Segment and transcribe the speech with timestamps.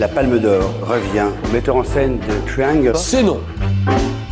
[0.00, 2.92] La Palme d'Or revient au metteur en scène de Triangle.
[2.96, 3.38] C'est non.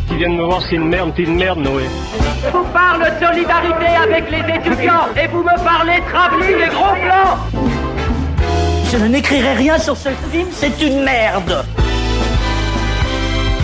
[0.08, 1.82] Qui viennent me voir, c'est une merde, c'est une merde, Noé.
[2.42, 6.94] Je vous parle de solidarité avec les étudiants et vous me parlez travelling et gros
[6.94, 7.60] plans.
[8.90, 11.62] Je n'écrirai rien sur ce film, c'est une merde.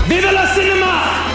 [0.06, 1.33] Vive le cinéma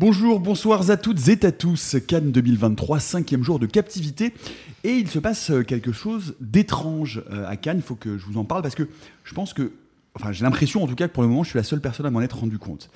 [0.00, 1.96] Bonjour, bonsoir à toutes et à tous.
[2.08, 4.32] Cannes 2023, cinquième jour de captivité.
[4.82, 7.76] Et il se passe euh, quelque chose d'étrange euh, à Cannes.
[7.76, 8.88] Il faut que je vous en parle parce que
[9.24, 9.72] je pense que,
[10.14, 12.06] enfin, j'ai l'impression en tout cas que pour le moment, je suis la seule personne
[12.06, 12.88] à m'en être rendu compte.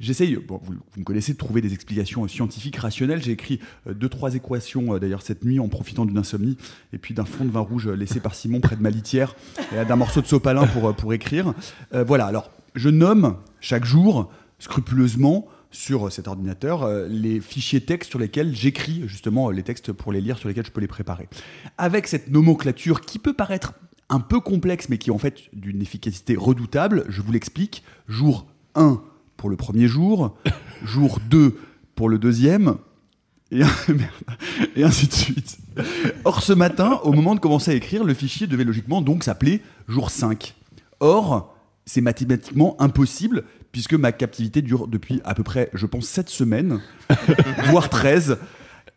[0.00, 3.22] J'essaye, vous, me connaissez, de trouver des explications euh, scientifiques rationnelles.
[3.22, 6.56] J'ai écrit deux, trois équations d'ailleurs cette nuit en profitant d'une insomnie
[6.94, 9.36] et puis d'un fond de vin rouge laissé par Simon près de ma litière
[9.74, 11.52] et d'un morceau de sopalin pour, pour écrire.
[11.92, 15.46] Voilà, alors je nomme chaque jour scrupuleusement
[15.76, 20.12] sur cet ordinateur euh, les fichiers textes sur lesquels j'écris justement euh, les textes pour
[20.12, 21.28] les lire, sur lesquels je peux les préparer.
[21.78, 23.74] Avec cette nomenclature qui peut paraître
[24.08, 27.84] un peu complexe, mais qui est en fait d'une efficacité redoutable, je vous l'explique.
[28.08, 29.02] Jour 1
[29.36, 30.36] pour le premier jour,
[30.84, 31.58] jour 2
[31.94, 32.76] pour le deuxième,
[33.52, 35.58] et ainsi de suite.
[36.24, 39.62] Or, ce matin, au moment de commencer à écrire, le fichier devait logiquement donc s'appeler
[39.88, 40.54] jour 5.
[41.00, 41.54] Or,
[41.84, 43.44] c'est mathématiquement impossible,
[43.76, 46.80] puisque ma captivité dure depuis à peu près, je pense, 7 semaines,
[47.66, 48.38] voire 13.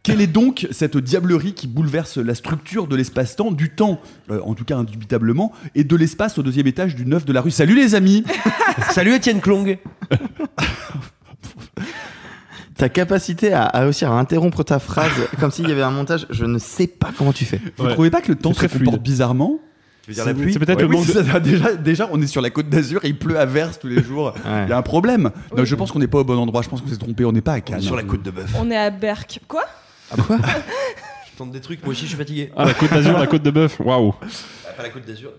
[0.04, 4.00] Quelle est donc cette diablerie qui bouleverse la structure de l'espace-temps, du temps,
[4.32, 7.42] euh, en tout cas indubitablement, et de l'espace au deuxième étage du 9 de la
[7.42, 7.52] rue?
[7.52, 8.24] Salut les amis
[8.92, 9.78] Salut Étienne Klong.
[12.78, 16.26] Ta capacité à, à réussir à interrompre ta phrase comme s'il y avait un montage,
[16.30, 17.60] je ne sais pas comment tu fais.
[17.76, 17.92] Vous Ouais.
[17.92, 19.60] trouvez pas que le temps se comporte bizarrement?
[20.09, 21.31] Tu veux dire la pluie C'est peut-être Ouais, le oui, manque c'est de...
[21.31, 21.39] ça.
[21.39, 24.02] déjà, déjà, on est sur la côte d'Azur et il pleut à verse tous les
[24.02, 24.33] jours.
[24.43, 24.64] Ouais.
[24.65, 25.30] Il y a un problème.
[25.55, 26.61] Non, je pense qu'on n'est pas au bon endroit.
[26.64, 27.25] Je pense qu'on s'est trompé.
[27.25, 27.81] On n'est pas à Cannes.
[27.81, 28.52] Sur la côte de bœuf.
[28.58, 29.39] On est à Berck.
[29.47, 29.65] Quoi?
[30.25, 30.37] Quoi?
[31.31, 32.52] Je tente des trucs, moi aussi je suis fatigué.
[32.58, 34.11] Ah, la côte d'Azur, la côte de bœuf, waouh.
[34.11, 35.31] Pas la côte d'Azur.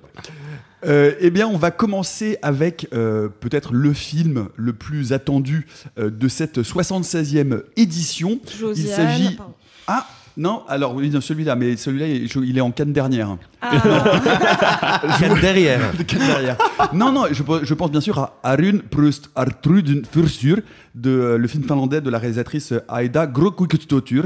[0.87, 5.66] Euh, eh bien, on va commencer avec euh, peut-être le film le plus attendu
[5.98, 8.41] euh, de cette 76e édition.
[8.58, 8.87] Josiane.
[8.87, 9.38] Il s'agit.
[9.87, 10.06] Ah
[10.37, 13.37] non, alors oui, non, celui-là, mais celui-là, il il est en Cannes dernière.
[13.61, 15.03] Ah,
[15.41, 15.81] derrière.
[16.07, 16.57] Cannes derrière.
[16.93, 20.59] non, non, je, je pense bien sûr à Arun Prust Artrudun Fursur,
[20.95, 24.25] de euh, le film finlandais de la réalisatrice Aida Grokukstotur,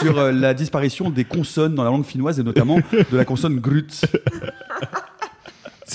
[0.00, 3.56] sur euh, la disparition des consonnes dans la langue finnoise et notamment de la consonne
[3.60, 4.02] grut.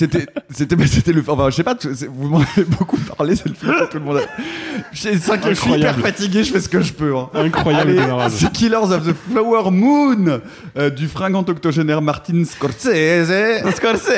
[0.00, 1.22] C'était, c'était, c'était le.
[1.28, 1.76] Enfin, je sais pas,
[2.10, 4.20] vous m'en avez beaucoup parlé, c'est le film que tout le monde a.
[4.92, 5.10] Je suis
[5.74, 7.14] hyper fatigué, je fais ce que je peux.
[7.14, 7.28] hein.
[7.34, 10.40] Incroyable Allez, c'est Killers of the Flower Moon
[10.78, 13.30] euh, du fringant octogénaire Martin Scorsese.
[13.76, 14.10] Scorsese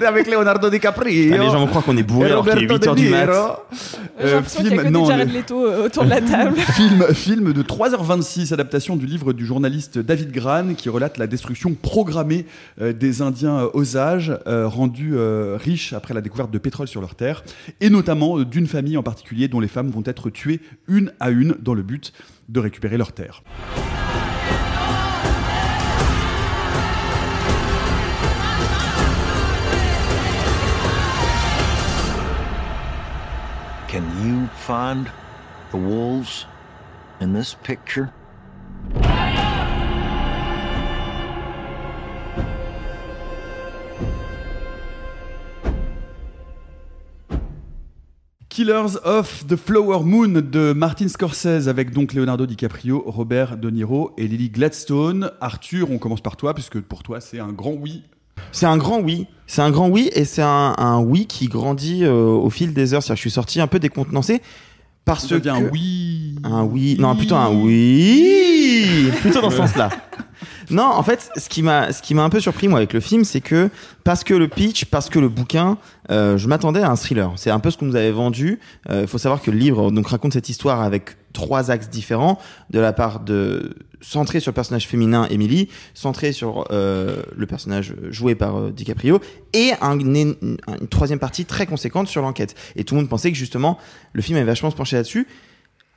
[0.06, 1.32] avec Leonardo DiCaprio.
[1.34, 3.28] Ah, les gens vont croire qu'on est bourré alors qu'il est Roberto 8h du mat.
[4.20, 6.20] Euh, l'impression qu'il y a que des non, Jared le- Leto euh, autour de la
[6.20, 6.56] table.
[6.56, 11.74] film, film de 3h26, adaptation du livre du journaliste David Gran qui relate la destruction
[11.74, 12.46] programmée
[12.80, 14.68] euh, des Indiens euh, Osages, euh,
[15.12, 17.42] euh, riches après la découverte de pétrole sur leur terre,
[17.80, 21.30] et notamment euh, d'une famille en particulier dont les femmes vont être tuées une à
[21.30, 22.12] une dans le but
[22.48, 23.42] de récupérer leur terre.
[33.88, 35.06] Can you find
[35.72, 36.46] the wolves
[37.20, 38.10] in this picture?
[48.50, 54.10] Killers of the Flower Moon de Martin Scorsese avec donc Leonardo DiCaprio, Robert De Niro
[54.18, 55.30] et Lily Gladstone.
[55.40, 58.02] Arthur, on commence par toi puisque pour toi c'est un grand oui.
[58.50, 59.28] C'est un grand oui.
[59.46, 62.92] C'est un grand oui et c'est un, un oui qui grandit euh, au fil des
[62.92, 63.04] heures.
[63.04, 64.42] Que je suis sorti un peu décontenancé
[65.04, 66.34] parce que un oui.
[66.42, 66.96] Un oui.
[66.98, 69.12] Non, plutôt un oui.
[69.20, 69.90] Plutôt dans ce sens-là.
[70.70, 73.00] Non, en fait, ce qui m'a, ce qui m'a un peu surpris moi avec le
[73.00, 73.70] film, c'est que
[74.04, 75.78] parce que le pitch, parce que le bouquin,
[76.10, 77.32] euh, je m'attendais à un thriller.
[77.36, 78.60] C'est un peu ce qu'on nous avait vendu.
[78.90, 82.38] Il faut savoir que le livre donc raconte cette histoire avec trois axes différents
[82.70, 87.94] de la part de centré sur le personnage féminin Emily, centré sur euh, le personnage
[88.08, 89.20] joué par euh, DiCaprio
[89.52, 92.54] et un- une, une troisième partie très conséquente sur l'enquête.
[92.76, 93.78] Et tout le monde pensait que justement
[94.14, 95.28] le film avait vachement se pencher là-dessus,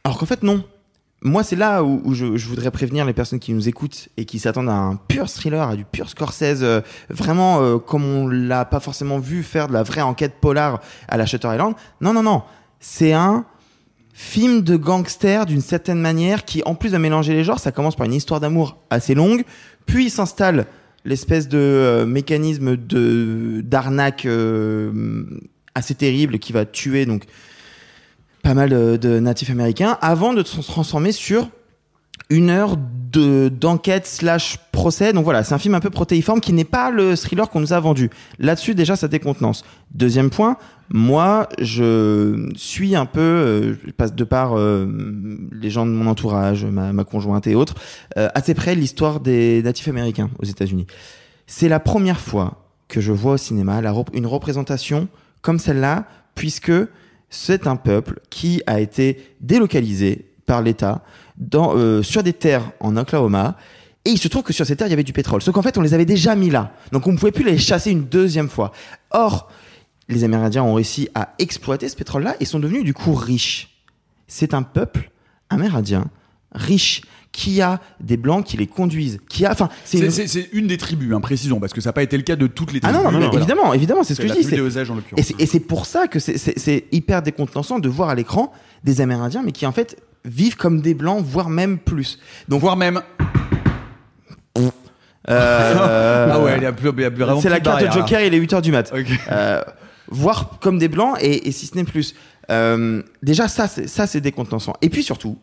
[0.04, 0.64] alors qu'en fait non.
[1.24, 4.26] Moi, c'est là où, où je, je voudrais prévenir les personnes qui nous écoutent et
[4.26, 8.28] qui s'attendent à un pur thriller, à du pur Scorsese, euh, vraiment euh, comme on
[8.28, 11.76] l'a pas forcément vu faire de la vraie enquête polar à la Shutter Island.
[12.02, 12.44] Non, non, non.
[12.80, 13.46] C'est un
[14.14, 17.96] film de gangster d'une certaine manière qui, en plus de mélanger les genres, ça commence
[17.96, 19.44] par une histoire d'amour assez longue,
[19.86, 20.68] puis s'installe
[21.06, 25.26] l'espèce de euh, mécanisme de d'arnaque euh,
[25.76, 27.26] assez terrible qui va tuer donc
[28.44, 31.50] pas mal de, de natifs américains avant de se transformer sur
[32.30, 35.14] une heure de d'enquête slash procès.
[35.14, 37.74] Donc voilà, c'est un film un peu protéiforme qui n'est pas le thriller qu'on nous
[37.74, 38.10] a vendu.
[38.40, 39.64] Là-dessus, déjà, ça décontenance.
[39.94, 40.58] Deuxième point,
[40.90, 44.88] moi, je suis un peu, euh, je passe de par euh,
[45.52, 47.76] les gens de mon entourage, ma, ma conjointe et autres,
[48.18, 50.88] euh, assez près l'histoire des natifs américains aux États-Unis.
[51.46, 55.08] C'est la première fois que je vois au cinéma la une représentation
[55.42, 56.06] comme celle-là,
[56.36, 56.72] puisque
[57.34, 61.04] c'est un peuple qui a été délocalisé par l'État
[61.56, 63.58] euh, sur des terres en Oklahoma.
[64.06, 65.42] Et il se trouve que sur ces terres, il y avait du pétrole.
[65.42, 66.74] Sauf qu'en fait, on les avait déjà mis là.
[66.92, 68.72] Donc on ne pouvait plus les chasser une deuxième fois.
[69.10, 69.50] Or,
[70.10, 73.84] les Amérindiens ont réussi à exploiter ce pétrole-là et sont devenus du coup riches.
[74.28, 75.10] C'est un peuple
[75.50, 76.06] amérindien
[76.52, 77.02] riche
[77.34, 80.00] qui a des blancs qui les conduisent, qui a, enfin, c'est
[80.54, 82.72] une- des tribus, hein, précisons, parce que ça n'a pas été le cas de toutes
[82.72, 83.04] les Ah tribus.
[83.04, 83.40] non, non, mais Voilà.
[83.40, 84.46] évidemment, évidemment, c'est ce que je dis.
[84.46, 84.98] des Osages, en.
[85.18, 88.54] Et c'est- pour ça que c'est- hyper décontenançant de voir à l'écran
[88.84, 92.20] des Amérindiens, mais qui en fait vivent comme des blancs, voire même plus.
[92.48, 93.02] Donc voire même.
[94.58, 94.70] Euh,
[96.32, 97.92] Ah ouais, il y a plus- il y a plus- vraiment C'est la carte barrière,
[97.94, 98.26] Joker, là.
[98.26, 98.92] il est 8h du mat.
[98.96, 99.08] Ok.
[99.32, 99.62] Euh,
[100.10, 102.14] voir comme des blancs et, et si ce n'est plus.
[102.52, 104.74] Euh, déjà, ça, c'est ça, c'est décontenançant.
[104.82, 105.38] Et puis surtout,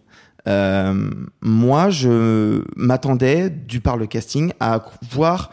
[0.48, 1.10] euh,
[1.40, 5.50] moi, je m'attendais, du par le casting, à voir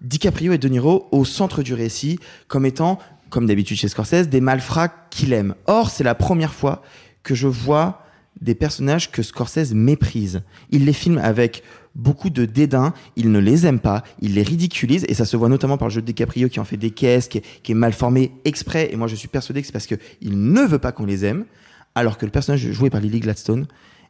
[0.00, 2.18] DiCaprio et De Niro au centre du récit,
[2.48, 2.98] comme étant,
[3.30, 5.54] comme d'habitude chez Scorsese, des malfrats qu'il aime.
[5.66, 6.82] Or, c'est la première fois
[7.22, 8.02] que je vois
[8.40, 10.42] des personnages que Scorsese méprise.
[10.70, 11.62] Il les filme avec
[11.94, 15.48] beaucoup de dédain, il ne les aime pas, il les ridiculise, et ça se voit
[15.48, 17.74] notamment par le jeu de DiCaprio qui en fait des caisses, qui est, qui est
[17.74, 20.92] mal formé exprès, et moi je suis persuadé que c'est parce qu'il ne veut pas
[20.92, 21.46] qu'on les aime,
[21.94, 23.66] alors que le personnage joué par Lily Gladstone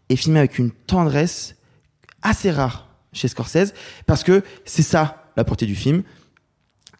[0.08, 1.56] est filmé avec une tendresse
[2.22, 3.72] assez rare chez Scorsese,
[4.06, 6.02] parce que c'est ça la portée du film,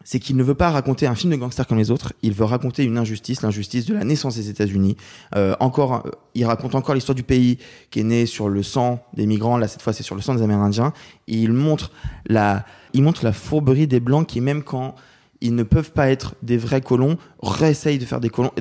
[0.07, 2.45] c'est qu'il ne veut pas raconter un film de gangster comme les autres, il veut
[2.45, 4.95] raconter une injustice, l'injustice de la naissance des États-Unis.
[5.35, 7.57] Euh, encore, euh, il raconte encore l'histoire du pays
[7.91, 9.57] qui est né sur le sang des migrants.
[9.57, 10.93] Là, cette fois, c'est sur le sang des Amérindiens.
[11.27, 11.91] Il montre
[12.25, 14.95] la, il montre la fourberie des blancs qui, même quand
[15.41, 18.51] ils ne peuvent pas être des vrais colons, réessayent de faire des colons,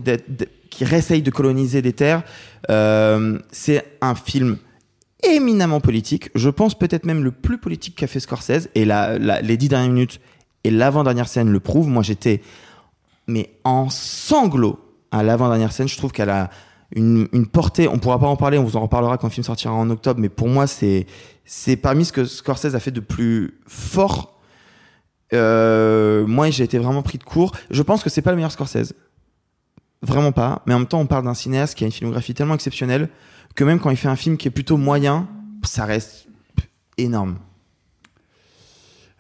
[0.71, 2.23] qui réessayent de coloniser des terres.
[2.71, 4.59] Euh, c'est un film
[5.23, 6.31] éminemment politique.
[6.35, 8.69] Je pense peut-être même le plus politique qu'a fait Scorsese.
[8.75, 10.21] Et les dix dernières minutes
[10.65, 11.89] et l'avant-dernière scène le prouvent.
[11.89, 12.43] Moi, j'étais
[13.27, 14.79] mais en sanglots
[15.11, 15.89] à l'avant-dernière scène.
[15.89, 16.51] Je trouve qu'elle a
[16.95, 17.89] une, une portée.
[17.89, 18.59] On pourra pas en parler.
[18.59, 20.21] On vous en reparlera quand le film sortira en octobre.
[20.21, 21.07] Mais pour moi, c'est
[21.45, 24.36] c'est parmi ce que Scorsese a fait de plus fort.
[25.33, 27.53] Euh, moi, j'ai été vraiment pris de court.
[27.71, 28.95] Je pense que c'est pas le meilleur Scorsese.
[30.03, 30.63] Vraiment pas.
[30.67, 33.09] Mais en même temps, on parle d'un cinéaste qui a une filmographie tellement exceptionnelle
[33.55, 35.27] que même quand il fait un film qui est plutôt moyen,
[35.65, 36.27] ça reste
[36.99, 37.39] énorme.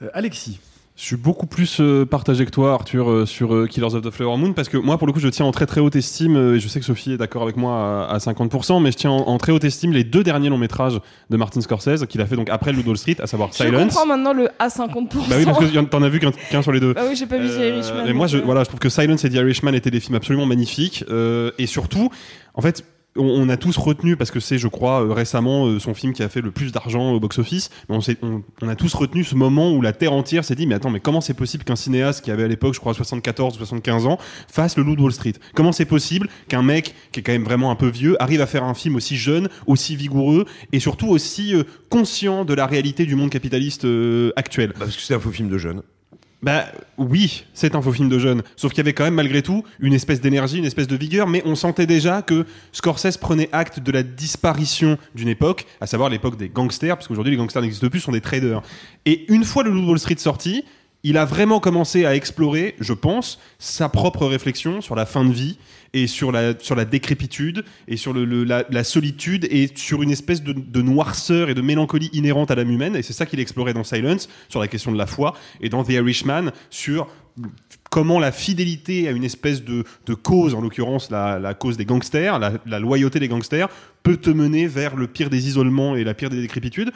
[0.02, 0.60] Euh, Alexis.
[0.98, 4.10] Je suis beaucoup plus euh, partagé que toi, Arthur, euh, sur euh, Killers of the
[4.10, 6.36] Flower Moon, parce que moi, pour le coup, je tiens en très très haute estime,
[6.36, 8.96] euh, et je sais que Sophie est d'accord avec moi à, à 50%, mais je
[8.96, 10.98] tiens en, en très haute estime les deux derniers longs métrages
[11.28, 13.92] de Martin Scorsese, qu'il a fait donc après Ludo Street, à savoir Je Silence.
[13.92, 15.28] comprends maintenant le à 50%.
[15.28, 16.94] Bah oui, parce que t'en as vu qu'un qu'un sur les deux.
[16.94, 18.02] Bah oui, j'ai pas vu The Euh, Irishman.
[18.06, 20.14] Mais moi, je, euh, voilà, je trouve que Silence et The Irishman étaient des films
[20.16, 21.04] absolument magnifiques.
[21.10, 22.08] euh, et surtout,
[22.54, 22.82] en fait,
[23.16, 26.22] on, a tous retenu, parce que c'est, je crois, euh, récemment euh, son film qui
[26.22, 28.00] a fait le plus d'argent au box-office, on,
[28.68, 31.20] a tous retenu ce moment où la Terre entière s'est dit, mais attends, mais comment
[31.20, 34.18] c'est possible qu'un cinéaste qui avait à l'époque, je crois, 74 ou 75 ans,
[34.48, 35.34] fasse le Loup de Wall Street?
[35.54, 38.46] Comment c'est possible qu'un mec qui est quand même vraiment un peu vieux arrive à
[38.46, 43.06] faire un film aussi jeune, aussi vigoureux, et surtout aussi euh, conscient de la réalité
[43.06, 43.86] du monde capitaliste
[44.36, 44.72] actuel?
[44.78, 45.82] Parce que c'est un faux film de jeune.
[46.46, 48.44] Bah oui, c'est un faux film de jeune.
[48.54, 51.26] Sauf qu'il y avait quand même malgré tout une espèce d'énergie, une espèce de vigueur,
[51.26, 56.08] mais on sentait déjà que Scorsese prenait acte de la disparition d'une époque, à savoir
[56.08, 58.62] l'époque des gangsters, parce qu'aujourd'hui les gangsters n'existent plus, sont des traders.
[59.06, 60.64] Et une fois le Loup Wall Street sorti,
[61.02, 65.32] il a vraiment commencé à explorer, je pense, sa propre réflexion sur la fin de
[65.32, 65.58] vie
[65.92, 70.42] et sur la, sur la décrépitude et sur le, la, solitude et sur une espèce
[70.42, 72.96] de, noirceur et de mélancolie inhérente à l'âme humaine.
[72.96, 75.84] Et c'est ça qu'il explorait dans Silence, sur la question de la foi, et dans
[75.84, 77.06] The Irishman, sur
[77.90, 81.84] comment la fidélité à une espèce de, de cause, en l'occurrence la, la cause des
[81.84, 83.68] gangsters, la loyauté des gangsters,
[84.02, 86.90] peut te mener vers le pire des isolements et la pire des décrépitudes.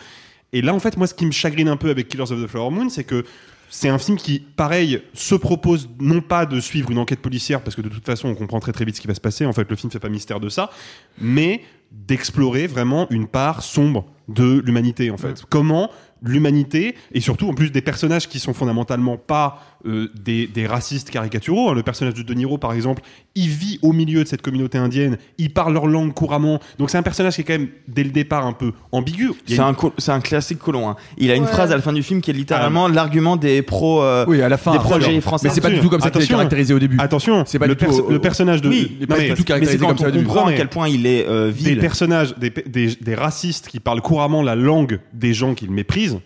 [0.52, 2.46] Et là, en fait, moi, ce qui me chagrine un peu avec Killers of the
[2.46, 3.24] Flower Moon, c'est que
[3.70, 7.76] c'est un film qui, pareil, se propose non pas de suivre une enquête policière, parce
[7.76, 9.46] que de toute façon, on comprend très très vite ce qui va se passer.
[9.46, 10.70] En fait, le film fait pas mystère de ça,
[11.18, 11.62] mais
[11.92, 15.42] d'explorer vraiment une part sombre de l'humanité en fait.
[15.48, 15.90] Comment
[16.22, 21.10] l'humanité et surtout en plus des personnages qui sont fondamentalement pas euh, des, des racistes
[21.10, 21.70] caricaturaux.
[21.70, 21.74] hein.
[21.74, 23.02] Le personnage de De Niro par exemple,
[23.34, 26.60] il vit au milieu de cette communauté indienne, il parle leur langue couramment.
[26.78, 29.30] Donc c'est un personnage qui est quand même dès le départ un peu ambigu.
[29.46, 30.88] C'est une- un, c'est un classique colon.
[30.88, 30.96] hein.
[31.18, 31.48] Il a une Ouais.
[31.48, 34.48] phrase à la fin du film qui est littéralement l'argument des pro, euh, Oui, à
[34.48, 34.72] la fin.
[34.72, 35.20] des alors.
[35.22, 35.48] français.
[35.48, 36.36] Mais c'est pas du tout comme ça qu'il est Attention.
[36.36, 36.96] caractérisé au début.
[36.98, 39.20] Attention, C'est pas le, du perso- le personnage de Oui, il est Non, pas mais-
[39.22, 40.30] du tout Mais c'est caractérisé quand comme ça on au début.
[40.30, 41.78] à mais- quel point il est euh, des vil.
[41.78, 46.18] personnages, des, des, des racistes qui parlent couramment la langue des gens qu'ils méprisent,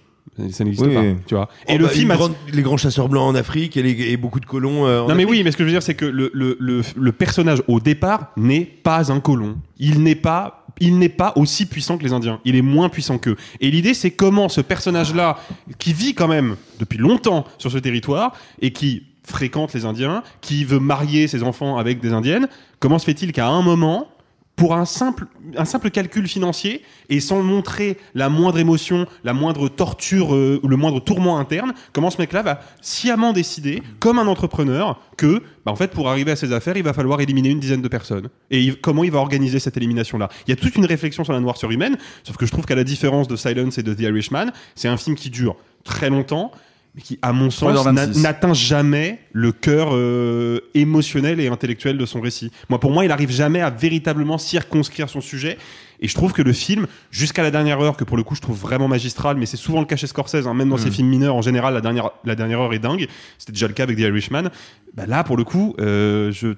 [0.50, 1.14] ça n'existe Oui, pas, oui.
[1.26, 1.48] tu vois.
[1.68, 2.18] Et Oh, le bah, film a-
[2.52, 4.86] les grands chasseurs blancs en Afrique et, les- et beaucoup de colons.
[4.86, 5.30] euh, en Non mais Afrique.
[5.30, 7.62] oui, mais ce que je veux dire, c'est que le, le, le, le, le personnage
[7.68, 9.56] au départ n'est pas un colon.
[9.78, 12.40] Il n'est pas, il n'est pas aussi puissant que les Indiens.
[12.44, 13.36] Il est moins puissant qu'eux.
[13.60, 15.38] Et l'idée, c'est comment ce personnage-là,
[15.78, 20.64] qui vit quand même depuis longtemps sur ce territoire et qui fréquente les Indiens, qui
[20.64, 22.48] veut marier ses enfants avec des Indiennes,
[22.80, 24.08] comment se fait-il qu'à un moment
[24.56, 29.68] pour un simple, un simple calcul financier et sans montrer la moindre émotion, la moindre
[29.68, 35.00] torture euh, le moindre tourment interne, comment ce mec-là va sciemment décider, comme un entrepreneur,
[35.16, 37.82] que, bah, en fait, pour arriver à ses affaires, il va falloir éliminer une dizaine
[37.82, 38.28] de personnes.
[38.50, 40.28] Et comment il va organiser cette élimination-là?
[40.46, 42.76] Il y a toute une réflexion sur la noirceur humaine, sauf que je trouve qu'à
[42.76, 46.52] la différence de Silence et de The Irishman, c'est un film qui dure très longtemps,
[46.94, 47.92] mais qui, à mon sens, 3h26.
[47.92, 52.50] n'a- n'atteint jamais le cœur euh, émotionnel et intellectuel de son récit.
[52.68, 55.58] Moi, pour moi, il arrive jamais à véritablement circonscrire son sujet.
[56.00, 58.40] Et je trouve que le film, jusqu'à la dernière heure, que pour le coup je
[58.40, 61.08] trouve vraiment magistral, mais c'est souvent le cas chez Scorsese, hein, même dans ses films
[61.08, 63.06] mineurs, en général, la dernière, la dernière heure est dingue.
[63.38, 64.50] C'était déjà le cas avec The Irishman.
[64.94, 66.48] Bah là, pour le coup, euh, je,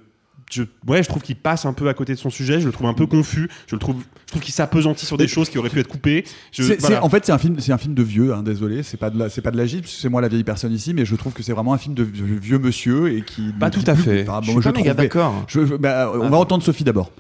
[0.51, 2.61] je, ouais, je trouve qu'il passe un peu à côté de son sujet.
[2.61, 3.49] Je le trouve un peu confus.
[3.67, 6.25] Je le trouve, je trouve qu'il s'appesantit sur des choses qui auraient pu être coupées.
[6.53, 7.05] Je- voilà.
[7.05, 8.33] en fait, c'est un film, c'est un film de vieux.
[8.33, 10.73] Hein, désolé, c'est pas de la, c'est pas de l'agile, c'est moi la vieille personne
[10.73, 13.53] ici, mais je trouve que c'est vraiment un film de vieux, vieux monsieur et qui.
[13.59, 14.23] Pas tout à plus- fait.
[14.29, 15.47] Enfin, Je bon, suis pas trouve- méga d'accord.
[15.81, 16.29] bah, on Ah.
[16.29, 17.11] va entendre Sophie d'abord.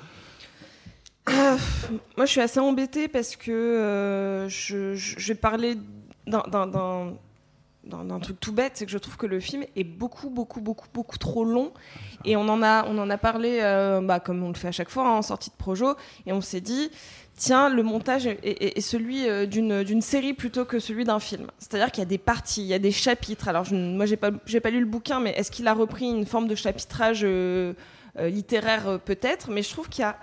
[1.26, 1.56] Ah,
[2.16, 5.74] moi, je suis assez embêtée parce que euh, je, je- je vais parler
[6.26, 6.44] d'un-
[7.86, 10.88] d'un- truc tout bête, c'est que je trouve que le film est beaucoup, beaucoup, beaucoup,
[10.92, 11.72] beaucoup trop long.
[12.24, 14.72] Et on en a, on en a parlé, euh, bah, comme on le fait à
[14.72, 15.94] chaque fois, hein, en sortie de Projo,
[16.26, 16.90] et on s'est dit,
[17.36, 21.46] tiens, le montage est, est- est celui euh, d'une série plutôt que celui d'un film.
[21.58, 23.48] C'est-à-dire qu'il y a des parties, il y a des chapitres.
[23.48, 26.26] Alors, je, moi, j'ai pas, pas lu le bouquin, mais est-ce qu'il a repris une
[26.26, 27.74] forme de chapitrage euh,
[28.18, 29.50] euh, littéraire peut-être?
[29.50, 30.16] Mais je trouve qu'il y a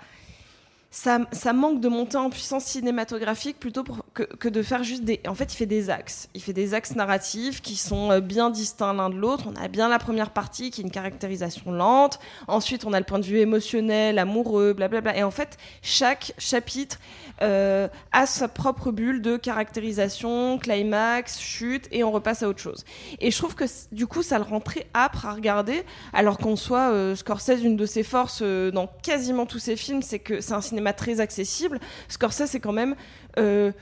[0.94, 3.82] ça, manque de monter en puissance cinématographique plutôt
[4.14, 5.20] que, que de faire juste des.
[5.26, 6.28] En fait, il fait des axes.
[6.34, 9.46] Il fait des axes narratifs qui sont euh, bien distincts l'un de l'autre.
[9.48, 12.20] On a bien la première partie qui est une caractérisation lente.
[12.46, 15.16] Ensuite, on a le point de vue émotionnel, amoureux, blablabla.
[15.16, 17.00] Et en fait, chaque chapitre
[17.42, 22.84] euh, a sa propre bulle de caractérisation, climax, chute, et on repasse à autre chose.
[23.18, 25.82] Et je trouve que du coup, ça le rend très âpre à regarder,
[26.12, 30.20] alors qu'en soit euh, Scorsese, une de ses forces dans quasiment tous ses films, c'est
[30.20, 31.80] que c'est un cinéma très accessible.
[32.08, 32.94] Scorsese, c'est quand même
[33.38, 33.72] euh,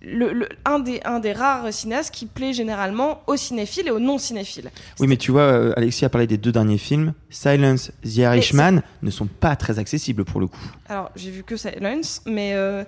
[0.00, 3.98] le, le- un, des, un des rares cinéastes qui plaît généralement aux cinéphiles et aux
[3.98, 4.70] non-cinéphiles.
[5.00, 7.12] Oui, mais tu vois, euh, Alexis a parlé des deux derniers films.
[7.30, 10.72] Silence, The Irishman ne sont pas très accessibles pour le coup.
[10.88, 12.84] Alors, j'ai vu que Silence, mais euh,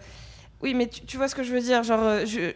[0.62, 1.83] oui, mais tu, tu vois ce que je veux dire.
[1.83, 2.52] Genre, je-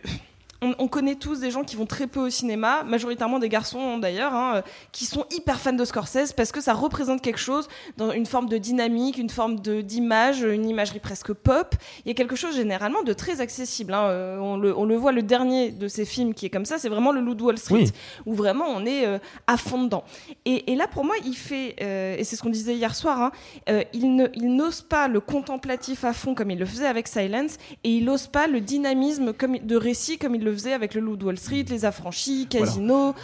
[0.64, 3.98] on, on connaît tous des gens qui vont très peu au cinéma, majoritairement des garçons
[3.98, 8.10] d'ailleurs, hein, qui sont hyper fans de Scorsese parce que ça représente quelque chose dans
[8.12, 11.74] une forme de dynamique, une forme d'image, une imagerie presque pop.
[12.04, 13.92] Il y a quelque chose généralement de très accessible.
[13.94, 14.04] hein.
[14.04, 16.78] Euh, on, le, on le voit, le dernier de ces films qui est comme ça,
[16.78, 17.92] c'est vraiment le Loup de Wall Street, Oui.
[18.26, 20.04] où vraiment on est euh, à fond dedans.
[20.44, 23.20] Et, et là, pour moi, il fait, euh, et c'est ce qu'on disait hier soir,
[23.20, 23.32] hein,
[23.68, 27.90] euh, il n'ose pas le contemplatif à fond comme il le faisait avec Silence, et
[27.90, 31.16] il n'ose pas le dynamisme comme, de récit comme il le faisait avec le Loup
[31.16, 33.14] de Wall Street, Les Affranchis, Casino.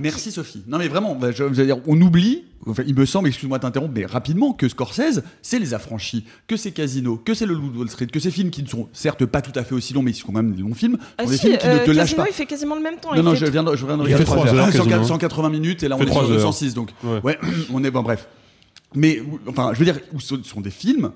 [0.00, 0.62] Merci Sophie.
[0.66, 3.58] Non mais vraiment, bah, je, je veux dire, on oublie, enfin, il me semble, excuse-moi
[3.58, 7.54] de t'interrompre, mais rapidement, que Scorsese, c'est Les Affranchis, que c'est Casino, que c'est Le
[7.54, 9.74] Loup de Wall Street, que ces films qui ne sont certes pas tout à fait
[9.74, 11.58] aussi longs, mais qui sont quand même des longs films, ah sont des si, films
[11.58, 12.28] qui euh, ne te lâchent Casino, pas.
[12.30, 13.10] il fait quasiment le même temps.
[13.10, 14.24] Non, il non, fait je viens de, je viens de Il fait regarder.
[14.24, 15.04] trois heures, Ah, 100 quasiment.
[15.04, 16.30] 180 minutes et là on est sur trois heures.
[16.36, 17.20] 206 donc Ouais.
[17.24, 17.38] ouais,
[17.72, 18.28] on est bon bref.
[18.94, 21.10] Mais enfin, je veux dire, ce sont des films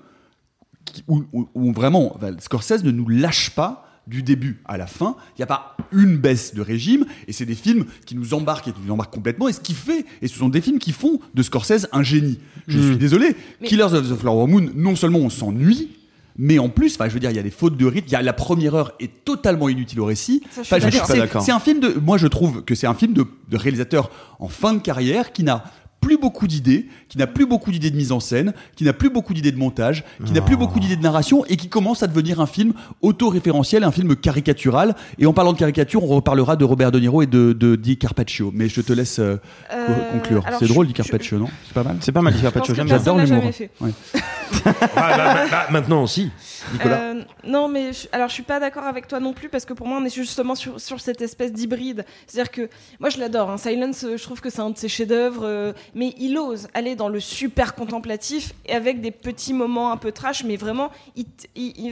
[0.84, 4.86] qui- où, où- où vraiment enfin, Scorsese ne nous lâche pas du début à la
[4.86, 5.16] fin.
[5.36, 8.68] Il n'y a pas une baisse de régime et c'est des films qui nous embarquent
[8.68, 9.48] et qui nous embarquent complètement.
[9.48, 12.38] Et ce qui fait, et ce sont des films qui font de Scorsese un génie.
[12.68, 12.82] Je Mm.
[12.88, 13.36] suis désolé.
[13.60, 15.90] Mais- Killers of the Flower Moon, non seulement on s'ennuie.
[16.38, 18.06] Mais en plus, enfin, je veux dire, il y a des fautes de rythme.
[18.08, 20.42] Il y a la première heure est totalement inutile au récit.
[20.50, 20.98] Ça, je je.
[20.98, 21.42] Pas c'est- d'accord.
[21.42, 21.88] c'est un film de.
[22.02, 25.44] Moi, je trouve que c'est un film de, de réalisateur en fin de carrière qui
[25.44, 25.62] n'a
[26.02, 29.08] plus beaucoup d'idées, qui n'a plus beaucoup d'idées de mise en scène, qui n'a plus
[29.08, 32.08] beaucoup d'idées de montage, qui n'a plus beaucoup d'idées de narration et qui commence à
[32.08, 34.94] devenir un film auto-référentiel, un film caricatural.
[35.18, 37.96] Et en parlant de caricature, on reparlera de Robert De Niro et de, de Di
[37.96, 38.50] Carpaccio.
[38.52, 39.36] Mais je te laisse euh,
[39.72, 40.44] Euh, conclure.
[40.58, 41.48] C'est drôle, Di je- Carpaccio, non?
[41.66, 42.74] C'est pas mal C'est pas mal, pense Carpaccio.
[42.86, 43.44] J'adore l'humour.
[43.80, 43.90] Ouais.
[44.64, 46.30] Ah, bah, bah, bah, maintenant aussi,
[46.74, 47.00] Nicolas.
[47.00, 49.72] Euh, non, mais je, alors je suis pas d'accord avec toi non plus parce que
[49.72, 52.04] pour moi on est justement sur, sur cette espèce d'hybride.
[52.26, 52.68] C'est-à-dire que
[53.00, 53.50] moi je l'adore.
[53.50, 53.56] hein.
[53.56, 57.08] Silence, je trouve que c'est un de ses chefs-d'œuvre, euh, mais il ose aller dans
[57.08, 61.26] le super contemplatif et avec des petits moments un peu trash, mais vraiment il,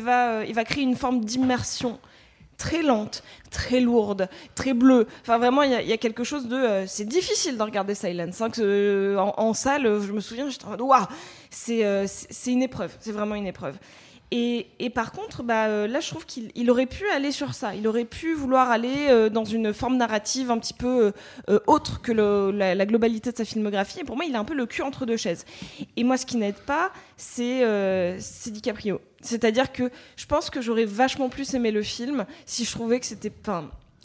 [0.09, 1.99] euh, va créer une forme d'immersion
[2.57, 5.07] très lente, très lourde, très bleue.
[5.23, 6.57] Enfin, vraiment, il y, a- quelque chose de.
[6.57, 8.41] euh, c'est difficile de regarder Silence.
[8.43, 11.07] hein, que, euh, en, en salle, je me souviens, j'étais en mode waouh,
[11.51, 11.83] c'est
[12.47, 12.95] une épreuve.
[13.01, 13.79] C'est vraiment une épreuve.
[14.33, 17.75] Et, par contre, bah, euh, là, je trouve qu'il il aurait pu aller sur ça.
[17.75, 21.13] Il aurait pu vouloir aller euh, dans une forme narrative un petit peu
[21.49, 24.01] euh, autre que la, globalité de sa filmographie.
[24.01, 25.45] Et pour moi, il a un peu le cul entre deux chaises.
[25.97, 27.65] Et moi, ce qui n'aide pas, c'est
[28.47, 29.01] DiCaprio.
[29.21, 33.07] C'est-à-dire que je pense que j'aurais vachement plus aimé le film si je trouvais que
[33.07, 33.33] c'était.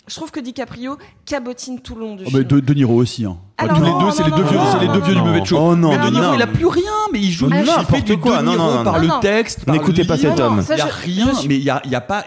[0.07, 2.43] Je trouve que DiCaprio cabotine tout le long du Oh, film.
[2.43, 3.25] de, de Niro aussi.
[3.25, 3.37] Hein.
[3.57, 5.15] Alors tous les non, deux, c'est les deux vieux, non, c'est les deux non, vieux
[5.15, 5.57] du mauvais show.
[5.59, 6.33] Oh non, mais non, de Niro, non.
[6.35, 7.49] il a plus rien, mais il joue.
[7.51, 9.15] Ah, n'importe quoi, De non, Niro non, non, par non.
[9.15, 10.63] le texte, N'écoutez pas cet homme.
[10.69, 12.23] Il y a rien, mais il y a, il y a pas.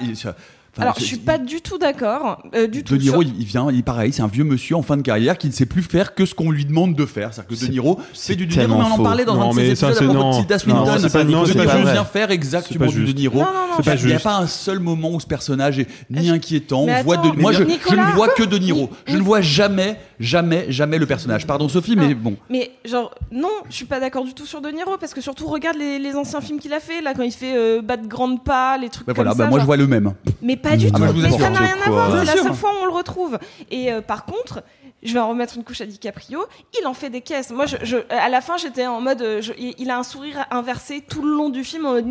[0.83, 2.43] Alors, je- je suis pas du tout d'accord.
[2.55, 2.97] euh, du tout.
[2.97, 5.03] De Niro, sur- il vient, il est pareil, c'est un vieux monsieur en fin de
[5.03, 7.33] carrière qui ne sait plus faire que ce qu'on lui demande de faire.
[7.35, 9.47] C'est-à-dire que De Niro c'est fait du De Niro, mais on en parlait dans Non,
[9.47, 10.85] un de ses épisodes à propos de Tilda Swinton.
[10.99, 13.19] c'est pas- non, De c'est Niro pas vient faire exactement C'est pas du De juste.
[13.19, 13.39] Niro.
[13.39, 14.25] Non, non, non, C'est pas Il n'y a juste.
[14.25, 16.87] pas un seul moment où ce personnage est ni Je- inquiétant.
[16.87, 17.41] Mais on voit attends, de...
[17.41, 18.91] Moi, je, ne vois que De Niro.
[19.07, 21.47] Ni- Je ne vois jamais, jamais, jamais le personnage.
[21.47, 22.37] Pardon, Sophie, mais bon.
[22.51, 25.47] Mais genre, non, je suis pas d'accord du tout sur De Niro parce que surtout
[25.47, 28.77] regarde les, les anciens films qu'il a fait là quand il fait euh, grande pas,
[28.79, 29.45] les trucs Bah comme voilà, ça.
[29.45, 30.15] bah moi je vois le même.
[30.43, 30.99] Mais pas du Ah, tout.
[30.99, 32.11] moi, je vous mais ça n'a rien à voir.
[32.19, 33.39] C'est la seule fois où on le retrouve.
[33.71, 34.63] Et euh, par contre,
[35.03, 36.41] je vais en remettre une couche à DiCaprio.
[36.81, 37.51] Il en fait des caisses.
[37.51, 40.45] Moi, je, je- à la fin, j'étais en mode, euh, je- il a un sourire
[40.51, 42.05] inversé tout le long du film en mode.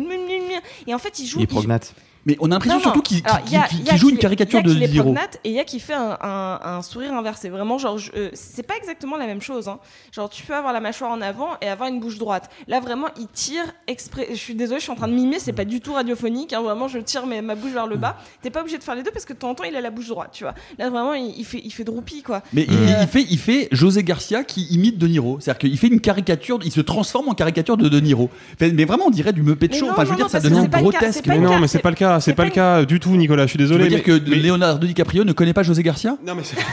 [0.86, 1.38] Et en fait, il joue.
[1.38, 1.94] Il est il joue- prognate.
[2.28, 3.18] Mais on a l'impression surtout qu'il
[3.50, 6.16] y a qu'il joue une caricature de prognate et il y a qui fait un,
[6.20, 7.48] un- un sourire inversé.
[7.48, 9.66] Vraiment, genre, euh, c'est pas exactement la même chose.
[9.66, 9.78] hein.
[10.12, 12.50] Genre, tu peux avoir la mâchoire en avant et avoir une bouche droite.
[12.68, 14.28] Là, vraiment, il tire exprès.
[14.30, 16.52] Je suis désolée, je suis en train de mimer, c'est pas du tout radiophonique.
[16.52, 16.60] hein.
[16.62, 18.16] Vraiment, je tire mes- ma bouche vers le bas.
[18.42, 19.80] T'es pas obligé de faire les deux parce que de temps en temps, il a
[19.80, 20.54] la bouche droite, tu vois.
[20.78, 22.42] Là, vraiment, il, il fait, il fait droupie, quoi.
[22.52, 25.38] Mais il, euh, il fait, il fait José Garcia qui imite De Niro.
[25.40, 28.28] C'est-à-dire qu'il fait une caricature, il se transforme en caricature de De Niro.
[28.60, 29.88] Mais vraiment, on dirait du Muppet Show.
[29.90, 31.26] Enfin, je veux non, dire, ça devient grotesque.
[31.26, 32.17] Mais non, mais c'est pas le cas.
[32.20, 33.44] C'est c'est pas le cas du tout, Nicolas.
[33.44, 33.84] Je suis Tu désolé.
[33.84, 36.16] veux dire mais- que mais- Leonardo DiCaprio ne connaît pas José Garcia?
[36.26, 36.56] Non, mais c'est-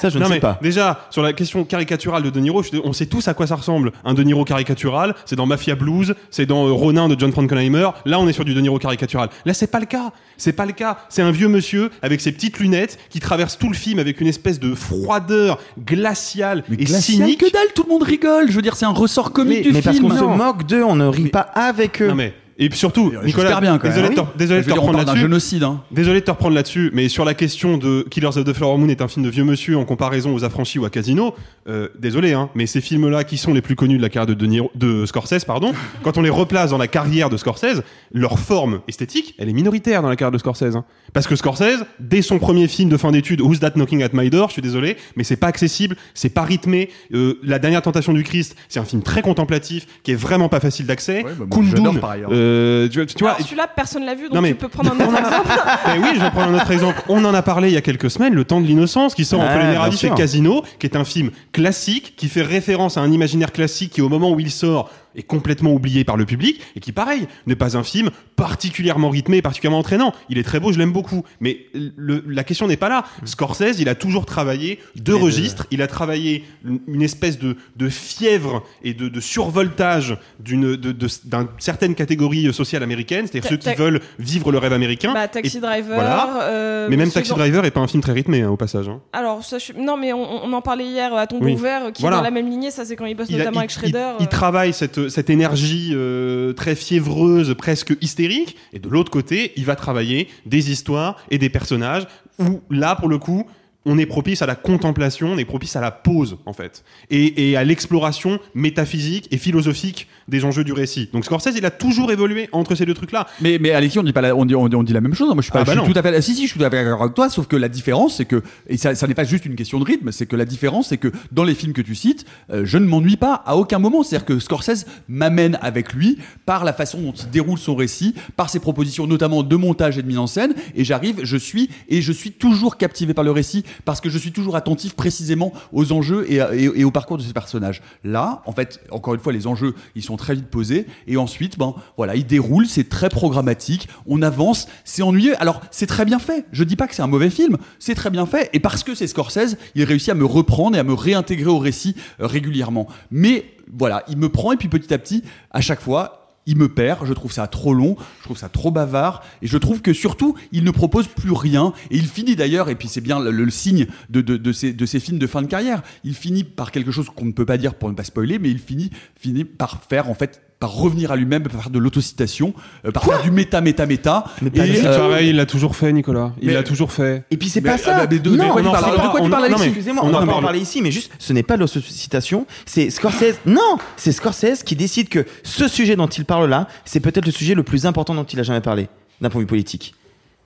[0.00, 0.58] Ça, je ne sais mais pas.
[0.60, 3.54] déjà, sur la question caricaturale de De Niro, je on sait tous à quoi ça
[3.54, 3.92] ressemble.
[4.04, 7.88] Un De Niro caricatural, c'est dans Mafia Blues, c'est dans euh, Ronin de John Frankenheimer.
[8.04, 9.30] Là, on est sur du De Niro caricatural.
[9.46, 10.10] Là, c'est pas le cas.
[10.36, 10.98] C'est pas le cas.
[11.08, 14.26] C'est un vieux monsieur avec ses petites lunettes qui traverse tout le film avec une
[14.26, 17.40] espèce de froideur glaciale Mais et glacial cynique.
[17.40, 18.50] que dalle, tout le monde rigole.
[18.50, 20.08] Je veux dire, c'est un ressort comique Mais, du mais parce film.
[20.10, 22.08] qu'on se moque d'eux, on ne rit pas avec eux.
[22.08, 24.26] Non, mais et puis surtout, Nicolas, bien quand désolé, de te- Oui.
[24.36, 25.20] désolé Je de veux te dire, on reprendre là-dessus.
[25.22, 25.62] génocide.
[25.64, 25.82] hein.
[25.90, 28.88] Désolé de te reprendre là-dessus, mais sur la question de Killers of the Flower Moon
[28.88, 31.34] est un film de vieux monsieur en comparaison aux Affranchis ou à Casino,
[31.68, 34.34] euh, désolé, hein, mais ces films-là qui sont les plus connus de la carrière de,
[34.34, 38.38] De, Niro- de Scorsese, pardon, quand on les replace dans la carrière de Scorsese, leur
[38.38, 40.76] forme esthétique, elle est minoritaire dans la carrière de Scorsese.
[40.76, 40.84] hein.
[41.12, 44.30] Parce que Scorsese, dès son premier film de fin d'études, Who's That Knocking at My
[44.30, 46.90] Door, je suis désolé, mais c'est pas accessible, c'est pas rythmé.
[47.12, 50.60] Euh, la dernière tentation du Christ, c'est un film très contemplatif, qui est vraiment pas
[50.60, 51.24] facile d'accès.
[51.24, 52.30] Ouais, bah, moi, Kundun, j'adore par ailleurs.
[52.44, 54.94] Euh, tu, tu vois, celui-là, personne l'a vu, donc Non, mais- tu peux prendre un
[54.96, 55.48] autre exemple.
[55.86, 57.02] ben oui, je vais prendre un autre exemple.
[57.08, 59.40] On en a parlé il y a quelques semaines, Le Temps de l'innocence, qui sort
[59.42, 60.14] Ah, entre les et sûr.
[60.14, 64.08] Casino, qui est un film classique, qui fait référence à un imaginaire classique qui, au
[64.08, 67.76] moment où il sort, est complètement oublié par le public, et qui, pareil, n'est pas
[67.76, 70.12] un film particulièrement rythmé, particulièrement entraînant.
[70.28, 71.22] Il est très beau, je l'aime beaucoup.
[71.40, 73.04] Mais le- la question n'est pas là.
[73.24, 75.66] Scorsese, il a toujours travaillé deux registres.
[75.70, 81.08] Il a travaillé une- espèce de, de fièvre et de, de survoltage d'une de, de-
[81.24, 85.12] d'un certaine catégorie sociale américaine, c'est-à-dire Ta- ceux qui ta- veulent vivre le rêve américain.
[85.12, 85.94] Bah, Taxi Et- Driver.
[85.94, 86.42] voilà.
[86.44, 88.88] euh, mais même Taxi genre- Driver est pas un film très rythmé hein, au passage.
[88.88, 89.00] hein.
[89.12, 91.52] Alors, ça, je non, mais on, on en parlait hier à Tombeau Oui.
[91.54, 92.16] ouvert, qui Voilà.
[92.16, 92.70] est dans la même lignée.
[92.70, 93.98] Ça, c'est quand il bosse Il, a- notamment il- avec Shredder.
[94.18, 94.28] il- il euh.
[94.28, 99.76] travaille cette, cette énergie euh, très fiévreuse, presque hystérique, et de l'autre côté, il va
[99.76, 102.06] travailler des histoires et des personnages
[102.38, 103.46] où là, pour le coup,
[103.86, 107.50] on est propice à la contemplation, on est propice à la pause, en fait, et,
[107.50, 111.10] et à l'exploration métaphysique et philosophique des enjeux du récit.
[111.12, 113.26] Donc Scorsese, il a toujours évolué entre ces deux trucs-là.
[113.40, 115.14] Mais, mais Alexis, on dit pas la, on dit, on dit, on dit la même
[115.14, 115.28] chose.
[115.28, 115.92] Moi, je suis pas, Ah bah je suis non.
[115.92, 117.56] tout à fait, si, si, je suis tout à fait d'accord avec toi, sauf que
[117.56, 120.26] la différence, c'est que, et ça, ça n'est pas juste une question de rythme, c'est
[120.26, 123.16] que la différence, c'est que dans les films que tu cites, euh, je ne m'ennuie
[123.16, 124.02] pas à aucun moment.
[124.02, 128.48] C'est-à-dire que Scorsese m'amène avec lui par la façon dont il déroule son récit, par
[128.48, 132.00] ses propositions, notamment de montage et de mise en scène, et j'arrive, je suis, et
[132.00, 135.92] je suis toujours captivé par le récit, parce que je suis toujours attentif précisément aux
[135.92, 137.82] enjeux et, au parcours de ces personnages.
[138.04, 141.58] Là, en fait, encore une fois, les enjeux, ils sont très vite posés, et ensuite,
[141.58, 145.40] ben, voilà, ils déroulent, c'est très programmatique, on avance, c'est ennuyeux.
[145.40, 146.46] Alors, c'est très bien fait.
[146.52, 148.94] Je dis pas que c'est un mauvais film, c'est très bien fait, et parce que
[148.94, 152.86] c'est Scorsese, il réussit à me reprendre et à me réintégrer au récit euh, régulièrement.
[153.10, 156.68] Mais voilà, il me prend, et puis petit à petit, à chaque fois, il me
[156.68, 159.92] perd, je trouve ça trop long, je trouve ça trop bavard, et je trouve que
[159.92, 163.50] surtout, il ne propose plus rien, et il finit d'ailleurs, et puis c'est bien le,
[163.50, 166.70] signe de, de, de, ces, de ces films de fin de carrière, il finit par
[166.70, 169.44] quelque chose qu'on ne peut pas dire pour ne pas spoiler, mais il finit, finit
[169.44, 172.54] par faire en fait par revenir à lui-même, par faire de l'autocitation,
[172.86, 174.24] euh, par faire du méta, méta, méta.
[174.40, 174.86] Mais pas et, du tout.
[174.86, 176.32] euh, Pareil, il l'a toujours fait, Nicolas.
[176.40, 177.22] Il mais- l'a toujours fait.
[177.30, 177.94] Et puis c'est Mais- pas ah ça.
[177.98, 180.02] bah, mais de- de non, on en parle- De quoi tu parles, non, mais Excusez-moi,
[180.02, 180.42] On on, en va pas en parle.
[180.44, 183.40] parler ici, mais juste, ce n'est pas l'autocitation, c'est Scorsese.
[183.44, 187.32] Non, c'est Scorsese qui décide que ce sujet dont il parle là, c'est peut-être le
[187.32, 188.88] sujet le plus important dont il a jamais parlé,
[189.20, 189.94] d'un point de vue politique.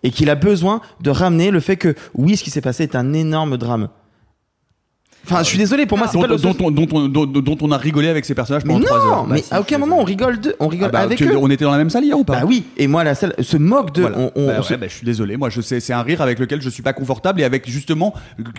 [0.02, 2.96] Et qu'il a besoin de ramener le fait que, oui, ce qui s'est passé est
[2.96, 3.88] un énorme drame.
[5.30, 7.26] Enfin, je suis désolé, pour moi, c'est dont, pas dont, l'autoci- on, dont, on, dont-
[7.26, 9.16] dont on a rigolé avec ces personnages Mais pendant trois heures.
[9.16, 11.20] non, Bah, mais si, à aucun moment on rigole de, on rigole Ah bah, avec
[11.22, 11.36] eux.
[11.36, 13.34] on était dans la même salle hier ou pas Bah oui, et moi la salle
[13.40, 14.00] se moque de.
[14.02, 14.18] Voilà.
[14.18, 16.60] on- on- Bah bah, je suis désolé, moi je sais, c'est un rire avec lequel
[16.62, 18.14] je suis pas confortable et avec justement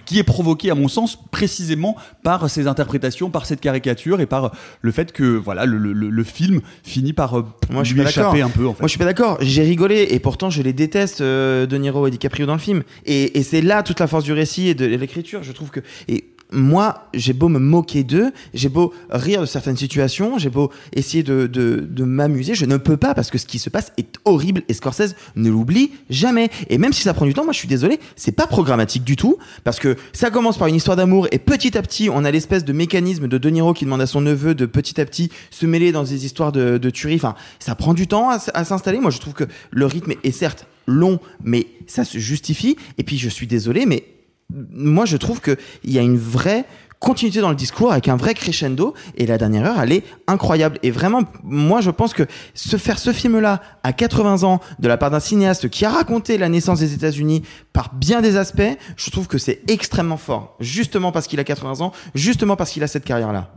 [0.05, 4.51] qui est provoqué à mon sens précisément par ces interprétations, par cette caricature et par
[4.81, 7.99] le fait que voilà le, le- le- le film finit par euh, Moi, je suis
[7.99, 8.81] lui échapper un peu en fait.
[8.81, 9.37] Moi, je suis pas d'accord.
[9.41, 12.83] J'ai rigolé et pourtant, je les déteste, euh, De Niro et DiCaprio dans le film.
[13.05, 15.43] Et, et c'est là toute la force du récit et de l'écriture.
[15.43, 15.79] Je trouve que.
[16.07, 20.71] Et moi, j'ai beau me moquer d'eux, j'ai beau rire de certaines situations, j'ai beau
[20.93, 23.91] essayer de, de, de m'amuser, je ne peux pas parce que ce qui se passe
[23.97, 26.49] est horrible et Scorsese ne l'oublie jamais.
[26.69, 29.15] Et même si ça prend du temps, moi je suis désolé, c'est pas programmatique du
[29.15, 32.31] tout parce que ça commence par une histoire d'amour et petit à petit, on a
[32.31, 35.29] l'espèce de mécanisme de De Niro qui demande à son neveu de petit à petit
[35.51, 37.15] se mêler dans des histoires de, de tuerie.
[37.15, 38.99] Enfin, ça prend du temps à, à s'installer.
[38.99, 42.75] Moi, je trouve que le rythme est certes long, mais ça se justifie.
[42.97, 44.03] Et puis, je suis désolé, mais
[44.51, 46.65] moi, je trouve qu'il y a une vraie
[46.99, 50.77] continuité dans le discours avec un vrai crescendo et la dernière heure elle est incroyable.
[50.83, 54.87] Et vraiment moi je pense que se faire ce film là à 80 ans de
[54.87, 58.77] la part d'un cinéaste qui a raconté la naissance des États-Unis par bien des aspects
[58.97, 60.57] je trouve que c'est extrêmement fort.
[60.59, 63.53] Justement parce qu'il a 80 ans justement parce qu'il a cette carrière là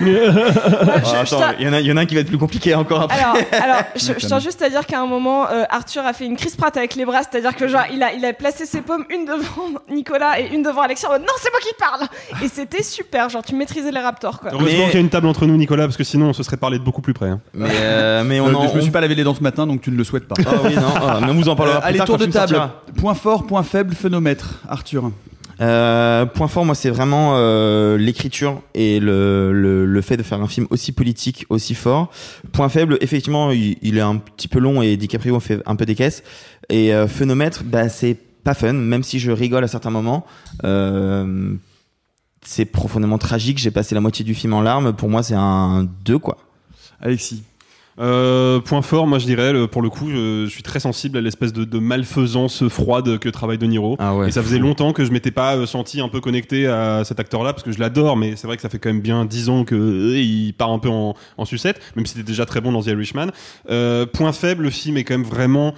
[0.00, 2.28] je attends tiens- il y, en a- il y en a un qui va être
[2.28, 5.48] plus compliqué encore après Alors, alors je, je tiens juste à dire qu'à un moment,
[5.50, 8.12] euh, Arthur a fait une Chris Pratt avec les bras, c'est-à-dire que genre, il a,
[8.12, 11.32] il a placé ses paumes, une devant Nicolas et une devant Alexis, en mode non,
[11.40, 12.08] c'est moi qui parle
[12.44, 14.50] Et c'était super, genre, tu maîtrisais les Raptors, quoi.
[14.52, 16.42] Heureusement Mais- qu'il y a une table entre nous, Nicolas, parce que sinon on se
[16.42, 17.28] serait parlé de beaucoup plus près.
[17.28, 17.40] hein.
[17.54, 19.66] mais, euh, mais on Euh, en je me suis pas lavé les dents ce matin
[19.66, 20.34] donc tu ne le souhaites pas.
[20.46, 22.26] Ah oui, non, ah, mais on vous en parlera Euh, plus allez tard tour quand
[22.26, 22.48] de table.
[22.54, 22.82] sortira.
[22.96, 24.60] Point fort, point faible, phénomètre.
[24.68, 25.10] Arthur.
[25.60, 30.40] Euh, point fort, moi, c'est vraiment euh, l'écriture et le, le, le fait de faire
[30.40, 32.10] un film aussi politique, aussi fort.
[32.52, 35.84] Point faible, effectivement, il, il est un petit peu long et DiCaprio fait un peu
[35.86, 36.22] des caisses.
[36.68, 40.24] Et euh, phénomètre, bah, c'est pas fun, même si je rigole à certains moments.
[40.64, 41.54] Euh,
[42.44, 43.58] c'est profondément tragique.
[43.58, 44.92] J'ai passé la moitié du film en larmes.
[44.92, 46.38] Pour moi, c'est un 2, quoi.
[47.00, 47.42] Alexis.
[48.00, 51.18] Euh, point fort, moi je dirais, le- pour le coup, je, je suis très sensible
[51.18, 53.96] à l'espèce de, de malfaisance froide que travaille De Niro.
[53.98, 54.28] Ah ouais.
[54.28, 57.18] et ça faisait longtemps que je m'étais pas euh, senti un peu connecté à cet
[57.20, 59.48] acteur-là, parce que je l'adore, mais c'est vrai que ça fait quand même bien 10
[59.48, 62.60] ans que euh, il part un peu en, en sucette, même si c'était déjà très
[62.60, 63.28] bon dans The Irishman.
[63.70, 65.74] Euh, point faible, le film est quand même vraiment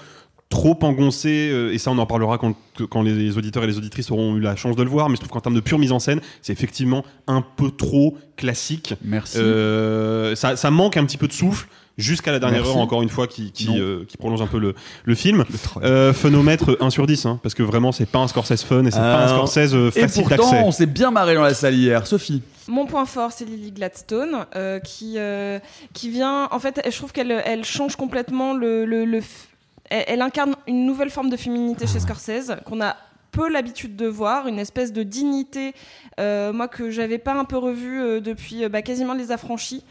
[0.51, 4.35] trop engoncé euh, et ça on en parlera quand, les auditeurs et les auditrices auront
[4.37, 6.01] eu la chance de le voir mais je trouve qu'en termes de pure mise en
[6.01, 9.39] scène c'est effectivement un peu trop classique Merci.
[9.39, 11.69] euh, ça, ça manque un petit peu de souffle
[12.01, 12.77] jusqu'à la dernière Merci.
[12.77, 13.77] heure encore une fois qui, qui, Non.
[13.79, 15.85] euh, qui prolonge un peu le, le film troll.
[15.85, 18.91] euh, phonomètre 1 sur 10 hein, parce que vraiment c'est pas un Scorsese fun et
[18.91, 21.43] c'est pas un Euh, Scorsese euh, Et facile pourtant, d'accès on s'est bien marré dans
[21.43, 22.07] la salle hier.
[22.07, 22.43] Sophie.
[22.69, 25.59] Mon point fort, c'est Lily Gladstone, euh, qui, euh,
[25.93, 26.47] qui vient.
[26.53, 28.85] En fait, je trouve qu'elle elle change complètement le.
[28.85, 29.49] le, le f-
[29.89, 32.97] elle, elle incarne une nouvelle forme de féminité chez Scorsese, qu'on a
[33.33, 35.73] peu l'habitude de voir, une espèce de dignité,
[36.21, 39.83] euh, moi, que j'avais pas un peu revue euh, depuis euh, bah, quasiment Les Affranchis.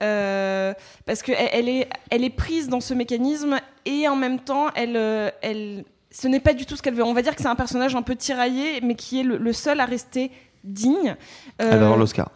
[0.00, 0.72] Euh,
[1.06, 4.96] parce qu'elle elle est, elle est prise dans ce mécanisme et en même temps, elle,
[4.96, 7.04] euh, elle, ce n'est pas du tout ce qu'elle veut.
[7.04, 9.52] On va dire que c'est un personnage un peu tiraillé, mais qui est le, le
[9.52, 10.30] seul à rester
[10.64, 11.10] digne.
[11.60, 12.30] Euh, Elle va avoir l'Oscar.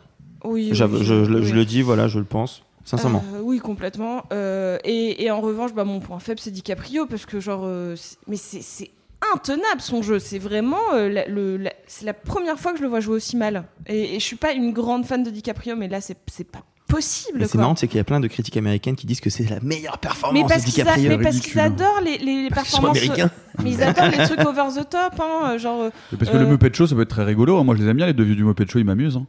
[0.45, 1.53] oui, je, je- je oui.
[1.53, 2.63] le dis, voilà, je le pense.
[2.85, 3.25] Sincèrement.
[3.35, 4.25] Euh, oui, complètement.
[4.33, 7.97] Euh, et, et en revanche, bah, mon point faible, c'est DiCaprio, parce que genre, euh,
[8.29, 8.91] mais c'est
[9.35, 10.21] intenable son jeu.
[10.21, 13.17] C'est vraiment, euh, la- le- la- c'est la première fois que je le vois jouer
[13.17, 13.65] aussi mal.
[13.89, 17.39] Et, et je suis pas une grande fan de DiCaprio, mais là, c'est pas possible.
[17.41, 19.49] Mais c'est marrant, c'est qu'il y a plein de critiques américaines qui disent que c'est
[19.49, 21.09] la meilleure Mais performance parce de a- DiCaprio.
[21.09, 22.97] mais parce qu'ils adorent les, les sont performances.
[22.99, 23.31] américains.
[23.63, 25.83] Mais ils adorent les trucs over the top, hein, genre.
[25.83, 27.59] euh, Parce que Euh, le Muppet Show, ça peut être très rigolo.
[27.59, 27.65] hein.
[27.65, 29.17] Moi, je les aime bien, les deux vieux du Muppet Show, ils m'amusent.
[29.17, 29.27] hein.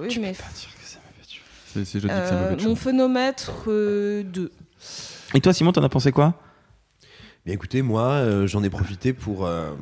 [0.00, 0.34] oui, mais
[1.72, 2.68] C'est c'est- je dis que c'est un euh, Muppet Show.
[2.68, 4.52] mon phénomètre 2.
[5.34, 6.34] Et toi, Simon, t'en as pensé quoi?
[7.44, 9.72] Bien écoutez, moi, euh, j'en ai profité pour, euh,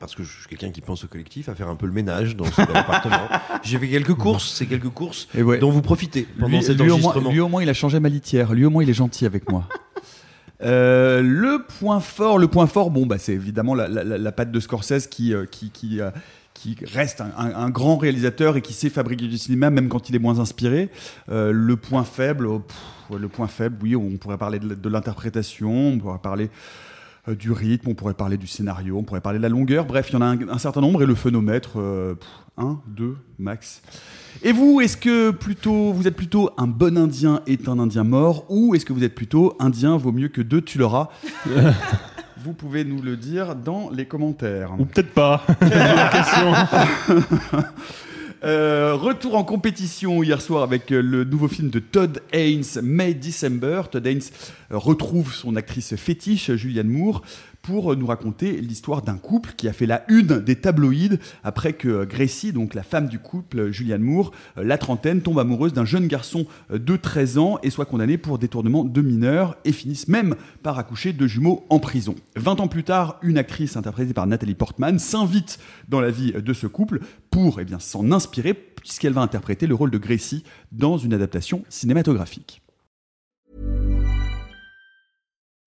[0.00, 2.34] parce que je suis quelqu'un qui pense au collectif, à faire un peu le ménage
[2.34, 3.28] dans cet appartement.
[3.62, 5.58] J'ai fait quelques courses, c'est quelques courses Et ouais.
[5.58, 7.30] dont vous profitez pendant Lui, cet lui, au moins, enregistrement.
[7.30, 8.52] lui, au moins, il a changé ma litière.
[8.54, 9.68] Lui, au moins, il est gentil avec moi.
[10.64, 14.30] Euh, le point fort, le point fort, bon, bah, c'est évidemment la, la, la- la
[14.30, 15.98] patte de Scorsese qui, qui, qui,
[16.54, 20.08] qui reste un, un- un grand réalisateur et qui sait fabriquer du cinéma même quand
[20.08, 20.88] il est moins inspiré.
[21.30, 25.88] Euh, le point faible, oh, pff, le point faible, oui, on pourrait parler de, l'interprétation,
[25.88, 26.48] on pourrait parler
[27.28, 29.84] du rythme, on pourrait parler du scénario, on pourrait parler de la longueur.
[29.84, 32.80] Bref, il y en a un, un certain nombre et le phénomètre, euh, pff, un,
[32.88, 33.80] deux, max.
[34.42, 38.46] Et vous, est-ce que plutôt vous êtes plutôt un bon Indien est un Indien mort
[38.48, 41.10] ou est-ce que vous êtes plutôt Indien vaut mieux que deux tu l'auras
[42.44, 44.72] Vous pouvez nous le dire dans les commentaires.
[44.76, 45.46] Ou peut-être pas.
[48.44, 53.14] Euh, retour en compétition hier soir avec euh, le nouveau film de Todd Haynes, May
[53.14, 53.82] December.
[53.88, 54.22] Todd Haynes
[54.72, 57.22] euh, retrouve son actrice fétiche, Julianne Moore,
[57.62, 61.72] pour euh, nous raconter l'histoire d'un couple qui a fait la une des tabloïds après
[61.72, 65.72] que euh, Gracie, donc la femme du couple, euh, Julianne Moore, la trentaine, tombe amoureuse
[65.72, 70.08] d'un jeune garçon de 13 ans et soit condamnée pour détournement de mineurs et finisse
[70.08, 72.14] même par accoucher de jumeaux en prison.
[72.36, 76.52] 20 ans plus tard, une actrice interprétée par Nathalie Portman s'invite dans la vie de
[76.52, 81.14] ce couple pour eh s'en inspirer puisqu'elle va interpréter le rôle de Gracie dans une
[81.14, 82.62] adaptation cinématographique.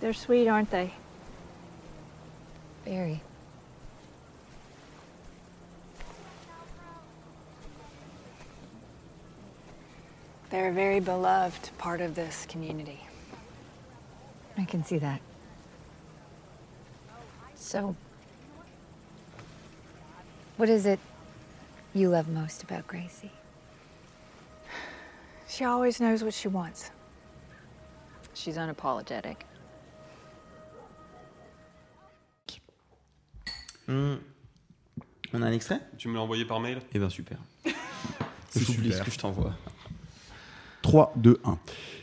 [0.00, 0.92] They're sweet, aren't they?
[2.84, 3.20] Very.
[10.50, 13.00] They're a very beloved part of this community.
[14.56, 15.20] I can see that.
[17.56, 17.96] So,
[20.56, 21.00] what is it
[21.92, 23.32] you love most about Gracie?
[25.48, 26.90] She always knows what she wants.
[28.34, 29.36] She's unapologetic.
[33.88, 34.14] Hmm.
[35.32, 37.38] On a un extrait Tu me l'as envoyé par mail Eh ben super.
[38.50, 38.98] C'est J'oublie super.
[38.98, 39.54] ce que je t'envoie.
[40.82, 41.58] 3, 2, 1.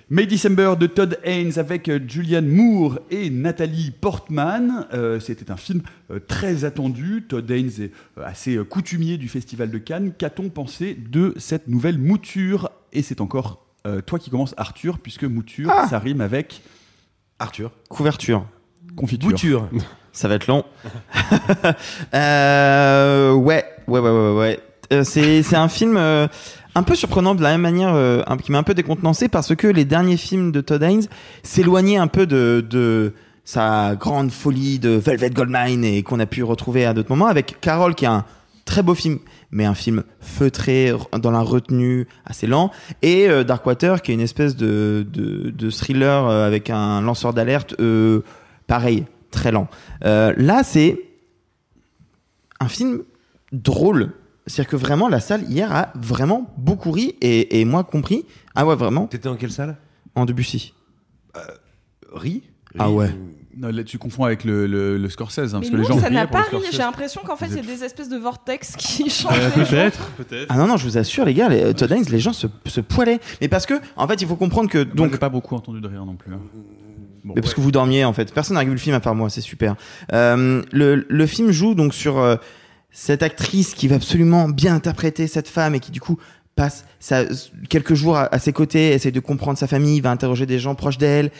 [0.09, 4.85] May December de Todd Haynes avec euh, Julianne Moore et Nathalie Portman.
[4.93, 7.23] Euh, C'était un film euh, très attendu.
[7.27, 10.13] Todd Haynes est euh, assez euh, coutumier du Festival de Cannes.
[10.17, 12.69] Qu'a-t-on pensé de cette nouvelle mouture?
[12.91, 16.61] Et c'est encore euh, toi qui commences, Arthur, puisque mouture, Ah ça rime avec
[17.39, 17.71] Arthur.
[17.89, 18.45] Couverture.
[18.95, 19.29] confiture.
[19.29, 19.69] Bouture.
[20.13, 20.63] Ça va être long.
[22.13, 24.59] Euh, ouais, ouais, ouais, ouais, ouais.
[24.93, 26.27] Euh, c'est, un film euh,
[26.75, 29.67] un peu surprenant de la même manière, euh, qui m'a un peu décontenancé parce que
[29.67, 31.07] les derniers films de Todd Haynes
[31.41, 36.43] s'éloignaient un peu de, de sa grande folie de Velvet Goldmine et qu'on a pu
[36.43, 38.25] retrouver à d'autres moments avec Carol qui est un
[38.65, 39.19] très beau film
[39.51, 42.71] mais un film feutré dans la retenue assez lent
[43.01, 47.75] et euh, Darkwater qui est une espèce de, de, thriller avec un lanceur d'alerte
[48.67, 49.67] pareil très lent
[50.05, 50.99] Euh, là c'est
[52.59, 53.03] un film
[53.51, 54.11] drôle
[54.47, 58.65] c'est-à-dire que vraiment la salle hier a vraiment beaucoup ri et, et moi compris ah
[58.65, 59.75] ouais vraiment T'étais dans quelle salle?
[60.15, 60.73] En Debussy
[62.11, 62.43] Ri?
[62.77, 63.09] Ah ouais
[63.57, 66.09] Non, là, tu confonds avec le, le, le Scorsese, hein, parce que les gens ça
[66.09, 66.57] n'a pas ri.
[66.71, 69.37] J'ai l'impression qu'en fait, il y a des espèces de vortex qui changent.
[69.39, 69.69] Euh, les gens.
[69.71, 70.45] peut-être, peut-être.
[70.49, 72.81] ah non non je vous assure les gars les Todd Haynes les gens se, se
[72.81, 75.55] poilaient mais parce que en fait il faut comprendre que Moi, donc j'ai pas beaucoup
[75.55, 76.33] entendu de rire non plus.
[76.33, 76.39] hein.
[77.23, 78.33] Bon, Mais parce que vous dormiez en fait.
[78.33, 79.75] Personne n'a vu le film à part moi, c'est super.
[80.11, 82.35] Euh, le, le film joue donc sur euh,
[82.91, 86.17] cette actrice qui va absolument bien interpréter cette femme et qui du coup
[86.55, 87.25] passe sa-
[87.69, 90.75] quelques jours à, à ses côtés, essaie de comprendre sa famille, va interroger des gens
[90.75, 91.31] proches d'elle,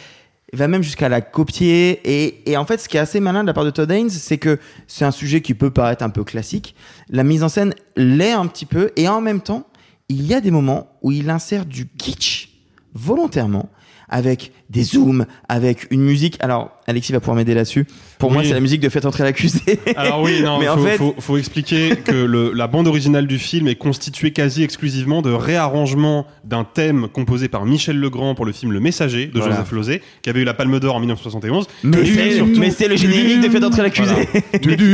[0.52, 2.00] va même jusqu'à la copier.
[2.04, 4.10] Et, et en fait, ce qui est assez malin de la part de Todd Haynes,
[4.10, 6.74] c'est que c'est un sujet qui peut paraître un peu classique.
[7.10, 9.66] La mise en scène l'est un petit peu et en même temps,
[10.08, 12.48] il y a des moments où il insère du kitsch
[12.94, 13.68] volontairement
[14.14, 16.36] avec des zooms, avec une musique.
[16.38, 17.86] Alors, Alexis va pouvoir m'aider là-dessus.
[18.18, 19.60] Pour moi, c'est la musique de Faites entrer l'accusé.
[19.96, 23.26] Alors oui, non, mais faut, en fait, faut, faut expliquer que le, la bande originale
[23.26, 28.44] du film est constituée quasi exclusivement de réarrangements d'un thème composé par Michel Legrand pour
[28.44, 29.56] le film Le Messager de Voilà.
[29.56, 31.66] Joseph Losey, qui avait eu la Palme d'Or en 1971.
[31.82, 34.14] mais c'est, le générique de Faites entrer l'accusé.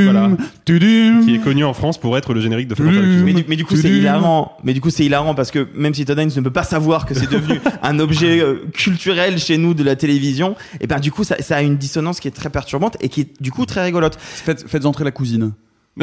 [0.04, 0.30] Voilà.
[0.64, 3.24] qui est connu en France pour être le générique de Faites entrer l'accusé.
[3.24, 4.56] Mais du, mais du coup, c'est hilarant.
[4.64, 7.14] Mais du coup, c'est hilarant parce que même si Todd ne peut pas savoir que
[7.14, 11.24] c'est devenu un objet euh, culturel chez nous de la télévision, et ben du coup,
[11.24, 13.82] ça, ça a une dissonance qui est très perturbante et qui est du coup très
[13.82, 14.16] rigolote.
[14.20, 15.52] Faites, faites entrer la cousine.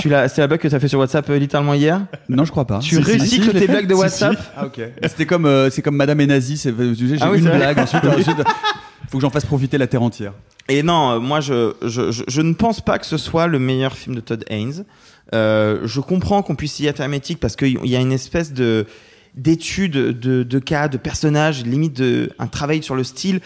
[0.00, 2.06] tu l'as, c'est la blague que t'as fait sur WhatsApp euh, littéralement hier.
[2.28, 2.80] Non, je crois pas.
[2.80, 3.72] Tu Si, si, recycles si, je l'ai tes fait.
[3.72, 4.32] blagues de Si, WhatsApp.
[4.36, 4.46] si.
[4.56, 4.80] Ah ok.
[5.04, 6.56] C'était comme euh, c'est comme Madame est nazie.
[6.58, 7.58] C'est tu sais, j'ai Ah oui, une c'est vrai.
[7.58, 7.78] blague.
[7.78, 8.36] Ensuite, ensuite,
[9.08, 10.32] faut que j'en fasse profiter la terre entière.
[10.68, 13.58] Et non, euh, moi je, je, je, je ne pense pas que ce soit le
[13.58, 14.84] meilleur film de Todd Haynes.
[15.34, 18.86] Euh, je comprends qu'on puisse y être hermétique parce qu'il y a une espèce de
[19.36, 23.40] d'étude de, de cas, de personnages, limite de un travail sur le style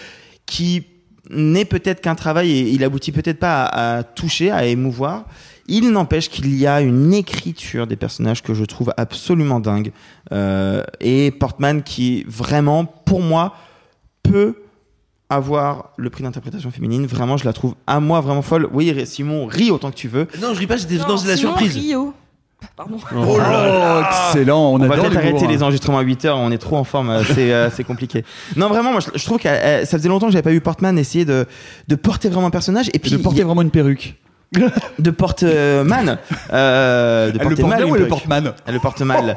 [0.47, 0.87] qui
[1.31, 5.25] n'est peut-être qu'un travail et il aboutit peut-être pas à, à toucher, à émouvoir.
[5.67, 9.93] Il n'empêche qu'il y a une écriture des personnages que je trouve absolument dingue.
[10.33, 13.55] Euh, et Portman qui vraiment, pour moi,
[14.23, 14.57] peut
[15.31, 17.07] avoir le prix d'interprétation féminine.
[17.07, 18.69] Vraiment, je la trouve à moi vraiment folle.
[18.73, 20.29] Oui, Simon, ris autant que tu veux.
[20.41, 21.75] Non, je ris pas, j'étais dans la surprise.
[21.77, 22.13] Rio.
[22.77, 22.97] Pardon.
[23.17, 23.39] Oh,
[24.09, 24.73] excellent.
[24.73, 25.49] On, On, va peut-être arrêter hein.
[25.49, 28.25] les enregistrements à 8 heures, on est trop en forme, euh, c'est euh, c'est compliqué.
[28.57, 30.61] Non, vraiment, moi je, je trouve que euh, ça faisait longtemps que j'avais pas vu
[30.61, 31.47] Portman essayer de,
[31.89, 34.17] de porter vraiment un personnage et puis de porter y vraiment une perruque.
[34.99, 36.19] de porte-man.
[36.53, 38.09] Euh, de Elle le porter porte mal bien une ou elle le perruque.
[38.11, 39.35] porte mal Elle le porte mal.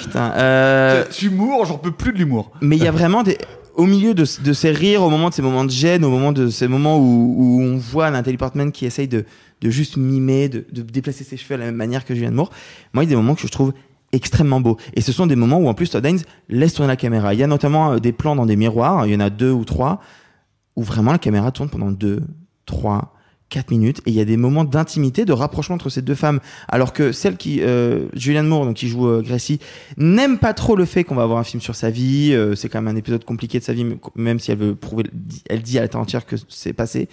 [0.00, 0.32] Putain.
[0.36, 2.52] Euh, Cet Humour, j'en peux plus de l'humour.
[2.60, 3.36] mais il y a vraiment des
[3.78, 6.32] au milieu de, de ces rires, au moment de ces moments de gêne, au moment
[6.32, 9.24] de ces moments où, on voit Nathalie Portman qui essaye de,
[9.60, 12.50] de juste mimer, de, de déplacer ses cheveux à la même manière que Julianne Moore,
[12.92, 13.72] moi, il y a des moments que je trouve
[14.10, 14.78] extrêmement beaux.
[14.94, 17.34] Et ce sont des moments où, en plus, Todd Haynes laisse tourner la caméra.
[17.34, 19.52] Il y a notamment euh, des plans dans des miroirs, il y en a deux
[19.52, 20.00] ou trois,
[20.74, 22.22] où vraiment la caméra tourne pendant deux,
[22.66, 23.14] trois,
[23.48, 24.00] quatre minutes.
[24.06, 26.40] Et il y a des moments d'intimité, de rapprochement entre ces deux femmes.
[26.68, 29.58] Alors que celle qui, euh, Julianne Moore, donc qui joue euh, Gracie,
[29.96, 32.32] n'aime pas trop le fait qu'on va avoir un film sur sa vie.
[32.32, 35.04] Euh, c'est quand même un épisode compliqué de sa vie, même si elle veut prouver,
[35.48, 37.08] elle dit à la terre entière que c'est passé.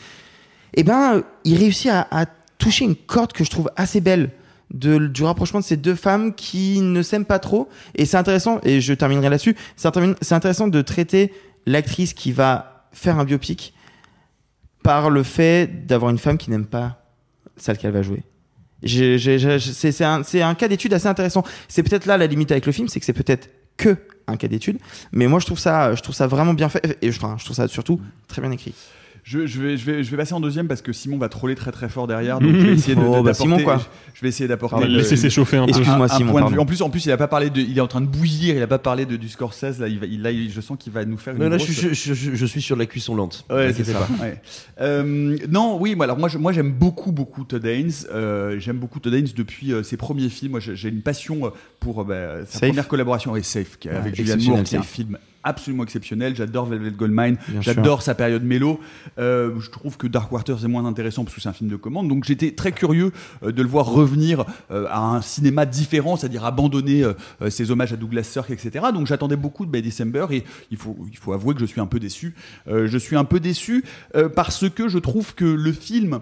[0.73, 2.25] Et ben, euh, il réussit à, à
[2.57, 4.31] toucher une corde que je trouve assez belle.
[4.73, 8.59] De, du rapprochement de ces deux femmes qui ne s'aiment pas trop et c'est intéressant
[8.63, 11.31] et je terminerai là-dessus c'est intéressant de traiter
[11.67, 13.74] l'actrice qui va faire un biopic
[14.85, 17.01] par le fait d'avoir une femme qui n'aime pas
[17.57, 18.21] celle qu'elle va jouer.
[18.85, 21.43] C'est un, un cas d'étude assez intéressant.
[21.67, 24.47] C'est peut-être là la limite avec le film, c'est que c'est peut-être que un cas
[24.47, 24.77] d'étude,
[25.11, 27.67] mais moi je trouve ça, je trouve ça vraiment bien fait et je trouve ça
[27.67, 28.75] surtout très bien écrit.
[29.27, 31.55] Je, je vais, je, vais, je vais passer en deuxième parce que Simon va troller
[31.55, 32.37] très très fort derrière.
[32.39, 33.81] Donc je vais essayer de, Oh, de- bah, d'apporter- Simon, quoi.
[34.13, 34.87] Je vais essayer d'apporter.
[34.87, 35.69] Laissez s'échauffer un peu.
[35.69, 36.59] Excuse-moi, Simon, point de vue.
[36.59, 37.59] En plus, en plus, il a pas parlé de.
[37.59, 38.55] Il est en train de bouillir.
[38.55, 39.79] Il a pas parlé de, du Scorsese.
[39.79, 41.41] Là, il va, il, là, je sens qu'il va nous faire une.
[41.41, 43.45] Non, là, grosse- je, je- je- je suis sur la cuisson lente.
[43.49, 44.07] Ouais, c'est ça.
[44.21, 44.39] ouais.
[44.79, 47.91] Euh, non, oui, moi, alors moi, je- moi, j'aime beaucoup, beaucoup Todd Haynes.
[48.13, 50.51] Euh, j'aime beaucoup Todd Haynes depuis euh, ses premiers films.
[50.51, 52.69] Moi, j'ai une passion pour euh, bah, sa Safe.
[52.69, 54.87] première collaboration avec Safe, qui est Ouais, avec Julianne Moore, qui est un ça.
[54.87, 56.35] film absolument exceptionnel.
[56.35, 57.37] J'adore Velvet Goldmine.
[57.61, 58.79] J'adore sa période mélo.
[59.19, 61.75] Euh, je trouve que Dark Waters est moins intéressant parce que c'est un film de
[61.75, 62.09] commande.
[62.09, 63.11] Donc, j'étais très curieux
[63.43, 67.03] euh, de le voir revenir euh, à un cinéma différent, c'est-à-dire abandonner
[67.49, 68.85] ses hommages à Douglas Sirk, etc.
[68.93, 71.79] Donc, j'attendais beaucoup de By December et il faut, il faut avouer que je suis
[71.79, 72.33] un peu déçu.
[72.67, 73.83] Je suis un peu déçu
[74.35, 76.21] parce que je trouve que le film,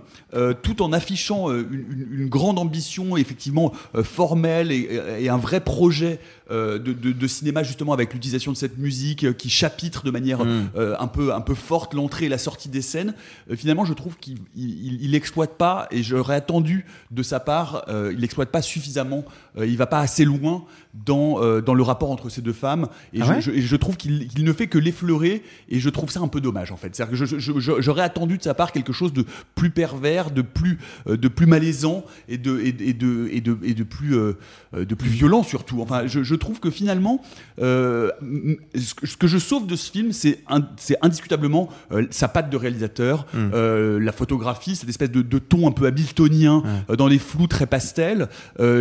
[0.62, 3.72] tout en affichant une, grande ambition, effectivement
[4.04, 6.20] formelle et, et un vrai projet
[6.52, 10.44] de, de- de cinéma justement avec l'utilisation de cette musique euh, qui chapitre de manière
[10.44, 10.70] Mm.
[10.76, 13.14] euh, un peu un peu forte l'entrée et la sortie des scènes.
[13.50, 17.86] euh, finalement, je trouve qu'il il, il exploite pas et j'aurais attendu de sa part,
[17.88, 19.24] euh, il exploite pas suffisamment,
[19.58, 20.66] euh, il va pas assez loin
[21.06, 23.62] dans euh, dans le rapport entre ces deux femmes et Ah je, ouais je- et
[23.62, 26.78] je trouve qu'il ne fait que l'effleurer et je trouve ça un peu dommage en
[26.78, 26.96] fait.
[26.96, 27.40] C'est-à-dire que
[27.82, 29.26] j'aurais attendu de sa part quelque chose de
[29.56, 30.78] plus pervers, de plus
[31.08, 34.34] euh, de plus malaisant et de et, et de et de et de plus euh,
[34.74, 35.82] de plus violent surtout.
[35.82, 37.22] Enfin, je, je trouve que finalement,
[37.58, 40.40] ce que- je sauve de ce film, c'est
[40.78, 41.70] c'est indiscutablement
[42.12, 43.38] sa patte de réalisateur, Mm.
[43.54, 47.48] euh, la photographie, cette espèce de, de ton un peu hamiltonien euh, dans les flous
[47.48, 48.28] très pastels.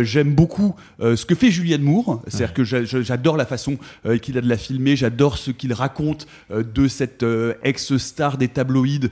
[0.01, 4.17] J'aime beaucoup ce que fait Julianne Moore, c'est-à-dire que j'a- j'a- j'adore la façon euh,
[4.17, 8.47] qu'il a de la filmer, j'adore ce qu'il raconte euh, de cette euh, ex-star des
[8.47, 9.09] tabloïds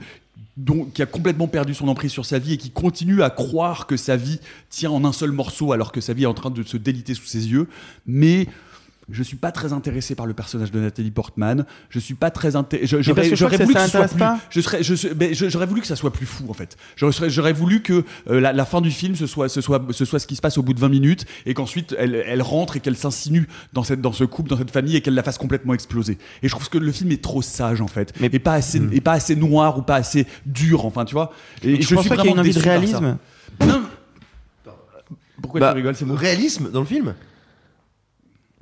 [0.94, 3.96] qui a complètement perdu son emprise sur sa vie et qui continue à croire que
[3.96, 6.62] sa vie tient en un seul morceau alors que sa vie est en train de
[6.62, 7.68] se déliter sous ses yeux.
[8.06, 8.46] Mais
[9.12, 11.64] je suis pas très intéressé par le personnage de Nathalie Portman.
[11.90, 12.86] Je suis pas très intéressé.
[12.88, 14.24] je que voulu ça que ce soit plus.
[14.50, 16.76] Je serais, je, serais- je- j'aurais voulu que ça soit plus fou en fait.
[16.96, 20.04] J'aurais, j'aurais voulu que euh, la, la fin du film ce soit, ce soit, ce
[20.04, 22.76] soit ce qui se passe au bout de 20 minutes et qu'ensuite elle, elle rentre
[22.76, 25.38] et qu'elle s'insinue dans cette, dans ce couple, dans cette famille et qu'elle la fasse
[25.38, 26.18] complètement exploser.
[26.42, 29.00] Et je trouve que le film est trop sage en fait, et pas assez, et
[29.00, 30.84] pas assez noir ou pas assez dur.
[30.86, 31.32] Enfin, tu vois.
[31.62, 32.70] Et, Tu je penses suis pas qu'il y a une vraiment envie de ça.
[32.70, 33.18] réalisme?
[33.60, 33.82] Non.
[35.40, 36.14] Pourquoi Bah, tu rigoles c'est bon?
[36.14, 37.14] Réalisme dans le film?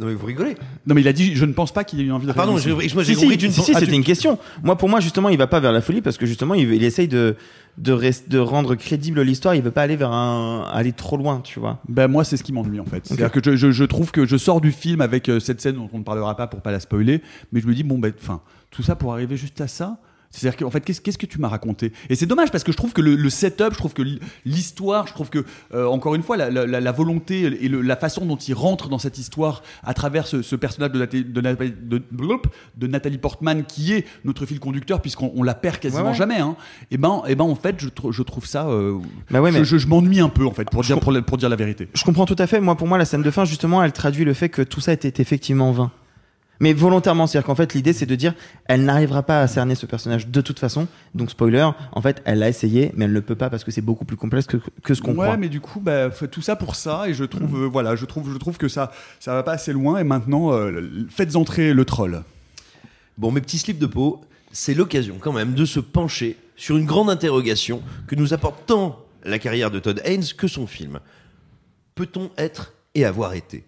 [0.01, 0.57] Non, mais vous rigolez.
[0.87, 2.35] Non mais il a dit je ne pense pas qu'il ait eu envie de Ah,
[2.35, 2.81] pardon, réalisme.
[2.81, 4.39] j'ai- moi, j'ai Si, compris si, d'une si, si, Ah, c'était tu- une question.
[4.65, 6.83] Moi, pour moi, justement, il va pas vers la folie parce que justement, il, il
[6.85, 7.37] essaye de
[7.79, 9.55] de, rest- de rendre crédible l'histoire.
[9.55, 11.79] Il veut pas aller vers un aller trop loin, tu vois.
[11.89, 13.07] Ben moi c'est ce qui m'ennuie en fait.
[13.07, 15.77] C'est-à-dire que je, je- je trouve que je sors du film avec euh, cette scène
[15.77, 17.23] dont on ne parlera pas pour pas la spoiler,
[17.53, 18.41] mais je me dis bon ben enfin
[18.71, 19.99] tout ça pour arriver juste à ça.
[20.33, 21.93] C'est-à-dire qu'en fait, qu'est-ce que tu m'as raconté?
[22.09, 24.03] Et c'est dommage parce que je trouve que le, le setup, je trouve que
[24.45, 27.81] l'histoire, je trouve que, euh, encore une fois, la, la- la- la volonté et le-
[27.81, 31.24] la façon dont il rentre dans cette histoire à travers ce, ce personnage de, Nathalie-
[31.24, 35.55] de, Nathalie- de- blop, de Nathalie Portman, qui est notre fil conducteur, puisqu'on on la
[35.55, 36.14] perd quasiment Ouais, ouais.
[36.14, 36.39] jamais.
[36.39, 36.55] Hein.
[36.93, 38.68] Et, ben, et ben, en fait, je, tr- je trouve ça.
[38.68, 38.99] euh,
[39.33, 41.49] Bah ouais, je mais- je- je m'ennuie un peu, en fait, pour dire, pour dire
[41.49, 41.89] la vérité.
[41.95, 42.61] Je comprends tout à fait.
[42.61, 44.93] Moi, pour moi, la scène de fin, justement, elle traduit le fait que tout ça
[44.93, 45.91] était effectivement vain.
[46.61, 48.35] Mais volontairement, c'est-à-dire qu'en fait, l'idée, c'est de dire,
[48.67, 50.87] elle n'arrivera pas à cerner ce personnage de toute façon.
[51.15, 53.81] Donc, spoiler, en fait, elle l'a essayé, mais elle ne peut pas parce que c'est
[53.81, 55.37] beaucoup plus complexe que, que ce qu'on ouais, croit.
[55.39, 58.05] mais du coup, bah, fait tout ça pour ça, et je trouve, euh, voilà, je
[58.05, 59.99] trouve, je trouve que ça, ça va pas assez loin.
[59.99, 62.23] Et maintenant, euh, faites entrer le troll.
[63.17, 64.21] Bon, mes petits slips de peau,
[64.53, 68.99] c'est l'occasion quand même de se pencher sur une grande interrogation que nous apporte tant
[69.25, 71.01] la carrière de Todd Haynes que son film.
[71.95, 73.65] Peut-on être et avoir été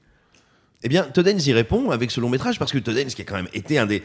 [0.84, 3.22] eh bien, Todd Haynes y répond avec ce long métrage parce que Todd Haynes, qui
[3.22, 4.02] a quand même été un des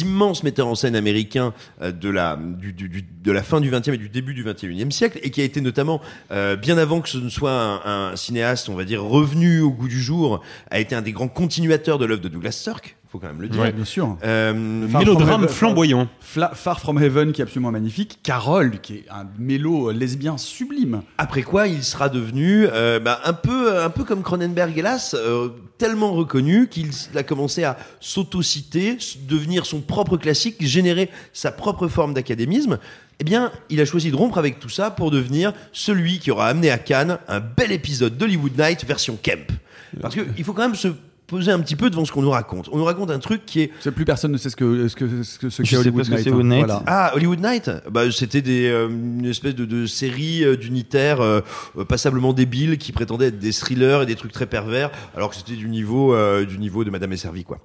[0.00, 3.88] immenses metteurs en scène américains euh, de la, du- du- de la fin du XXe
[3.88, 6.00] et du début du XXIe siècle, et qui a été notamment,
[6.30, 9.70] euh, bien avant que ce ne soit un, un cinéaste, on va dire, revenu au
[9.70, 13.26] goût du jour, a été un des grands continuateurs de l'œuvre de Douglas Sirk, faut
[13.26, 13.60] quand même le dire.
[13.60, 14.16] Ouais, bien sûr.
[14.24, 16.08] Euh, Mélodrame Heaven- flamboyant.
[16.20, 18.20] Fla- Far From Heaven, qui est absolument magnifique.
[18.22, 21.02] Carol, qui est un mélo lesbien sublime.
[21.18, 25.48] Après quoi, il sera devenu euh, bah, un peu, un peu comme Cronenberg, hélas, euh,
[25.78, 28.98] tellement reconnu qu'il a commencé à s'autociter,
[29.28, 32.78] devenir son propre classique, générer sa propre forme d'académisme.
[33.20, 36.46] Eh bien, il a choisi de rompre avec tout ça pour devenir celui qui aura
[36.48, 39.50] amené à Cannes un bel épisode d'Hollywood Night version Kemp.
[40.00, 40.88] Parce qu'il faut quand même se
[41.28, 42.68] poser un petit peu devant ce qu'on nous raconte.
[42.72, 44.96] On nous raconte un truc qui est C'est plus personne ne sait ce que ce
[44.96, 46.24] que ce que ce qu'est Hollywood ce que Night.
[46.24, 46.32] c'est hein.
[46.32, 46.64] Hollywood Night.
[46.66, 46.82] Voilà.
[46.86, 51.40] Ah, Hollywood Night bah, C'était des, euh, une espèce de, de série euh, d'unitaires euh,
[51.86, 55.52] passablement débiles qui prétendaient être des thrillers et des trucs très pervers, alors que c'était
[55.52, 57.58] du niveau euh, du niveau de Madame est servie, quoi.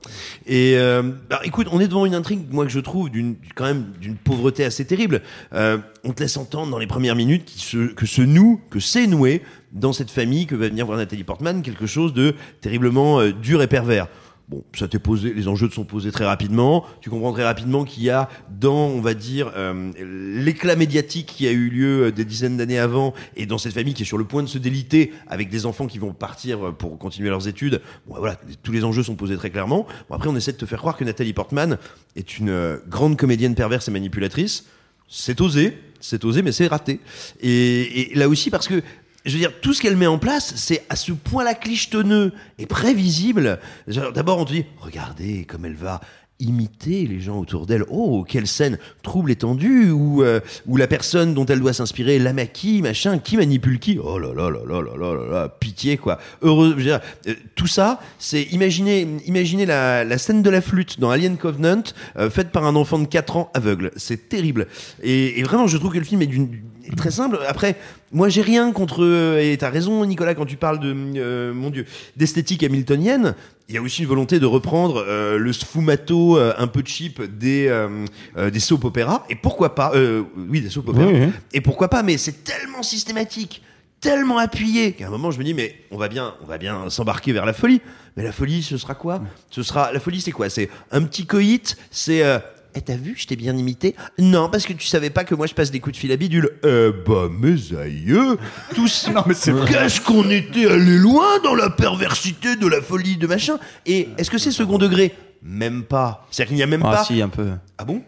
[0.46, 3.66] Et euh, bah, écoute, on est devant une intrigue, moi que je trouve d'une quand
[3.66, 5.22] même d'une pauvreté assez terrible.
[5.54, 8.82] Euh, on te laisse entendre dans les premières minutes qui se, que ce nous, que
[8.82, 9.42] c'est noué
[9.74, 13.62] dans cette famille que va venir voir Nathalie Portman quelque chose de terriblement euh, dur
[13.62, 14.08] et pervers.
[14.50, 16.86] Bon, ça t'est posé, les enjeux te sont posés très rapidement.
[17.00, 21.48] Tu comprends très rapidement qu'il y a dans, on va dire, euh, l'éclat médiatique qui
[21.48, 24.18] a eu lieu euh, des dizaines d'années avant et dans cette famille qui est sur
[24.18, 27.82] le point de se déliter avec des enfants qui vont partir pour continuer leurs études.
[28.06, 29.88] Bon, voilà, tous les enjeux sont posés très clairement.
[30.10, 31.78] Bon, après, on essaie de te faire croire que Nathalie Portman
[32.16, 34.66] est une grande comédienne perverse et manipulatrice.
[35.08, 37.00] C'est osé, c'est osé, mais c'est raté.
[37.42, 38.82] Et là aussi parce que
[39.26, 42.66] je veux dire, tout ce qu'elle met en place, c'est à ce point-là clichetonneux et
[42.66, 43.60] prévisible.
[43.88, 46.02] D'abord, on te dit, regardez comme elle va
[46.40, 47.84] imiter les gens autour d'elle.
[47.90, 52.20] Oh, quelle scène trouble et tendue, où, euh, où la personne dont elle doit s'inspirer,
[52.20, 54.00] la maquille, machin, qui manipule qui?
[54.04, 56.20] Oh là là là là là là là, là pitié quoi.
[56.42, 61.00] Heureux, je veux dire, euh, tout ça, c'est imaginer, imaginer la, scène de la flûte
[61.00, 61.84] dans Alien Covenant,
[62.18, 63.92] euh, faite par un enfant de 4 ans aveugle.
[63.96, 64.68] C'est terrible.
[65.02, 66.50] Et, vraiment, je trouve que le film est d'une
[66.98, 67.40] très simple.
[67.48, 67.76] Après,
[68.12, 69.38] moi, j'ai rien contre.
[69.40, 73.36] Et t'as raison, Nicolas, quand tu parles de, euh, mon Dieu, d'esthétique hamiltonienne.
[73.70, 77.22] Il y a aussi une volonté de reprendre euh, le sfumato euh, un peu cheap
[77.22, 78.06] des euh,
[78.38, 79.24] euh, des soap opéras.
[79.30, 80.90] Et pourquoi pas euh, Oui, des soap.
[80.90, 81.30] Oui, oui.
[81.54, 83.64] Et pourquoi pas Mais c'est tellement systématique,
[84.02, 86.90] tellement appuyé qu'à un moment, je me dis, mais on va bien, on va bien
[86.90, 87.82] s'embarquer vers la folie.
[88.18, 89.22] Mais la folie, ce sera quoi?
[89.50, 90.50] Ce sera la folie, c'est quoi?
[90.50, 91.78] C'est un petit coït.
[91.90, 92.38] C'est euh,
[92.76, 95.48] eh, t'as vu, je t'ai bien imité Non, parce que tu savais pas que moi
[95.48, 96.50] je passe des coups de fil à bidule.
[96.64, 98.38] Eh bah, mes aïeux
[98.76, 99.10] Tous.
[99.14, 99.54] Non, mais c'est.
[99.66, 104.30] Qu'est-ce qu'on était allé loin dans la perversité de la folie de machin Et est-ce
[104.32, 105.14] que c'est second degré?
[105.42, 106.26] Même pas.
[106.32, 107.04] C'est-à-dire qu'il n'y a même Ah pas.
[107.04, 107.50] si, un peu.
[107.78, 108.02] Ah bon?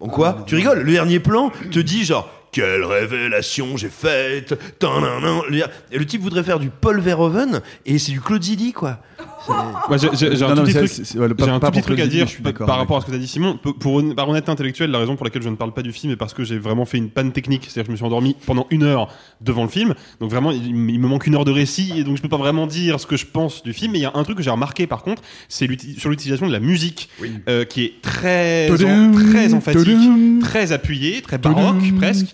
[0.00, 0.44] En quoi?
[0.46, 0.80] Tu rigoles?
[0.82, 2.30] Le dernier plan te dit genre.
[2.50, 8.42] Quelle révélation j'ai faite le type voudrait faire du Paul Verhoeven et c'est du Claude
[8.42, 9.00] Zidi quoi.
[10.14, 13.10] J'ai un tout petit truc, à dire Zidi, je suis par rapport à ce que
[13.10, 13.58] tu as dit Simon.
[13.58, 16.16] Pour, par honnêteté intellectuelle, la raison pour laquelle je ne parle pas du film est
[16.16, 17.64] parce que j'ai vraiment fait une panne technique.
[17.64, 19.08] C'est-à-dire que je me suis endormi pendant une heure
[19.40, 19.94] devant le film.
[20.20, 22.36] Donc vraiment, il, il me manque une heure de récit et donc je peux pas
[22.36, 23.92] vraiment dire ce que je pense du film.
[23.92, 25.68] Mais il y a un truc que j'ai remarqué par contre, c'est
[25.98, 27.08] sur l'utilisation de la musique
[27.48, 32.26] euh, qui est très, très emphatique, très appuyée, très baroque presque.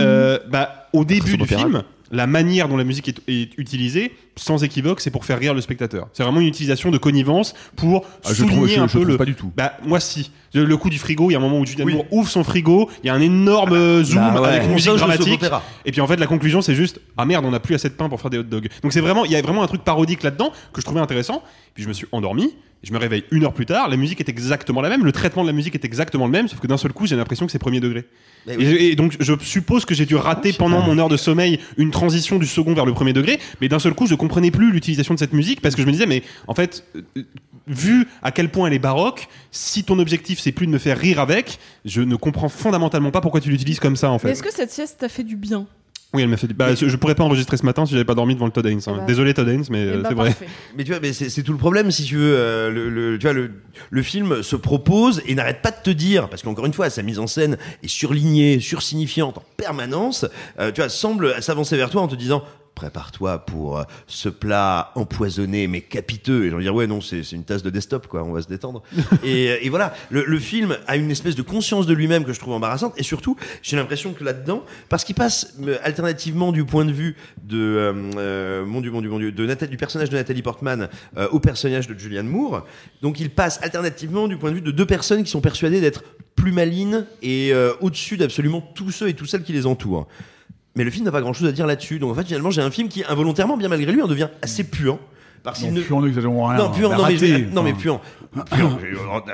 [0.00, 4.64] Euh, bah, au début du film, la manière dont la musique est, est utilisée, sans
[4.64, 6.08] équivoque, c'est pour faire rire le spectateur.
[6.12, 8.98] C'est vraiment une utilisation de connivence pour Ah, je souligner trouve- je- un je peu
[9.00, 9.16] trouve le.
[9.16, 9.52] pas du tout.
[9.56, 10.30] Bah moi si.
[10.52, 12.42] Le, le coup du frigo, il y a un moment où Julianne Moore ouvre son
[12.42, 14.48] frigo, il y a un énorme euh, zoom Bah ouais.
[14.48, 15.40] avec une musique dramatique.
[15.84, 17.94] Et puis en fait la conclusion c'est juste ah merde on n'a plus assez de
[17.94, 18.68] pain pour faire des hot dogs.
[18.82, 21.44] Donc c'est vraiment il y a vraiment un truc parodique là-dedans que je trouvais intéressant.
[21.74, 22.56] Puis je me suis endormi.
[22.82, 25.42] Je me réveille une heure plus tard, la musique est exactement la même, le traitement
[25.42, 27.52] de la musique est exactement le même, sauf que d'un seul coup j'ai l'impression que
[27.52, 28.06] c'est premier degré.
[28.46, 28.54] Oui.
[28.58, 31.90] Et, et donc je suppose que j'ai dû rater pendant mon heure de sommeil une
[31.90, 35.12] transition du second vers le premier degré, mais d'un seul coup je comprenais plus l'utilisation
[35.12, 37.22] de cette musique parce que je me disais mais en fait euh,
[37.66, 40.98] vu à quel point elle est baroque, si ton objectif c'est plus de me faire
[40.98, 44.30] rire avec, je ne comprends fondamentalement pas pourquoi tu l'utilises comme ça en fait.
[44.30, 45.66] est-ce que cette sieste t'a fait du bien?
[46.12, 46.48] Oui, elle m'a fait.
[46.48, 48.50] du- Bah, je, je pourrais pas enregistrer ce matin si j'avais pas dormi devant le
[48.52, 48.80] Todd Haynes.
[48.88, 48.94] hein.
[48.98, 49.04] bah.
[49.06, 50.28] Désolé Todd Haynes, mais Eh euh, bah, c'est vrai.
[50.30, 50.46] parfait.
[50.76, 52.34] Mais tu vois, mais c'est c'est tout le problème si tu veux.
[52.36, 53.50] euh, le, le- tu vois, le,
[53.90, 57.02] le film se propose et n'arrête pas de te dire, parce qu'encore une fois, sa
[57.02, 60.26] mise en scène est surlignée, sursignifiante en permanence.
[60.58, 62.42] euh, tu vois, semble s'avancer vers toi en te disant.
[62.80, 66.46] Prépare-toi pour euh, ce plat empoisonné mais capiteux.
[66.46, 68.40] Et j'ai envie de dire, ouais, non, c'est une tasse de desktop, quoi, on va
[68.40, 68.82] se détendre.
[69.22, 72.32] et, euh, et voilà, le, le film a une espèce de conscience de lui-même que
[72.32, 72.94] je trouve embarrassante.
[72.96, 77.16] Et surtout, j'ai l'impression que là-dedans, parce qu'il passe euh, alternativement du point de vue
[77.42, 80.88] de, euh, mon Dieu, mon Dieu, mon Dieu, de Nathalie- du personnage de Nathalie Portman
[81.18, 82.64] euh, au personnage de Julianne Moore.
[83.02, 86.02] Donc il passe alternativement du point de vue de deux personnes qui sont persuadées d'être
[86.34, 90.06] plus malines et au-dessus d'absolument tous ceux et toutes celles qui les entourent.
[90.80, 91.98] Mais le film n'a pas grand-chose à dire là-dessus.
[91.98, 94.64] Donc en fait, finalement, j'ai un film qui, involontairement, bien malgré lui, en devient assez
[94.64, 94.98] puant.
[95.42, 95.80] Parce Non, ne...
[95.80, 96.58] puant, n'exagérons rien.
[96.58, 98.00] Non, puant, Mais non, mais, non, mais puant.
[98.52, 98.78] Puant,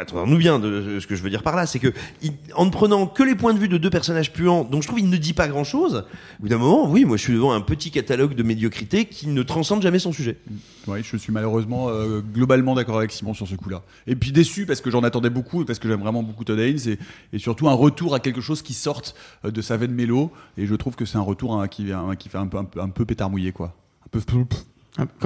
[0.00, 1.66] Attendons-nous bien de de ce que je veux dire par là.
[1.66, 1.92] C'est que,
[2.22, 4.86] il- en ne prenant que les points de vue de deux personnages puants, donc je
[4.88, 6.04] trouve il ne dit pas grand-chose,
[6.38, 9.28] au bout d'un moment, oui, moi je suis devant un petit catalogue de médiocrité qui
[9.28, 10.38] ne transcende jamais son sujet.
[10.86, 13.82] Oui, je suis malheureusement euh, globalement d'accord avec Simon sur ce coup-là.
[14.06, 16.78] Et puis déçu parce que j'en attendais beaucoup, parce que j'aime vraiment beaucoup Todd Haynes,
[16.86, 16.98] et,
[17.32, 20.30] et surtout un retour à quelque chose qui sorte euh, de sa veine mélo.
[20.56, 22.64] Et je trouve que c'est un retour hein, qui, un- qui fait un peu, un,
[22.64, 23.74] peu, un peu pétard mouillé, quoi.
[24.04, 24.20] Un peu.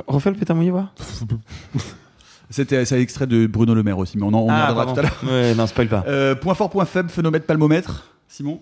[0.07, 0.93] Refais le pétard mouillé, voir.
[2.53, 4.99] C'était c'est extrait de Bruno Le Maire aussi, mais on en on Ah, reviendra tout
[4.99, 5.17] à l'heure.
[5.25, 6.03] Ouais, non, spoil pas.
[6.09, 8.07] Euh, point fort, point faible, phénomètre, palmomètre.
[8.27, 8.61] Simon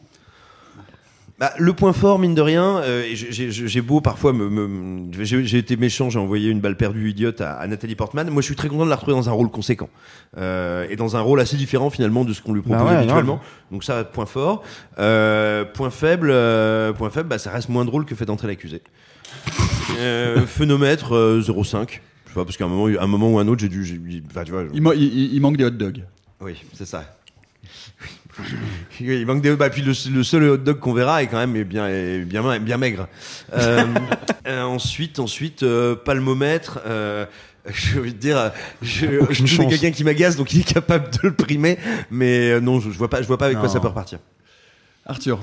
[1.38, 5.76] Bah, le point fort, mine de rien, euh, j'ai- beau parfois me, me- j'ai été
[5.78, 8.28] méchant, j'ai envoyé une balle perdue idiote à, à Nathalie Portman.
[8.28, 9.88] Moi, je suis très content de la retrouver dans un rôle conséquent
[10.36, 12.96] euh, et dans un rôle assez différent finalement de ce qu'on lui propose Bah ouais,
[12.96, 13.36] habituellement.
[13.36, 13.46] grave.
[13.70, 14.62] Donc ça, point fort.
[14.98, 18.82] Euh, point faible, euh, point faible, bah, ça reste moins drôle que fait entrer l'accusé.
[19.96, 21.88] Euh, phénomètre euh, 0,5.
[21.88, 22.00] Je sais
[22.34, 24.52] pas parce qu'à un moment, un moment ou un autre, j'ai dû, j'ai- enfin, tu
[24.52, 24.64] vois.
[24.64, 26.02] je- il, ma- il- il manque des hot dogs.
[26.40, 27.04] oui, c'est ça.
[29.00, 29.56] Il manque des.
[29.56, 32.42] Bah, puis le, le seul hot dog qu'on verra est quand même bien, est bien,
[32.42, 33.08] ma- bien maigre.
[33.54, 33.84] Euh,
[34.46, 36.78] euh, ensuite, ensuite, euh, palmomètre.
[36.86, 37.26] Euh,
[37.74, 39.66] j'ai envie de dire, je, je connais chance.
[39.70, 41.78] quelqu'un qui m'agace, donc il est capable de le primer.
[42.10, 43.72] Mais euh, non, je, je vois pas, je vois pas avec quoi Non.
[43.74, 44.20] ça peut repartir.
[45.04, 45.40] Arthur.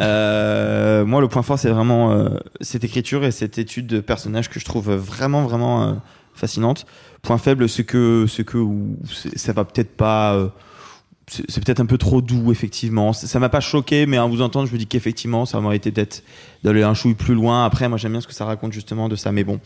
[0.00, 2.28] Euh, moi, le point fort, c'est vraiment euh,
[2.60, 5.92] cette écriture et cette étude de personnage que je trouve vraiment, vraiment euh,
[6.34, 6.86] fascinante.
[7.22, 8.58] Point faible, c'est que, c'est que
[9.36, 10.34] ça va peut-être pas.
[10.34, 10.48] euh,
[11.28, 13.12] c'est peut-être un peu trop doux, effectivement.
[13.12, 15.76] Ça ça m'a pas choqué, mais à vous entendre, je me dis qu'effectivement, ça m'aurait
[15.76, 16.22] été peut-être
[16.64, 17.64] d'aller un chouille plus loin.
[17.64, 19.60] Après, moi, j'aime bien ce que ça raconte justement de ça, mais bon.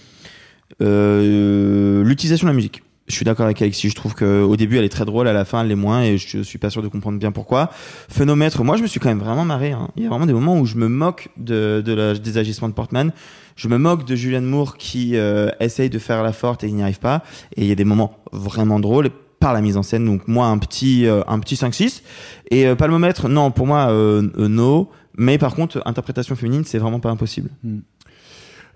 [0.82, 2.82] Euh, L'utilisation de la musique.
[3.09, 3.88] Je suis d'accord avec Alexis.
[3.88, 6.18] Je trouve qu'au début, elle est très drôle, à la fin, elle l'est moins, et
[6.18, 7.70] je suis pas sûr de comprendre bien pourquoi.
[8.09, 9.70] Phénomètre, moi, je me suis quand même vraiment marré.
[9.72, 9.88] hein.
[9.96, 12.68] Il y a vraiment des moments où je me moque de, de la- des agissements
[12.68, 13.12] de Portman.
[13.54, 16.74] Je me moque de Julianne Moore qui euh, essaye de faire la forte et il
[16.74, 17.22] n'y arrive pas.
[17.57, 20.04] Et il y a des moments vraiment drôles par la mise en scène.
[20.04, 22.02] Donc moi, un petit, euh, un petit 5-6.
[22.50, 24.90] Et euh, palmomètre, non, pour moi, euh, euh, no.
[25.16, 27.50] Mais par contre, interprétation féminine, c'est vraiment pas impossible.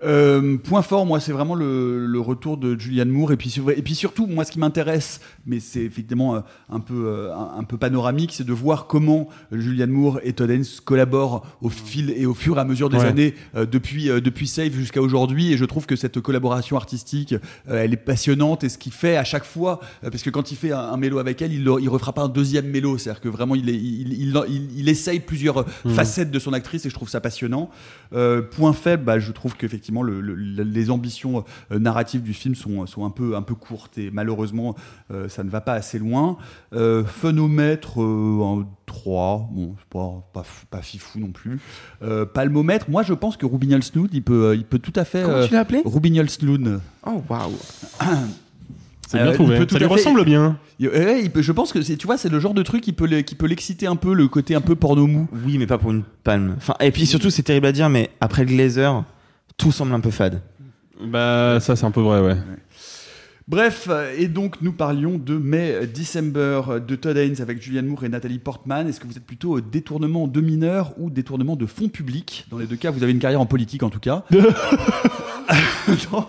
[0.03, 3.33] Euh, point fort, moi, c'est vraiment le, le retour de Julianne Moore.
[3.33, 6.39] Et puis, et puis surtout, moi, ce qui m'intéresse, mais c'est effectivement euh,
[6.69, 10.49] un peu, euh, un, un peu panoramique, c'est de voir comment Julianne Moore et Todd
[10.49, 13.05] Haynes collaborent au fil et au fur et à mesure des Ouais.
[13.05, 15.53] années, euh, depuis, euh, depuis Save jusqu'à aujourd'hui.
[15.53, 17.33] Et je trouve que cette collaboration artistique,
[17.69, 18.63] euh, elle est passionnante.
[18.63, 20.97] Et ce qu'il fait à chaque fois, euh, parce que quand il fait un, un
[20.97, 22.97] mélo avec elle, il ne refera pas un deuxième mélo.
[22.97, 25.93] C'est-à-dire que vraiment, il, est, il, il, il- il essaye plusieurs Mhm.
[25.93, 27.69] facettes de son actrice et je trouve ça passionnant.
[28.13, 32.33] Euh, point faible, bah, je trouve qu'effectivement, le- le- le- les ambitions euh, narratives du
[32.33, 34.75] film sont, sont un, peu, un peu courtes et malheureusement,
[35.11, 36.37] euh, ça ne va pas assez loin.
[36.73, 41.59] Euh, phénomètre, euh, un 3, bon, c'est pas, pas, pas fifou non plus.
[42.03, 45.23] Euh, palmomètre, moi je pense que Rubignol Snood, il peut, il peut tout à fait.
[45.23, 45.81] Comment tu l'as appelé?
[45.83, 46.79] Rubignol Snood.
[47.05, 47.51] Oh, waouh.
[49.07, 49.55] C'est bien Euh, trouvé.
[49.55, 50.57] il peut tout Ça lui fait- ressemble bien.
[50.79, 53.21] Ouais, peut- je pense que tu vois, c'est le genre de truc qui peut, le-
[53.23, 55.27] qui peut l'exciter un peu, le côté un peu porno mou.
[55.45, 56.53] Oui, mais pas pour une palme.
[56.55, 59.03] Enfin, et puis surtout, c'est terrible à dire, mais après le Glazer,
[59.61, 60.41] tout semble un peu fade.
[60.99, 62.35] Bah, ça, c'est un peu vrai, ouais.
[63.47, 68.05] Bref, et donc nous parlions de May euh, December de Todd Haynes avec Julianne Moore
[68.05, 68.87] et Nathalie Portman.
[68.87, 72.45] Est-ce que vous êtes plutôt détournement de mineurs ou détournement de fonds publics?
[72.49, 74.23] Dans les deux cas, vous avez une carrière en politique en tout cas.
[76.11, 76.27] Non.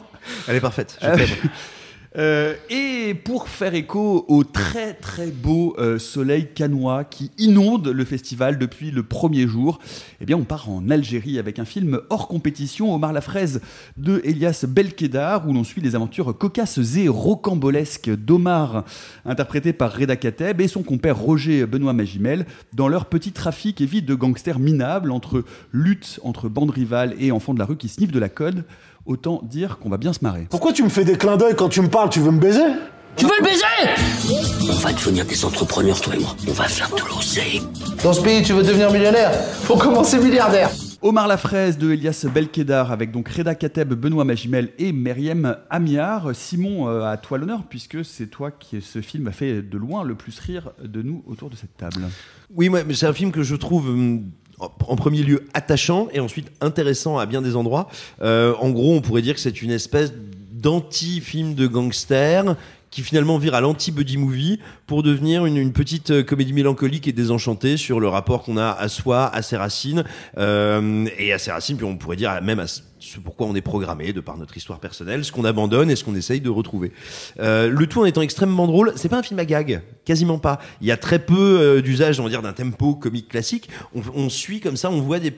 [0.49, 0.99] Elle est parfaite.
[1.01, 1.17] Je Ah.
[2.19, 8.05] Euh, et pour faire écho au très très beau euh, soleil canois qui inonde le
[8.05, 9.79] festival depuis le premier jour,
[10.21, 13.63] eh bien on part en Algérie avec un film hors compétition, Omar la fraise
[13.97, 18.85] de Elias Belkedar, où l'on suit les aventures cocasses et rocambolesques d'Omar,
[19.25, 22.45] interprété par Reda Kateb, et son compère Roger Benoît Magimel,
[22.75, 27.33] dans leur petit trafic et vie de gangsters minables entre lutte entre bandes rivales et
[27.33, 28.65] enfants de la rue qui sniffent de la code.
[29.05, 30.47] Autant dire qu'on va bien se marrer.
[30.49, 32.63] Pourquoi tu me fais des clins d'œil quand tu me parles Tu veux me baiser?
[33.17, 33.65] Tu veux le baiser?
[34.71, 36.37] On va devenir des entrepreneurs, toi et moi.
[36.49, 37.61] On va faire de l'oseille.
[38.05, 39.33] Dans ce pays, tu veux devenir millionnaire?
[39.33, 40.71] Faut commencer milliardaire.
[41.03, 46.33] Omar la fraise de Elias Belkedar avec donc Reda Kateb, Benoît Magimel et Meriem Amiar.
[46.33, 50.05] Simon, euh, à toi l'honneur puisque c'est toi qui ce film a fait de loin
[50.05, 52.03] le plus rire de nous autour de cette table.
[52.55, 54.31] Oui, c'est un film que je trouve hum,
[54.87, 57.89] en premier lieu attachant et ensuite intéressant à bien des endroits.
[58.23, 60.13] Euh, en gros, on pourrait dire que c'est une espèce
[60.53, 62.57] d'anti-film de gangster
[62.91, 67.13] qui finalement vire à l'anti-buddy movie pour devenir une, une petite euh, comédie mélancolique et
[67.13, 70.05] désenchantée sur le rapport qu'on a à soi, à ses racines,
[70.37, 72.67] euh, et à ses racines, puis on pourrait dire même à
[73.03, 76.05] ce pourquoi on est programmé de par notre histoire personnelle, ce qu'on abandonne et ce
[76.05, 76.93] qu'on essaye de retrouver.
[77.41, 78.93] Euh, le tout en étant extrêmement drôle.
[78.97, 80.61] C'est pas un film à gag, quasiment pas.
[80.81, 83.69] Il y a très peu euh, d'usage, on va dire, d'un tempo comique classique.
[83.95, 85.33] On, on suit comme ça, on voit des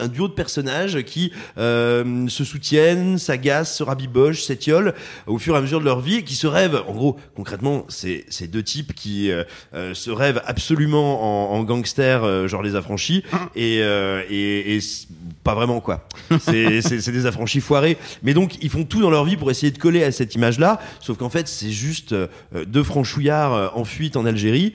[0.00, 4.94] un duo de personnages qui euh, se soutiennent, s'agacent, se rabibochent, s'étiolent
[5.26, 6.82] au fur et à mesure de leur vie et qui se rêvent.
[6.88, 9.44] En gros, concrètement, c'est ces deux types qui euh,
[9.74, 13.22] euh, se rêvent absolument en, en gangsters, euh, genre les affranchis,
[13.56, 15.06] et, euh, et, et c-
[15.44, 16.06] pas vraiment quoi.
[16.40, 17.96] C'est des affranchis foirés.
[18.22, 20.80] Mais donc, ils font tout dans leur vie pour essayer de coller à cette image-là.
[21.00, 22.26] Sauf qu'en fait, c'est juste euh,
[22.66, 24.74] deux franchouillards en fuite en Algérie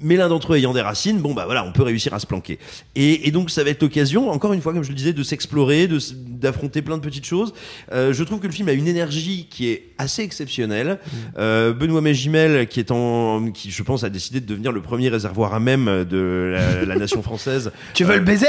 [0.00, 2.26] mais l'un d'entre eux ayant des racines, bon bah voilà, on peut réussir à se
[2.26, 2.58] planquer.
[2.94, 5.22] Et, et donc ça va être l'occasion, encore une fois, comme je le disais, de
[5.22, 7.52] s'explorer, d'affronter plein de petites choses.
[7.92, 10.98] Euh, je trouve que le film a une énergie qui est assez exceptionnelle.
[11.38, 15.08] Euh, Benoît Magimel, qui est en, qui je pense a décidé de devenir le premier
[15.08, 17.70] réservoir à même de la, la nation française.
[17.94, 18.46] Tu veux le baiser?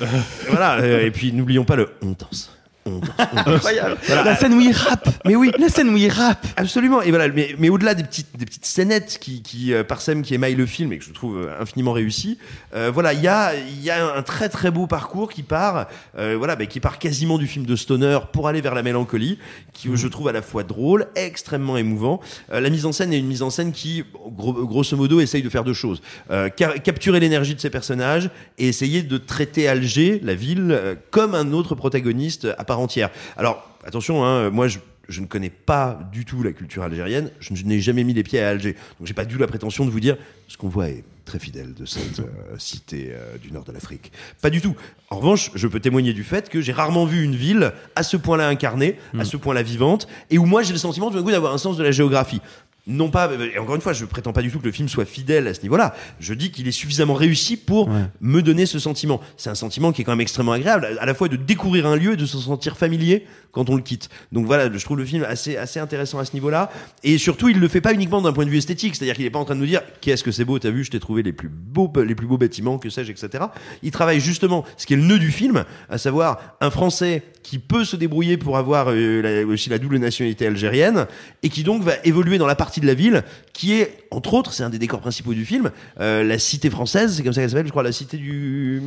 [0.48, 0.80] Voilà.
[0.80, 2.55] euh, et puis n'oublions pas le on danse.
[3.46, 3.96] Incroyable.
[4.06, 4.24] Voilà.
[4.24, 5.08] La scène où il rappe.
[5.24, 6.46] Mais oui, la scène où il rappe.
[6.56, 7.02] Absolument.
[7.02, 10.34] Et voilà, mais, mais au-delà des petites, des petites scénettes qui, qui euh, parsèment, qui
[10.34, 12.38] émaillent le film et que je trouve euh, infiniment réussi,
[12.74, 15.86] euh, voilà, il y a, y a un très très beau parcours qui part,
[16.18, 19.38] euh, voilà, bah, qui part quasiment du film de Stoner pour aller vers la mélancolie,
[19.72, 22.20] qui je trouve à la fois drôle, extrêmement émouvant.
[22.52, 24.04] Euh, la mise en scène est une mise en scène qui,
[24.36, 28.30] gros- grosso modo, essaye de faire deux choses Euh, ca- capturer l'énergie de ses personnages
[28.58, 33.10] et essayer de traiter Alger, la ville, comme un autre protagoniste à part entière.
[33.36, 37.30] Alors attention, hein, moi je je ne connais pas du tout la culture algérienne.
[37.40, 38.74] Je n'ai jamais mis les pieds à Alger.
[38.98, 40.16] Donc j'ai pas du la prétention de vous dire
[40.48, 44.12] ce qu'on voit est très fidèle de cette euh, cité euh, du nord de l'Afrique.
[44.40, 44.76] Pas du tout.
[45.10, 48.16] En revanche, je peux témoigner du fait que j'ai rarement vu une ville à ce
[48.16, 51.32] point-là incarnée, à ce point-là vivante, et où moi j'ai le sentiment tout d'un coup
[51.32, 52.40] d'avoir un sens de la géographie.
[52.88, 55.04] Non pas, et encore une fois, je prétends pas du tout que le film soit
[55.04, 55.94] fidèle à ce niveau-là.
[56.20, 59.20] Je dis qu'il est suffisamment réussi pour me donner ce sentiment.
[59.36, 61.96] C'est un sentiment qui est quand même extrêmement agréable, à la fois de découvrir un
[61.96, 64.08] lieu et de se sentir familier quand on le quitte.
[64.30, 66.70] Donc voilà, je trouve le film assez, assez intéressant à ce niveau-là.
[67.02, 69.30] Et surtout, il le fait pas uniquement d'un point de vue esthétique, c'est-à-dire qu'il est
[69.30, 71.24] pas en train de nous dire qu'est-ce que c'est beau, t'as vu, je t'ai trouvé
[71.24, 73.46] les plus beaux, les plus beaux bâtiments, que sais-je, etc.
[73.82, 77.60] Il travaille justement ce qui est le nœud du film, à savoir un Français qui
[77.60, 81.06] peut se débrouiller pour avoir euh, aussi la double nationalité algérienne
[81.44, 83.22] et qui donc va évoluer dans la partie de la ville
[83.56, 87.14] qui est, entre autres, c'est un des décors principaux du film, euh, la cité française,
[87.16, 88.82] c'est comme ça qu'elle s'appelle, je crois, la cité du...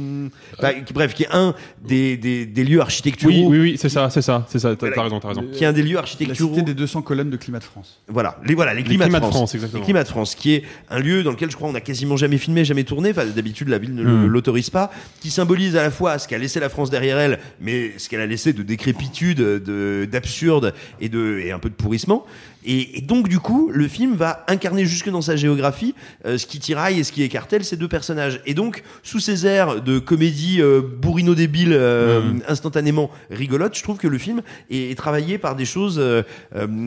[0.85, 4.09] Qui- bref, qui est un des, des, des lieux architecturaux Oui, oui, oui, c'est ça,
[4.09, 4.75] c'est ça, c'est ça.
[4.75, 5.43] T'as raison, t'as raison.
[5.51, 7.99] qui est un des lieux La architecturaux cité des 200 colonnes de Climat de France.
[8.07, 9.79] voilà, les voilà, les Les climats, climats de France, France, exactement.
[9.81, 12.17] Les climats de France, qui est un lieu dans lequel je crois on a quasiment
[12.17, 13.09] jamais filmé, jamais tourné.
[13.11, 14.25] Enfin, d'habitude la ville ne Mm.
[14.27, 17.93] l'autorise pas, qui symbolise à la fois ce qu'a laissé la France derrière elle, mais
[17.97, 22.25] ce qu'elle a laissé de décrépitude, de d'absurde et de et un peu de pourrissement.
[22.65, 25.95] Et, et donc du coup, le film va incarner jusque dans sa géographie
[26.25, 28.41] euh, ce qui tiraille et ce qui écartèle ces deux personnages.
[28.45, 32.41] Et donc, sous ces airs de comédie euh, bourrino débile, euh, Mm.
[32.47, 36.23] instantanément rigolote, je trouve que le film est, est travaillé par des choses euh,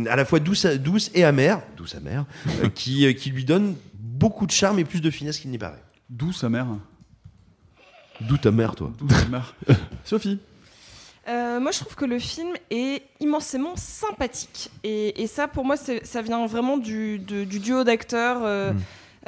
[0.08, 0.66] à la fois douces,
[1.14, 2.24] et amères, douces amères,
[2.62, 5.58] euh, qui, euh, qui lui donnent beaucoup de charme et plus de finesse qu'il n'y
[5.58, 5.82] paraît.
[6.10, 6.66] D'où sa mère
[8.20, 9.54] D'où ta mère, toi D'où sa mère
[10.04, 10.38] Sophie
[11.28, 14.70] Euh, moi, je trouve que le film est immensément sympathique.
[14.82, 18.72] Et, et ça, pour moi, ça vient vraiment du, de- du duo d'acteurs euh,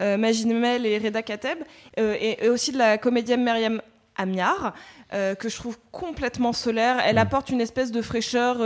[0.00, 1.58] euh, Majid Mel et Reda Kateb,
[1.98, 3.80] euh, et, et aussi de la comédienne Myriam
[4.16, 4.74] Amiar,
[5.12, 6.98] que je trouve complètement solaire.
[7.04, 8.58] Elle apporte une espèce de fraîcheur.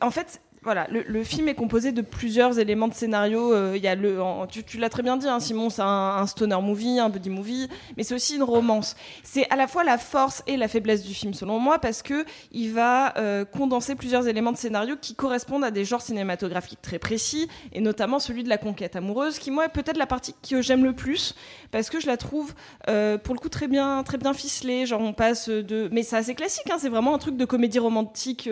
[0.00, 3.52] en fait, voilà, le, film est composé de plusieurs éléments de scénario.
[3.52, 7.00] Euh, y a le, tu, l'as très bien dit, hein, Simon, c'est un, stoner movie,
[7.00, 8.94] un buddy movie, mais c'est aussi une romance.
[9.24, 12.24] C'est à la fois la force et la faiblesse du film, selon moi, parce que
[12.52, 17.00] il va euh, condenser plusieurs éléments de scénario qui correspondent à des genres cinématographiques très
[17.00, 20.62] précis, et notamment celui de la conquête amoureuse, qui moi est peut-être la partie que
[20.62, 21.34] j'aime le plus,
[21.72, 22.54] parce que je la trouve
[22.88, 24.86] euh, pour le coup très bien, très bien ficelée.
[24.86, 27.80] Genre on passe de, mais c'est assez classique, hein, c'est vraiment un truc de comédie
[27.80, 28.48] romantique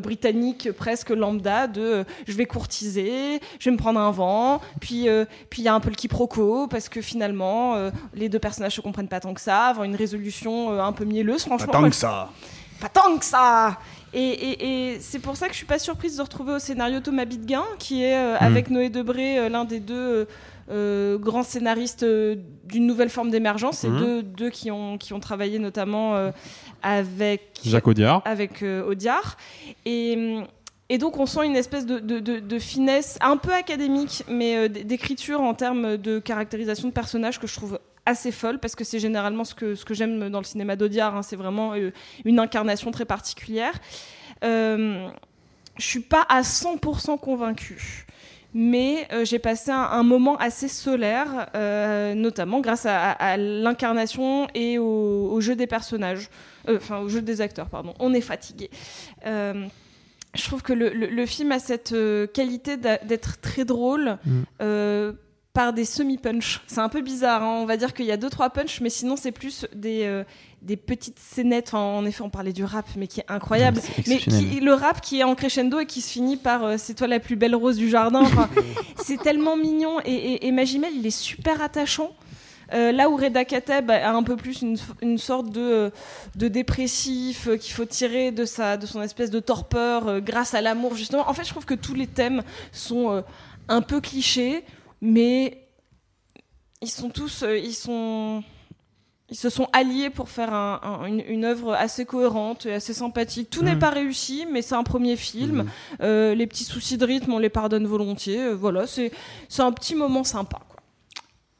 [0.00, 5.08] britannique presque lambda, de euh, je vais courtiser, je vais me prendre un vent, puis
[5.08, 8.38] euh, puis il y a un peu le quiproquo parce que finalement euh, les deux
[8.38, 11.72] personnages se comprennent pas tant que ça, avant une résolution un peu mielleuse, franchement.
[11.72, 12.30] tant moi, que ça.
[12.80, 13.78] pas tant que ça
[14.12, 14.64] Et, et-
[14.94, 17.64] et c'est pour ça que je suis pas surprise de retrouver au scénario Thomas Bidguin,
[17.78, 18.44] qui est euh, Mm.
[18.44, 20.26] avec Noé Debré euh, l'un des deux
[20.68, 23.78] euh, grands scénaristes d'une nouvelle forme d'émergence.
[23.78, 23.98] C'est Mhm.
[23.98, 26.14] deux, deux qui ont qui ont travaillé notamment
[26.82, 28.22] avec Jacques Audiard.
[28.24, 29.36] avec Audiard.
[29.86, 30.38] Et,
[30.90, 35.54] et donc on sent une espèce de, finesse un peu académique, mais euh, d'écriture en
[35.54, 39.54] termes de caractérisation de personnages que je trouve assez folle parce que c'est généralement ce
[39.54, 41.16] que, j'aime dans le cinéma d'Audiard.
[41.16, 41.22] hein.
[41.22, 41.92] c'est vraiment euh,
[42.24, 43.74] une incarnation très particulière.
[44.44, 45.08] Euh,
[45.78, 48.06] je suis pas à 100% convaincue.
[48.52, 51.46] Mais euh, j'ai passé un, moment assez solaire,
[52.16, 56.28] notamment grâce à, l'incarnation et au, jeu des personnages,
[56.68, 57.94] enfin au jeu des acteurs, pardon.
[58.00, 58.68] On est fatigué.
[60.34, 64.18] Je trouve que le, le- le film a cette euh, qualité d'être très drôle.
[64.24, 64.40] Mm.
[64.62, 65.12] euh,
[65.52, 66.60] par des semi-punch.
[66.68, 67.58] C'est un peu bizarre, hein.
[67.60, 70.22] on va dire qu'il y a deux trois punch, mais sinon c'est plus des, euh,
[70.62, 71.74] des petites scénettes.
[71.74, 73.80] En effet, on parlait du rap, mais qui est incroyable.
[74.06, 76.94] Mais qui, le rap qui est en crescendo et qui se finit par euh, c'est
[76.94, 78.20] toi la plus belle rose du jardin.
[78.20, 78.48] Enfin,
[79.04, 82.12] c'est tellement mignon et, et, et Magimel, il est super attachant.
[82.72, 85.90] Euh, là où Reda Kateb a un peu plus une, une sorte de,
[86.36, 90.54] de dépressif euh, qu'il faut tirer de, sa, de son espèce de torpeur euh, grâce
[90.54, 91.28] à l'amour, justement.
[91.28, 92.42] En fait, je trouve que tous les thèmes
[92.72, 93.22] sont
[93.68, 94.64] un peu clichés,
[95.00, 95.66] mais
[96.82, 97.44] ils sont tous.
[97.62, 98.42] ils sont.
[99.32, 102.92] Ils se sont alliés pour faire un- un- une, une œuvre assez cohérente et assez
[102.92, 103.48] sympathique.
[103.48, 103.78] Tout n'est Mhm.
[103.78, 105.70] pas réussi, mais c'est un premier film.
[106.02, 108.52] Euh, les petits soucis de rythme, on les pardonne volontiers.
[108.52, 109.12] Voilà, c'est
[109.48, 110.58] c'est un petit moment sympa.
[110.68, 110.79] quoi.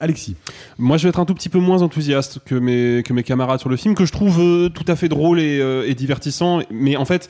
[0.01, 0.37] Alexis.
[0.79, 3.61] Moi, je vais être un tout petit peu moins enthousiaste que mes, que mes camarades
[3.61, 6.61] sur le film, que je trouve euh, tout à fait drôle et, euh, et divertissant.
[6.71, 7.29] Mais en fait,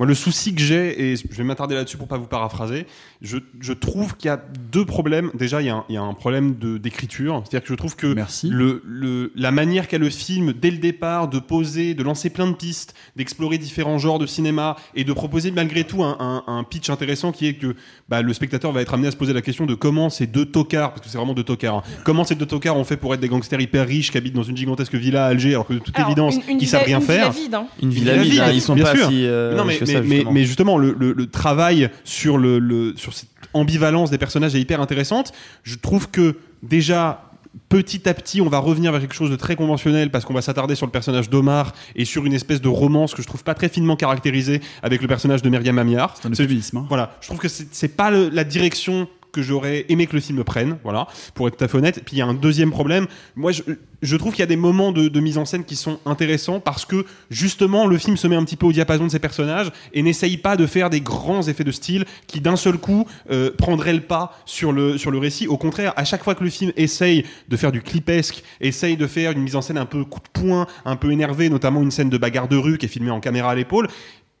[0.00, 2.86] moi, le souci que j'ai, et je vais m'attarder là-dessus pour pas vous paraphraser,
[3.20, 4.42] je, je trouve qu'il y a
[4.72, 5.30] deux problèmes.
[5.34, 7.42] Déjà, il y a un, il y a un problème de- d'écriture.
[7.44, 8.14] C'est-à-dire que je trouve que
[8.48, 12.46] le, le, la manière qu'a le film, dès le départ, de poser, de lancer plein
[12.46, 16.64] de pistes, d'explorer différents genres de cinéma et de proposer malgré tout un, un- un
[16.64, 17.76] pitch intéressant qui est que
[18.08, 20.46] bah, le spectateur va être amené à se poser la question de comment ces deux
[20.46, 23.12] tocards, parce que c'est vraiment deux tocards, hein, comment ces deux tocards ont fait pour
[23.12, 25.74] être des gangsters hyper riches qui habitent dans une gigantesque villa à Alger alors que
[25.74, 27.32] de toute Alors, évidence une- une ils villa- savent rien une villa faire.
[27.32, 27.66] vide, hein.
[27.82, 29.08] Une villa vide, hein, ils sont bien pas sûr.
[29.08, 30.32] si, euh, non mais, ça, mais- justement.
[30.32, 34.60] mais justement le, le- le travail sur le, le- sur cette ambivalence des personnages est
[34.60, 35.32] hyper intéressante.
[35.64, 37.24] Je trouve que déjà
[37.68, 40.42] petit à petit, on va revenir vers quelque chose de très conventionnel parce qu'on va
[40.42, 43.54] s'attarder sur le personnage d'Omar et sur une espèce de romance que je trouve pas
[43.54, 46.14] très finement caractérisée avec le personnage de Myriam Amiar.
[46.16, 46.86] C'est un hein.
[46.88, 50.20] Voilà, je trouve que c'est c'est pas le- la direction que j'aurais aimé que le
[50.20, 52.02] film prenne, voilà, pour être tout à fait honnête.
[52.04, 53.06] Puis il y a un deuxième problème.
[53.36, 56.60] Moi, je, trouve qu'il y a des moments de, mise en scène qui sont intéressants
[56.60, 59.70] parce que justement le film se met un petit peu au diapason de ses personnages
[59.92, 63.50] et n'essaye pas de faire des grands effets de style qui d'un seul coup euh,
[63.56, 65.46] prendraient le pas sur le sur le récit.
[65.46, 69.06] Au contraire, à chaque fois que le film essaye de faire du clipesque, essaye de
[69.06, 71.90] faire une mise en scène un peu coup de poing, un peu énervé, notamment une
[71.90, 73.88] scène de bagarre de rue qui est filmée en caméra à l'épaule.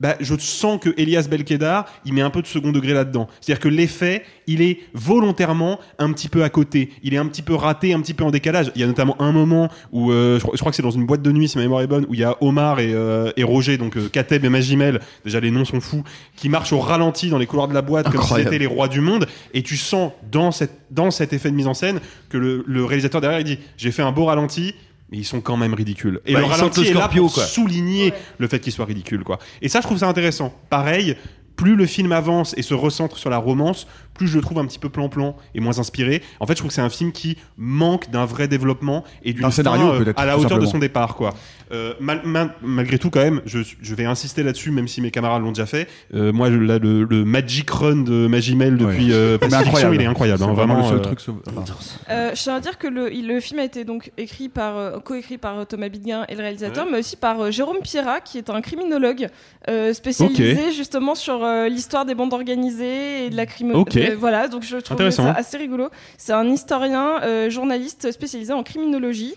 [0.00, 3.28] Bah, je sens que Elias Belkedar, il met un peu de second degré là-dedans.
[3.40, 6.90] C'est-à-dire que l'effet, il est volontairement un petit peu à côté.
[7.02, 8.72] Il est un petit peu raté, un petit peu en décalage.
[8.74, 10.90] Il y a notamment un moment où, euh, je, crois, je crois que c'est dans
[10.90, 12.92] une boîte de nuit, si ma mémoire est bonne, où il y a Omar et,
[12.94, 16.02] euh, et Roger, donc euh, Kateb et Magimel, déjà les noms sont fous,
[16.34, 18.88] qui marchent au ralenti dans les couloirs de la boîte comme si c'était les rois
[18.88, 19.26] du monde.
[19.52, 22.84] Et tu sens dans, cette, dans cet effet de mise en scène que le, le
[22.86, 24.74] réalisateur derrière, il dit, j'ai fait un beau ralenti,
[25.10, 26.20] mais ils sont quand même ridicules.
[26.26, 27.44] Et Bah, le ralenti le est là pour quoi.
[27.44, 29.38] souligner le fait qu'il soit ridicule, quoi.
[29.62, 30.54] Et ça, je trouve ça intéressant.
[30.70, 31.16] Pareil,
[31.56, 34.66] plus le film avance et se recentre sur la romance, plus je le trouve un
[34.66, 36.22] petit peu plan-plan et moins inspiré.
[36.40, 39.42] En fait, je trouve que c'est un film qui manque d'un vrai développement et d'une
[39.42, 41.34] fin, scénario, euh, à la hauteur de son départ, quoi.
[41.72, 45.10] Euh, mal- mal- malgré tout, quand même, je, je vais insister là-dessus, même si mes
[45.10, 45.86] camarades l'ont déjà fait.
[46.14, 49.92] Euh, moi, là, le, le Magic Run de Magimel depuis euh, incroyable.
[49.92, 50.38] Rim, il est incroyable.
[50.40, 50.90] C'est hein, vraiment vraiment.
[50.90, 51.20] le seul euh, truc.
[51.20, 51.64] sauve- enfin,
[52.10, 54.76] Euh, je tiens à dire que le, il- le film a été donc écrit par,
[54.76, 58.20] euh, coécrit par euh, Thomas Bidguin et le réalisateur, mais aussi par euh, Jérôme Pierrat,
[58.20, 59.28] qui est un criminologue
[59.68, 63.72] euh, spécialisé justement sur euh, l'histoire des bandes organisées et de la crime.
[63.76, 63.94] Ok.
[63.94, 65.22] de- voilà, donc je trouve Intéressant.
[65.24, 65.88] ça assez rigolo.
[66.18, 69.34] C'est un historien, euh, journaliste spécialisé en criminologie.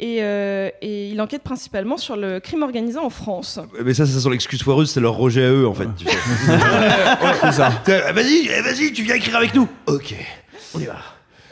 [0.00, 3.60] Et, euh, et il enquête principalement sur le crime organisé en France.
[3.84, 5.86] Mais ça, ça sent l'excuse foireuse, c'est leur Roger à eux, en fait.
[5.96, 6.10] tu sais.
[7.42, 7.72] c'est ça.
[7.88, 9.68] Euh, Vas-y, eh, vas-y, tu viens écrire avec nous.
[9.86, 10.14] Ok,
[10.74, 10.96] on y va.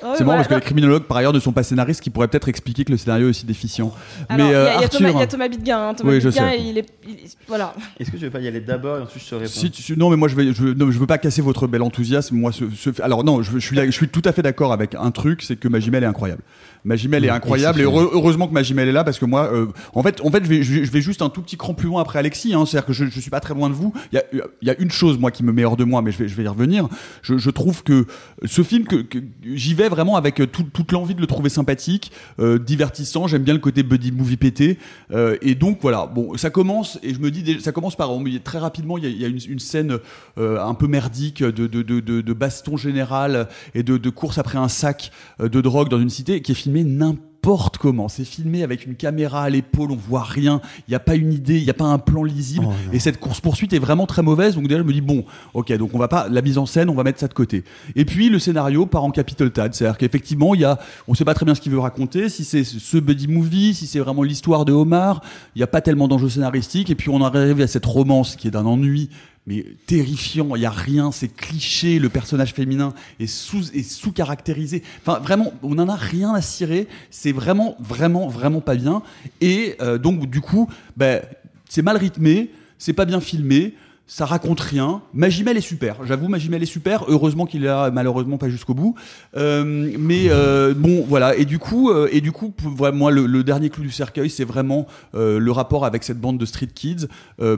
[0.05, 2.27] Ah c'est marrant parce que les criminologues, par ailleurs, ne sont pas scénaristes qui pourraient
[2.27, 3.95] peut-être expliquer que le scénario est aussi déficient.
[4.29, 5.89] Alors, Mais il y a- euh, il Arthur, Thomas, il y a Thomas Bidguin.
[5.91, 5.95] hein.
[5.95, 6.61] Thomas Oui, je Bidguin, sais.
[6.61, 7.73] il est, il- voilà.
[8.01, 9.97] Est-ce que je vais pas y aller d'abord et ensuite je te réponds Si tu-
[9.97, 12.35] non, mais moi je vais, je, non, je veux pas casser votre bel enthousiasme.
[12.35, 14.97] Moi, ce, ce- alors non, je, je suis, je suis tout à fait d'accord avec
[14.97, 16.43] un truc, c'est que Magimel est incroyable.
[16.85, 19.67] Magimel est Mmh, incroyable et heureux- heureusement que Magimel est là parce que moi, euh,
[19.95, 22.19] en fait, en fait, je vais, je juste un tout petit cran plus loin après
[22.19, 22.55] Alexis.
[22.55, 23.93] Hein, C'est-à-dire que je, je suis pas très loin de vous.
[24.13, 24.25] Il y a,
[24.63, 26.29] il y a une chose moi qui me met hors de moi, mais je vais,
[26.29, 26.89] je vais y revenir.
[27.23, 28.07] Je, je trouve que
[28.45, 29.19] ce film, que, que-
[29.55, 33.27] j'y vais vraiment avec euh, tout- toute l'envie de le trouver sympathique, euh, divertissant.
[33.27, 34.79] J'aime bien le côté buddy movie pété.
[35.13, 38.11] Euh, et donc voilà, bon, ça commence et je me dis, ça commence par
[38.45, 39.99] très rapidement, il y a, il y a une, une scène
[40.39, 44.59] un peu merdique de, de, de, de, de baston général et de, de course après
[44.59, 45.11] un sac
[45.41, 48.09] de drogue dans une cité qui est n'importe comment.
[48.09, 51.33] C'est filmé avec une caméra à l'épaule, on voit rien, il n'y a pas une
[51.33, 52.67] idée, il n'y a pas un plan lisible.
[52.93, 54.55] et cette course-poursuite est vraiment très mauvaise.
[54.55, 56.89] Donc déjà, je me dis, bon, ok, donc on va pas, la mise en scène,
[56.89, 57.65] on va mettre ça de côté.
[57.97, 59.75] Et puis le scénario part en Capital Tad.
[59.75, 62.45] C'est-à-dire qu'effectivement, il y a, on sait pas très bien ce qu'il veut raconter, si
[62.45, 65.21] c'est ce buddy movie, si c'est vraiment l'histoire de Omar,
[65.57, 66.91] il n'y a pas tellement d'enjeux scénaristiques.
[66.91, 69.11] Et puis on arrive à cette romance qui est d'un ennui
[69.47, 74.83] mais terrifiant, il y a rien, c'est cliché, le personnage féminin est sous est sous-caractérisé.
[75.01, 79.03] Enfin vraiment, on en a rien à cirer, c'est vraiment vraiment vraiment pas bien
[79.41, 81.23] et euh, donc du coup, ben
[81.69, 83.75] c'est mal rythmé, c'est pas bien filmé.
[84.09, 85.01] Ça raconte rien.
[85.15, 86.05] Magimel est super.
[86.05, 87.05] J'avoue, Magimel est super.
[87.09, 88.95] Heureusement qu'il là, malheureusement pas jusqu'au bout.
[89.37, 91.37] Euh, mais euh, bon, voilà.
[91.37, 92.53] Et du coup, euh, et du coup,
[92.93, 96.45] moi, le, le dernier clou du cercueil, c'est vraiment le rapport avec cette bande de
[96.45, 97.07] street kids,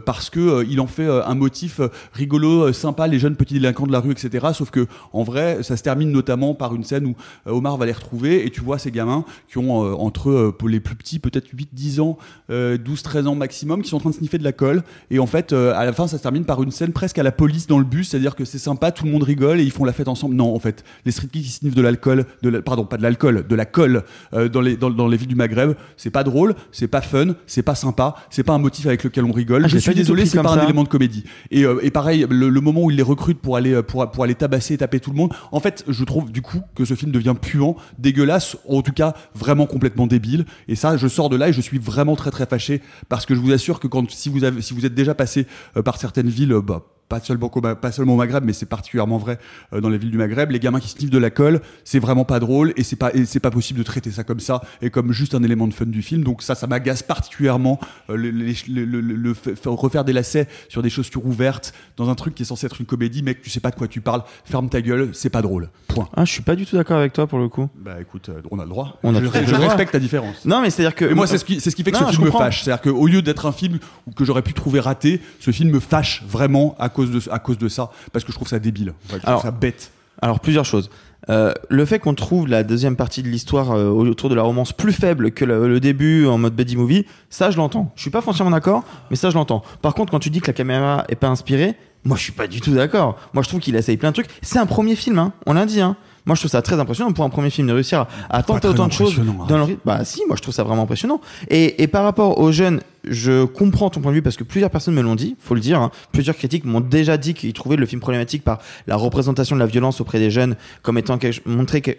[0.04, 1.80] parce que il en fait un motif
[2.12, 4.48] rigolo, sympa, les jeunes petits délinquants de la rue, etc.
[4.52, 7.14] Sauf que, en vrai, ça se termine notamment par une scène où
[7.46, 11.18] Omar va les retrouver, et tu vois ces gamins qui ont entre les plus petits,
[11.18, 12.18] peut-être 8-10 ans,
[12.50, 14.82] euh, 12-13 ans maximum, qui sont en train de sniffer de la colle.
[15.10, 17.30] Et en fait, à la fin, ça se termine par une scène presque à la
[17.30, 19.84] police dans le bus, c'est-à-dire que c'est sympa, tout le monde rigole et ils font
[19.84, 20.34] la fête ensemble.
[20.34, 23.02] Non, en fait, les street kids qui sniffent de l'alcool, de la- pardon, pas de
[23.04, 26.24] l'alcool, de la colle euh, dans, les, dans, dans les villes du Maghreb, c'est pas
[26.24, 29.62] drôle, c'est pas fun, c'est pas sympa, c'est pas un motif avec lequel on rigole.
[29.66, 31.22] Ah, Je suis désolé, c'est pas un élément de comédie.
[31.52, 34.10] Et, euh, et pareil, le, le moment où il les recrute pour aller, euh, pour,
[34.10, 36.84] pour aller tabasser et taper tout le monde, en fait, je trouve du coup que
[36.84, 40.46] ce film devient puant, dégueulasse, en tout cas vraiment complètement débile.
[40.68, 43.34] Et ça, je sors de là et je suis vraiment très très fâché parce que
[43.34, 45.98] je vous assure que quand si vous avez, si vous êtes déjà passé euh, par
[45.98, 49.38] certaines villes, euh, bah, pas seulement, pas au Maghreb, mais c'est particulièrement vrai
[49.72, 50.50] euh, dans les villes du Maghreb.
[50.50, 53.24] Les gamins qui sniffent de la colle, c'est vraiment pas drôle et c'est pas, et
[53.24, 55.86] c'est pas possible de traiter ça comme ça et comme juste un élément de fun
[55.86, 56.24] du film.
[56.24, 57.78] Donc ça, ça m'agace particulièrement
[58.10, 59.34] euh, le,
[59.70, 62.86] refaire des lacets sur des chaussures ouvertes dans un truc qui est censé être une
[62.86, 63.22] comédie.
[63.22, 64.22] Mec, tu sais pas de quoi tu parles.
[64.44, 65.70] Ferme ta gueule, c'est pas drôle.
[65.88, 66.08] Point.
[66.16, 67.68] Ah, je suis pas du tout d'accord avec toi pour le coup.
[67.76, 68.98] Bah écoute, euh, on a le droit.
[69.02, 70.44] On a je à je respecte ta différence.
[70.44, 71.04] Non, mais c'est-à-dire que.
[71.04, 72.62] Et moi, c'est ce qui, c'est ce qui fait que Non, ce film me fâche.
[72.62, 73.78] C'est-à-dire qu'au lieu d'être un film
[74.16, 77.58] que j'aurais pu trouver raté, ce film me fâche vraiment à cause de, à cause
[77.58, 78.94] de ça, parce que je trouve ça débile.
[79.04, 79.90] Je trouve Alors, ça bête.
[80.22, 80.90] Alors plusieurs choses.
[81.30, 84.72] Euh, le fait qu'on trouve la deuxième partie de l'histoire euh, autour de la romance
[84.72, 87.92] plus faible que le, le début en mode buddy movie, ça je l'entends.
[87.96, 89.62] Je suis pas foncièrement d'accord, mais ça je l'entends.
[89.80, 92.46] Par contre, quand tu dis que la caméra est pas inspirée, moi je suis pas
[92.46, 93.18] du tout d'accord.
[93.32, 94.28] Moi je trouve qu'il essaye plein de trucs.
[94.42, 95.80] C'est un premier film, hein, on l'a dit.
[95.80, 95.96] Hein.
[96.26, 98.00] Moi je trouve ça très impressionnant pour un premier film de réussir
[98.30, 99.44] à, à tenter autant de choses hein.
[99.46, 99.80] dans le rythme.
[99.84, 101.20] Bah si, moi je trouve ça vraiment impressionnant.
[101.48, 104.70] Et, et par rapport aux jeunes, je comprends ton point de vue parce que plusieurs
[104.70, 105.80] personnes me l'ont dit, faut le dire.
[105.80, 105.90] hein.
[106.12, 109.66] Plusieurs critiques m'ont déjà dit qu'ils trouvaient le film problématique par la représentation de la
[109.66, 111.90] violence auprès des jeunes comme étant quelque, montré que,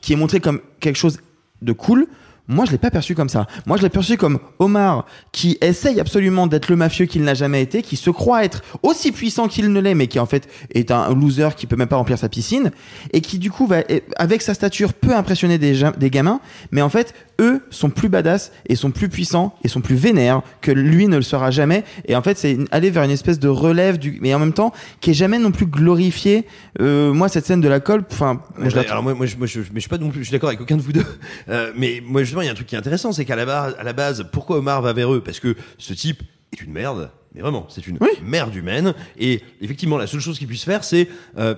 [0.00, 1.18] qui est montré comme quelque chose
[1.62, 2.06] de cool.
[2.48, 3.46] Moi, je l'ai pas perçu comme ça.
[3.66, 7.60] Moi, je l'ai perçu comme Omar qui essaye absolument d'être le mafieux qu'il n'a jamais
[7.62, 10.90] été, qui se croit être aussi puissant qu'il ne l'est, mais qui en fait est
[10.90, 12.70] un loser qui peut même pas remplir sa piscine
[13.12, 13.78] et qui du coup va,
[14.16, 16.40] avec sa stature, peut impressionner des, des gamins,
[16.70, 20.42] mais en fait, eux sont plus badass et sont plus puissants et sont plus vénères
[20.60, 21.84] que lui ne le sera jamais.
[22.06, 24.72] Et en fait, c'est aller vers une espèce de relève du, mais en même temps,
[25.00, 26.46] qui est jamais non plus glorifié.
[26.80, 29.36] Euh, moi, cette scène de la colle, enfin, moi, je la alors moi, moi, je,
[29.36, 30.92] moi, je- mais je suis pas non plus, je suis d'accord avec aucun de vous
[30.92, 31.04] deux.
[31.48, 33.76] Euh, mais moi, il y a un truc qui est intéressant, c'est qu'à la base,
[33.78, 35.20] à la base, pourquoi Omar va vers eux?
[35.20, 36.22] Parce que ce type
[36.52, 37.10] est une merde.
[37.34, 38.94] Mais vraiment, c'est une merde humaine.
[39.18, 41.08] Et effectivement, la seule chose qu'il puisse faire, c'est
[41.38, 41.54] euh,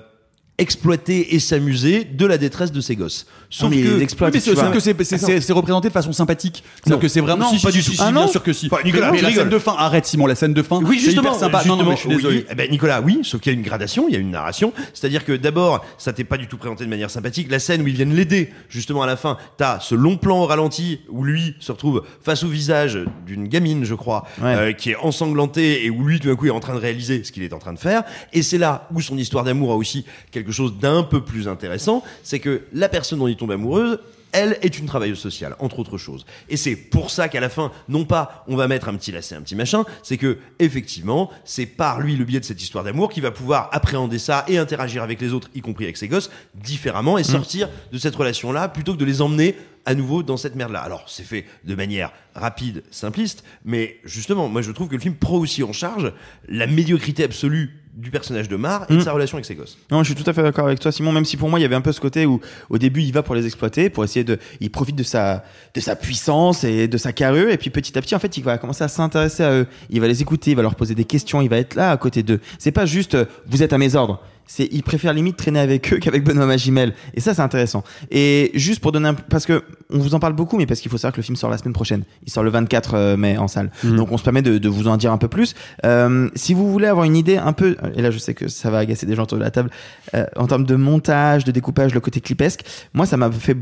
[0.58, 3.26] exploiter et s'amuser de la détresse de ses gosses.
[3.50, 5.92] Sauf mais que, il exploite, Oui, mais sauf que c'est- c'est c'est- c'est représenté de
[5.92, 6.62] façon sympathique.
[6.76, 7.00] C'est-à-dire Non.
[7.00, 7.50] que c'est vraiment.
[7.50, 7.92] Non, si, pas si, du tout.
[7.92, 8.66] si, Ah bien sûr que si.
[8.70, 10.80] Enfin, Nicolas, mais la scène de fin, arrête Simon, la scène de fin.
[10.82, 11.58] Oui, c'est justement, hyper sympa.
[11.58, 12.36] justement, non, non, mais je suis désolé.
[12.38, 12.44] oui.
[12.50, 14.72] Eh ben, Nicolas, oui, sauf qu'il y a une gradation, il y a une narration.
[14.92, 17.50] C'est-à-dire que d'abord, ça t'est pas du tout présenté de manière sympathique.
[17.50, 20.46] La scène où ils viennent l'aider, justement à la fin, t'as ce long plan au
[20.46, 24.54] ralenti où lui se retrouve face au visage d'une gamine, je crois, Ouais.
[24.54, 27.24] euh, qui est ensanglantée et où lui, tout d'un coup, est en train de réaliser
[27.24, 28.02] ce qu'il est en train de faire.
[28.34, 32.02] Et c'est là où son histoire d'amour a aussi quelque chose d'un peu plus intéressant,
[32.22, 33.98] c'est que la personne dont il tombe amoureuse,
[34.32, 36.26] elle est une travailleuse sociale, entre autres choses.
[36.48, 39.34] Et c'est pour ça qu'à la fin, non pas on va mettre un petit lacet,
[39.34, 43.10] un petit machin, c'est que effectivement, c'est par lui le biais de cette histoire d'amour
[43.10, 46.30] qu'il va pouvoir appréhender ça et interagir avec les autres, y compris avec ses gosses,
[46.54, 50.54] différemment et sortir de cette relation-là plutôt que de les emmener à nouveau dans cette
[50.54, 50.80] merde-là.
[50.80, 55.14] Alors, c'est fait de manière rapide, simpliste, mais justement, moi je trouve que le film
[55.14, 56.12] prend aussi en charge
[56.46, 59.02] la médiocrité absolue du personnage de Mar et de Mm.
[59.02, 59.76] sa relation avec ses gosses.
[59.90, 61.10] Non, je suis tout à fait d'accord avec toi, Simon.
[61.10, 62.40] Même si pour moi, il y avait un peu ce côté où,
[62.70, 65.44] au début, il va pour les exploiter, pour essayer de, il profite de sa,
[65.74, 68.44] de sa puissance et de sa carrure, et puis petit à petit, en fait, il
[68.44, 69.66] va commencer à s'intéresser à eux.
[69.90, 71.96] Il va les écouter, il va leur poser des questions, il va être là à
[71.96, 72.40] côté d'eux.
[72.58, 74.22] C'est pas juste, euh, vous êtes à mes ordres.
[74.48, 76.94] C'est il préfère limite traîner avec eux qu'avec Benoît Magimel.
[77.14, 77.84] Et ça, c'est intéressant.
[78.10, 80.90] Et juste pour donner un, parce que on vous en parle beaucoup, mais parce qu'il
[80.90, 82.02] faut savoir que le film sort la semaine prochaine.
[82.26, 83.70] Il sort le 24 euh, mai en salle.
[83.84, 83.96] Mhm.
[83.96, 85.54] Donc on se permet de, de vous en dire un peu plus.
[85.84, 88.70] Euh, si vous voulez avoir une idée un peu, et là je sais que ça
[88.70, 89.70] va agacer des gens autour de la table,
[90.14, 93.56] euh, en termes de montage, de découpage, le côté clipesque, moi ça m'a fait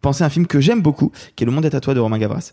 [0.00, 2.00] penser à un film que j'aime beaucoup, qui est Le Monde est à toi de
[2.00, 2.52] Romain Gavras.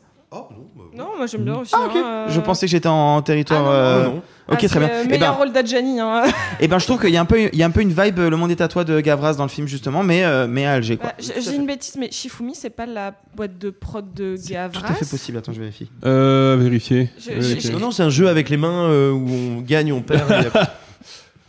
[0.97, 1.73] Non, moi j'aime bien aussi.
[1.75, 1.95] Ah, ok.
[1.95, 2.25] hein, euh.
[2.29, 3.61] Je pensais que j'étais en territoire.
[3.61, 4.21] Ah, non, euh, non, non.
[4.49, 4.87] Ok, Ah, très bien.
[4.87, 5.99] c'est, euh, Eh meilleur ben, rôle d'Adjani.
[5.99, 6.23] Hein.
[6.59, 7.89] eh ben, je trouve qu'il y a un peu, il y a un peu une
[7.93, 10.47] vibe euh, Le Monde est à toi de Gavras dans le film justement, mais mais,
[10.47, 11.09] mais à Alger quoi.
[11.09, 14.79] Bah, j'ai j'ai une bêtise, mais Shifumi, c'est pas la boîte de prod de Gavras.
[14.81, 15.37] Tout à fait possible.
[15.37, 15.89] Attends, je vérifie.
[16.05, 17.09] Euh, vérifier.
[17.19, 17.71] Je- Vérifier.
[17.71, 20.31] Non, non, c'est un jeu avec les mains euh, où on gagne, on perd.
[20.31, 20.49] et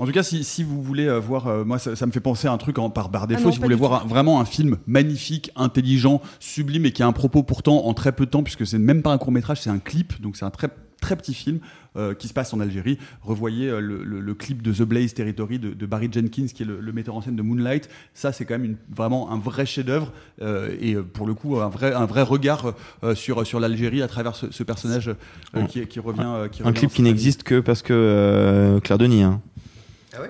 [0.00, 2.20] En tout cas, si, si vous voulez euh, voir, euh, moi ça, ça me fait
[2.20, 4.06] penser à un truc en, par barre Ah défaut, non, si vous voulez voir un-
[4.06, 8.24] vraiment un film magnifique, intelligent, sublime et qui a un propos pourtant en très peu
[8.24, 10.50] de temps, puisque c'est même pas un court métrage, c'est un clip, donc c'est un
[10.50, 10.68] très
[11.00, 11.60] très petit film
[11.96, 12.98] euh, qui se passe en Algérie.
[13.22, 16.62] Revoyez euh, le, le- le clip de The Blaze Territory de, de Barry Jenkins, qui
[16.62, 17.88] est le, le metteur en scène de Moonlight.
[18.14, 21.68] Ça, c'est quand même une- vraiment un vrai chef-d'œuvre euh, et pour le coup un
[21.68, 22.74] vrai un vrai regard
[23.04, 25.08] euh, sur sur l'Algérie à travers ce, ce personnage
[25.56, 26.20] euh, qui, qui revient.
[26.24, 29.22] euh, qui Un revient clip qui n'existe que parce que euh, Claire Denis.
[29.22, 29.40] Hein.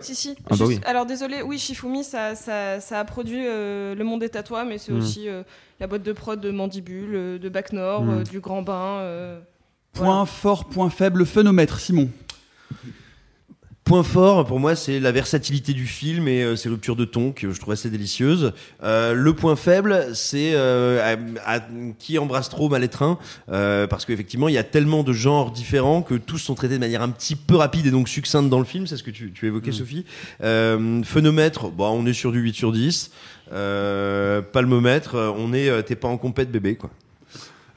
[0.00, 0.34] Si, si.
[0.50, 0.78] Ah bah oui.
[0.84, 4.66] Alors désolé, oui, Shifumi, ça, ça, ça a produit euh, Le Monde est à toi,
[4.66, 4.98] mais c'est Mm.
[4.98, 5.42] aussi euh,
[5.80, 8.10] la boîte de prod de Mandibule, de Bac Nord, Mm.
[8.10, 8.98] euh, du Grand Bain.
[9.92, 12.08] Point fort, point faible, phénomètre, Simon.
[13.84, 17.32] Point fort pour moi, c'est la versatilité du film et euh, ses ruptures de ton
[17.32, 18.52] que je trouve assez délicieuses.
[18.82, 21.16] Euh, le point faible, c'est euh,
[21.46, 21.60] à- à-
[21.98, 23.18] qui embrasse trop mal étreint,
[23.50, 26.80] euh, parce qu'effectivement, il y a tellement de genres différents que tous sont traités de
[26.80, 28.86] manière un petit peu rapide et donc succincte dans le film.
[28.86, 30.04] C'est ce que tu, tu évoquais, Sophie.
[30.42, 33.10] Euh, phénomètre, bon, on est sur du 8 sur 10.
[33.54, 36.90] Euh, palmomètre, on est, t'es pas en compète bébé, quoi.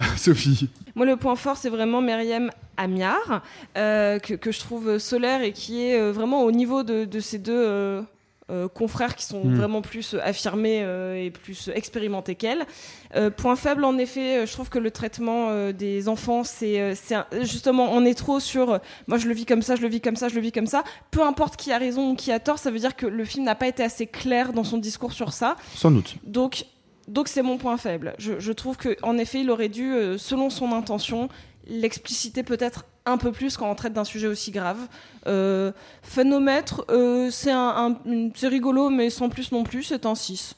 [0.18, 0.70] Sophie.
[0.96, 3.44] Moi, le point fort, c'est vraiment Myriam Amiar,
[3.78, 7.20] euh, que, que je trouve solaire et qui est euh, vraiment au niveau de, de
[7.20, 8.02] ces deux euh,
[8.50, 9.56] euh, confrères qui sont Mm.
[9.56, 10.80] vraiment plus affirmés
[11.24, 12.66] et plus expérimentés qu'elle.
[13.38, 16.94] Point faible, en effet, je trouve que le traitement des enfants, c'est
[17.42, 20.16] justement, on est trop sur moi je le vis comme ça, je le vis comme
[20.18, 20.84] ça, je le vis comme ça.
[21.12, 23.46] Peu importe qui a raison ou qui a tort, ça veut dire que le film
[23.46, 25.56] n'a pas été assez clair dans son discours sur ça.
[25.76, 26.16] Sans doute.
[26.24, 26.66] Donc,
[27.12, 28.14] donc c'est mon point faible.
[28.18, 31.30] Je, trouve que en effet, il aurait dû, euh, selon son intention,
[31.68, 34.78] l'expliciter peut-être un peu plus quand on traite d'un sujet aussi grave.
[35.28, 40.56] Euh, phénomètre, euh, c'est un, un- rigolo, mais sans plus non plus, c'est un 6.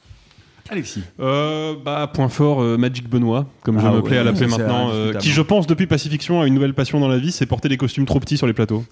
[0.69, 1.01] Alexis.
[1.19, 4.47] Euh, bah, point fort, euh, Magic Benoît, comme je Ah me ouais, plais à l'appeler
[4.47, 7.45] maintenant, euh, qui je pense depuis Pacifiction a une nouvelle passion dans la vie, c'est
[7.45, 8.83] porter des costumes trop petits sur les plateaux.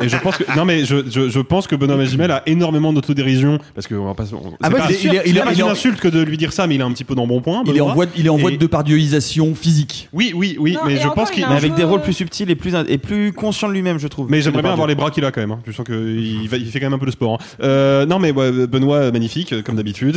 [0.00, 2.92] Et je pense que non mais je, je, je pense que Benoît Magimel a énormément
[2.94, 5.22] d'autodérision parce que on va pas, on- Ah c'est bah, pas, il est- il est-
[5.22, 6.76] c'est il est- pas il est une en- insulte que de lui dire ça, mais
[6.76, 7.62] il est un petit peu dans bon point.
[7.66, 10.08] Il est en voie, il est en voie Et- de dépardioisisation physique.
[10.14, 12.50] Oui, oui, oui, Non, mais je pense il qu'il Mais avec des rôles plus subtils
[12.50, 14.30] et plus et plus conscient de lui-même, je trouve.
[14.30, 15.52] Mais j'aimerais bien avoir les bras qu'il a quand même.
[15.52, 15.60] hein.
[15.64, 17.38] Tu sens qu'il il fait quand même un peu de sport.
[17.60, 18.06] hein.
[18.06, 20.16] Non, mais Benoît, magnifique, comme d'habitude.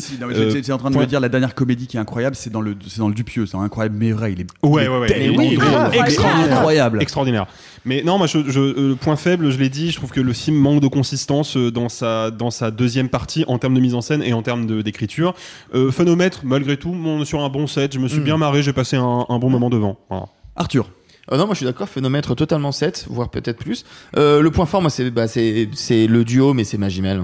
[0.91, 3.07] Train de me dire la dernière comédie qui est incroyable, c'est dans le c'est dans
[3.07, 5.33] le Dupieux, c'est incroyable mais vrai, il est Ouais, ouais, ouais.
[5.37, 5.57] oui,
[5.99, 6.57] extraordinaire.
[6.57, 7.01] incroyable.
[7.01, 7.45] Extraordinaire.
[7.85, 10.19] Mais non, moi, je, je- euh, le point faible, je l'ai dit, je trouve que
[10.21, 13.79] le film manque de consistance euh, dans sa, dans sa deuxième partie en termes de
[13.79, 15.35] mise en scène et en termes d'écriture.
[15.75, 17.93] Euh, phénomètre, malgré tout, on est sur un bon set.
[17.93, 18.23] Je me suis Mm.
[18.23, 19.97] bien marré, j'ai passé un, un bon moment devant.
[20.09, 20.25] Voilà.
[20.55, 20.89] Arthur.
[21.31, 23.83] Euh, non, moi je suis d'accord, phénomètre totalement 7, voire peut-être plus.
[24.17, 27.21] Euh, le point fort, moi, c'est bah, c'est c'est le duo, mais c'est Magimel.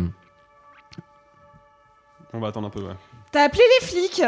[2.34, 2.94] On va attendre un peu, ouais.
[3.32, 4.22] T'as appelé les flics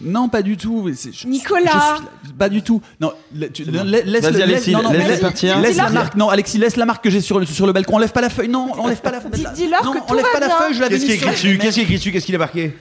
[0.00, 0.82] Non, pas du tout.
[0.86, 2.80] mais c'est- je- Nicolas je Pas du tout.
[3.00, 3.84] Non, la- tu- C'est bien.
[3.84, 5.58] la- laisse le- Alexis, non, non, partir.
[5.60, 6.14] Laisse la marque.
[6.16, 7.94] Non, Alexis, laisse la marque que j'ai sur le, sur le balcon.
[7.96, 8.48] Enlève pas la feuille.
[8.48, 9.30] Non, enlève pas la feuille.
[9.32, 10.74] Dis- dis-leur Non, que tout enlève va pas la feuille.
[10.74, 12.38] Je l'avais Qu'est-ce qui est écrit dessus Qu'est-ce qui est écrit dessus Qu'est-ce qu'il a
[12.38, 12.76] marqué?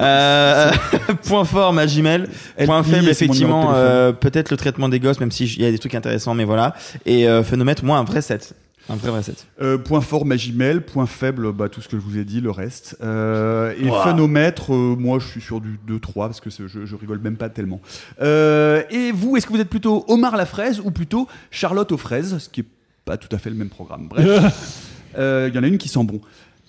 [0.00, 0.70] Euh,
[1.28, 2.28] point fort, Magimel.
[2.56, 5.78] Elle Point faible, effectivement, euh, peut-être le traitement des gosses, même s'il y a des
[5.78, 6.74] trucs intéressants, mais voilà.
[7.04, 8.54] Et euh, phénomètre, moi, un vrai 7.
[8.88, 9.46] Un vrai vrai 7.
[9.60, 12.50] Euh, point fort Magimel, point faible bah, tout ce que je vous ai dit, le
[12.50, 12.96] reste.
[13.02, 17.18] Euh, et phénomètre, euh, moi je suis sur du 2-3 parce que je, je rigole
[17.18, 17.80] même pas tellement.
[18.20, 21.98] Euh, et vous, est-ce que vous êtes plutôt Omar la fraise ou plutôt Charlotte aux
[21.98, 22.66] fraises, ce qui est
[23.04, 24.08] pas tout à fait le même programme.
[24.08, 24.84] Bref,
[25.18, 26.20] Euh, il y en a une qui sent bon.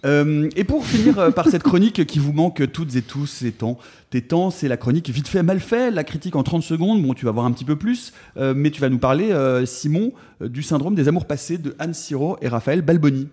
[0.05, 3.51] Euh, et pour finir euh, par cette chronique qui vous manque toutes et tous ces
[3.51, 3.77] temps,
[4.09, 7.13] tes temps, c'est la chronique vite fait, mal fait, la critique en 30 secondes, bon
[7.13, 9.33] tu vas voir un petit peu plus, euh, mais tu vas nous parler,
[9.65, 13.27] Simon, du syndrome des amours passés de Anne Siro et Raphaël Balboni.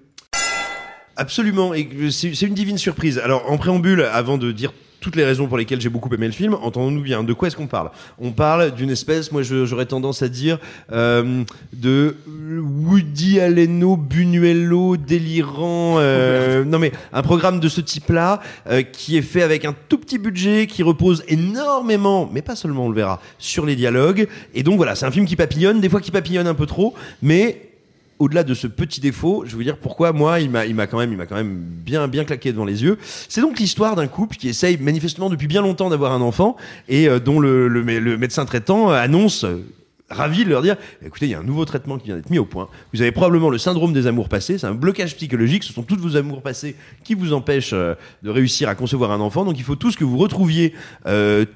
[1.16, 3.18] Absolument, et c'est une divine surprise.
[3.18, 4.72] Alors, en préambule, avant de dire
[5.04, 7.56] toutes les raisons pour lesquelles j'ai beaucoup aimé le film, entendons-nous bien, de quoi est-ce
[7.56, 7.90] qu'on parle?
[8.18, 10.58] On parle d'une espèce, moi j'aurais tendance à dire,
[10.92, 11.44] euh,
[11.74, 18.40] de Woody Alleno, Buñuelo, délirant, euh, non mais un programme de ce type-là,
[18.70, 22.86] euh, qui est fait avec un tout petit budget, qui repose énormément, mais pas seulement,
[22.86, 24.26] on le verra, sur les dialogues.
[24.54, 26.94] Et donc voilà, c'est un film qui papillonne, des fois qui papillonne un peu trop,
[27.20, 27.73] mais
[28.18, 32.24] au-delà de ce petit défaut, je vous dire pourquoi moi il m'a quand même bien
[32.24, 32.98] claqué devant les yeux.
[33.28, 36.56] C'est donc l'histoire d'un couple qui essaye manifestement depuis bien longtemps d'avoir un enfant
[36.88, 39.64] et euh, dont le, le, mé- le médecin traitant euh, annonce euh,
[40.10, 42.38] ravi de leur dire écoutez il y a un nouveau traitement qui vient d'être mis
[42.38, 42.68] au point.
[42.92, 44.58] Vous avez probablement le syndrome des amours passés.
[44.58, 45.64] C'est un blocage psychologique.
[45.64, 49.44] Ce sont toutes vos amours passés qui vous empêchent de réussir à concevoir un enfant.
[49.44, 50.74] Donc il faut tous que vous retrouviez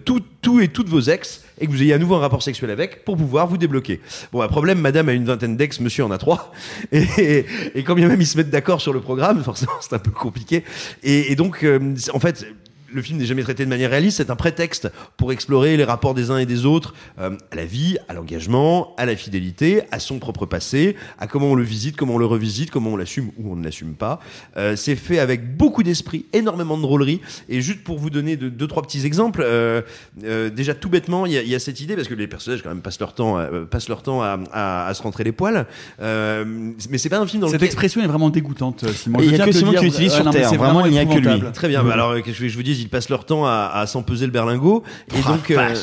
[0.05, 2.71] tout tout et toutes vos ex et que vous ayez à nouveau un rapport sexuel
[2.71, 4.01] avec pour pouvoir vous débloquer.
[4.33, 6.53] Bon, un problème, madame a une vingtaine d'ex, monsieur en a trois.
[6.93, 7.45] Et,
[7.75, 10.11] et, quand bien même ils se mettent d'accord sur le programme, forcément c'est un peu
[10.11, 10.65] compliqué.
[11.03, 12.47] Et, donc, euh, en fait,
[12.93, 16.15] le film n'est jamais traité de manière réaliste, c'est un prétexte pour explorer les rapports
[16.15, 19.99] des uns et des autres euh, à la vie, à l'engagement, à la fidélité, à
[19.99, 23.31] son propre passé, à comment on le visite, comment on le revisite, comment on l'assume
[23.39, 24.21] ou on ne l'assume pas.
[24.57, 27.21] Euh, c'est fait avec beaucoup d'esprit, énormément de drôlerie.
[27.49, 29.83] Et juste pour vous donner deux, deux trois petits exemples, euh,
[30.25, 32.27] euh, déjà tout bêtement, il y, a- il y a cette idée parce que les
[32.27, 35.03] personnages quand même passent leur temps, à- euh, passent leur temps à, à- à se
[35.03, 35.67] rentrer les poils.
[36.01, 36.45] Euh,
[36.91, 39.19] mais c'est pas un film dans Cette lequel expression est vraiment dégoûtante, Simon.
[39.23, 40.49] Il y a que Simon dire- qui l'utilise euh, sur Terre.
[40.49, 41.19] c'est Vraiment, il n'y a que lui.
[41.19, 41.53] épouvantable.
[41.53, 41.83] Très bien.
[41.85, 44.27] bah alors, qu'est-ce que je vais- vous dis, ils passent leur temps à, à s'empeser
[44.27, 44.83] le berlingot
[45.15, 45.51] et Oh, donc.
[45.51, 45.75] euh.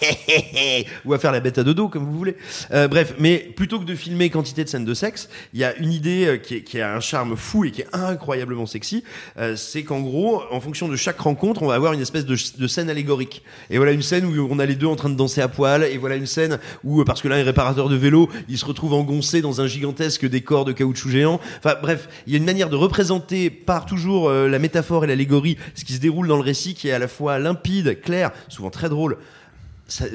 [1.04, 2.36] ou à faire la bête à dodo comme vous voulez.
[2.72, 5.76] Euh, bref, mais plutôt que de filmer quantité de scènes de sexe, il y a
[5.76, 9.04] une idée euh, qui, qui a un charme fou et qui est incroyablement sexy.
[9.38, 12.36] Euh, c'est qu'en gros, en fonction de chaque rencontre, on va avoir une espèce de,
[12.58, 13.42] de scène allégorique.
[13.70, 15.84] Et voilà une scène où on a les deux en train de danser à poil.
[15.84, 18.64] Et voilà une scène où, euh, parce que l'un est réparateur de vélo, il se
[18.64, 21.40] retrouve engoncé dans un gigantesque décor de caoutchouc géant.
[21.58, 25.06] Enfin bref, il y a une manière de représenter par toujours euh, la métaphore et
[25.06, 28.30] l'allégorie ce qui se déroule dans le récit qui est à la fois limpide, clair,
[28.48, 29.18] souvent très drôle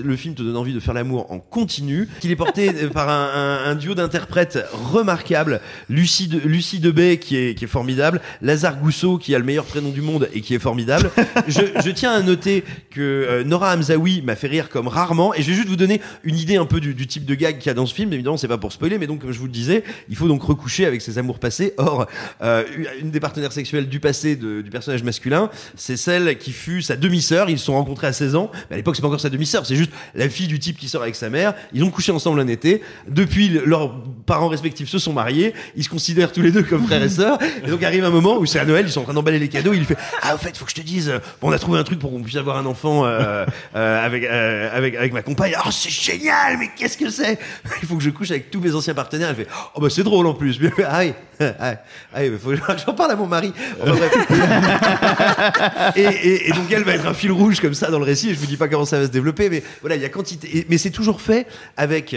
[0.03, 2.07] le film te donne envie de faire l'amour en continu.
[2.19, 5.61] Qu'il est porté par un, duo d'interprètes remarquables.
[5.89, 8.21] Lucie, de, Lucie Debay qui est, formidable.
[8.41, 11.09] Lazare Gousseau qui a le meilleur prénom du monde et qui est formidable.
[11.47, 15.33] je, tiens à noter que euh, Nora Hamzaoui m'a fait rire comme rarement.
[15.33, 17.67] Et je vais juste vous donner une idée un peu du, type de gag qu'il
[17.67, 18.11] y a dans ce film.
[18.13, 20.43] Évidemment, c'est pas pour spoiler, mais donc comme je vous le disais, il faut donc
[20.43, 21.73] recoucher avec ses amours passés.
[21.77, 22.07] Or,
[22.41, 22.63] euh,
[23.01, 27.49] une des partenaires sexuelles du passé du personnage masculin, c'est celle qui fut sa demi-sœur.
[27.49, 28.51] Ils se sont rencontrés à 16 ans.
[28.69, 30.87] Mais à l'époque, c'est pas encore sa demi-sœur, c'est juste la fille du type qui
[30.89, 31.53] sort avec sa mère.
[31.73, 32.81] Ils ont couché ensemble un été.
[33.07, 33.93] Depuis, le- leurs
[34.25, 35.53] parents respectifs se sont mariés.
[35.75, 37.37] Ils se considèrent tous les deux comme frères et sœurs.
[37.65, 39.49] Et donc arrive un moment où c'est à Noël, ils sont en train d'emballer les
[39.49, 39.73] cadeaux.
[39.73, 41.11] Il lui fait Ah, au fait, faut que je te dise,
[41.41, 43.45] bon, on a trouvé un truc pour qu'on puisse avoir un enfant euh,
[43.75, 45.53] euh, avec, euh, avec avec ma compagne.
[45.65, 47.37] Oh, c'est génial, mais qu'est-ce que c'est?
[47.81, 49.29] Il faut que je couche avec tous mes anciens partenaires.
[49.29, 50.57] Elle fait Oh bah c'est drôle en plus.
[50.61, 51.53] Elle fait, ah oui, ah,
[52.13, 53.51] ah oui, mais faut que j'en parle à mon mari.
[53.81, 53.95] Enfin,
[55.95, 58.29] et, et- et donc elle va être un fil rouge comme ça dans le récit.
[58.29, 60.09] Et je vous dis pas comment ça va se développer, mais voilà, il y a
[60.09, 60.57] quantité.
[60.57, 61.47] et- mais c'est toujours fait
[61.77, 62.15] avec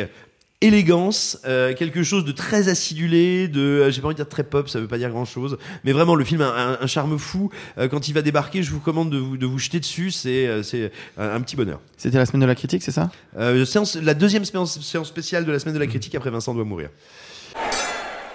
[0.62, 4.42] élégance, euh, quelque chose de très acidulé, de, euh, j'ai pas envie de dire très
[4.42, 7.18] pop, ça veut pas dire grand chose, mais vraiment le film a un, un charme
[7.18, 7.50] fou.
[7.76, 10.46] Euh, quand il va débarquer, je vous commande de vous, de vous jeter dessus, c'est,
[10.46, 11.78] euh, c'est un, un petit bonheur.
[11.98, 13.10] C'était la semaine de la critique, c'est ça?
[13.38, 16.54] Euh, séance, la deuxième séance, séance spéciale de la semaine de la critique après Vincent
[16.54, 16.88] doit mourir.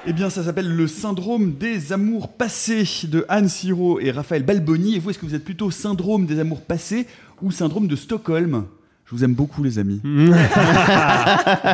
[0.07, 4.95] Eh bien, ça s'appelle Le syndrome des amours passés de Anne Siro et Raphaël Balboni.
[4.95, 7.05] Et vous, est-ce que vous êtes plutôt syndrome des amours passés
[7.41, 8.65] ou syndrome de Stockholm?
[9.11, 9.99] Je vous aime beaucoup, les amis.
[10.05, 10.09] je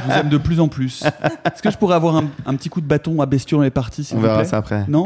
[0.06, 1.04] vous aime de plus en plus.
[1.46, 3.70] Est-ce que je pourrais avoir un, un petit coup de bâton à bestiaux dans les
[3.70, 4.86] parties s'il On vous verra plaît ça après.
[4.88, 5.04] Non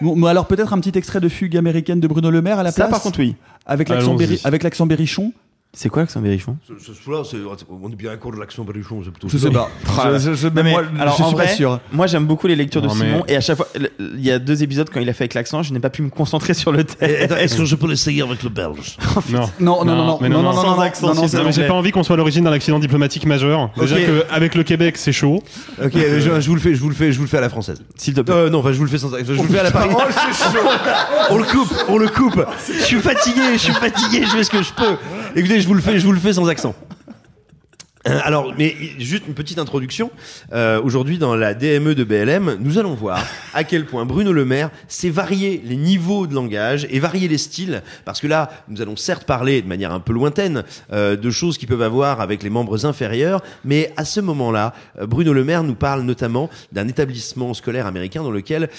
[0.00, 2.62] bon, bon, alors peut-être un petit extrait de fugue américaine de Bruno Le Maire à
[2.64, 3.36] la Ça, place par contre, oui.
[3.64, 4.26] Avec l'accent Allons-y.
[4.26, 5.32] berri- avec l'accent berrichon
[5.74, 6.56] C'est quoi l'accent berrichon?
[6.66, 7.36] Ce, ce là c'est,
[7.70, 9.68] on est bien d'accord de l'action berrichon, c'est plutôt Je sais pas.
[10.14, 11.78] Je- je- je- mais moi, alors, je en suis pas vrai, sûr.
[11.92, 13.22] Moi, j'aime beaucoup les lectures de mais- Simon.
[13.28, 15.62] Et à chaque fois, il y a deux épisodes quand il a fait avec l'accent,
[15.62, 17.02] je n'ai pas pu me concentrer sur le texte.
[17.32, 18.96] Est-ce que je peux l'essayer avec le belge?
[19.30, 19.40] Non.
[19.60, 21.12] Non, non, non, non, mais non, non, non, Sans non, accent,
[21.50, 23.70] j'ai pas envie qu'on soit à l'origine d'un accident diplomatique majeur.
[23.78, 24.06] Déjà Ok.
[24.06, 25.42] que avec le Québec, c'est chaud.
[25.84, 27.36] Ok, euh, je, je vous le fais, je vous le fais, je vous le fais
[27.38, 27.82] à la française.
[27.96, 28.34] S'il te plaît.
[28.34, 29.90] Euh, non, enfin, je vous le fais sans, je vous le fais à la Paris.
[31.30, 32.42] on le coupe, on le coupe.
[32.68, 34.96] Je suis fatigué, je suis fatigué, je fais ce que je peux.
[35.36, 36.74] Écoutez, je vous le fais, je vous le fais sans accent.
[38.06, 40.10] Euh, Alors, mais juste une petite introduction.
[40.52, 44.44] Euh, Aujourd'hui, dans la DME de BLM, nous allons voir à quel point Bruno Le
[44.44, 47.82] Maire sait varier les niveaux de langage et varier les styles.
[48.04, 51.58] Parce que là, nous allons certes parler de manière un peu lointaine euh, de choses
[51.58, 55.74] qui peuvent avoir avec les membres inférieurs, mais à ce moment-là, Bruno Le Maire nous
[55.74, 58.70] parle notamment d'un établissement scolaire américain dans lequel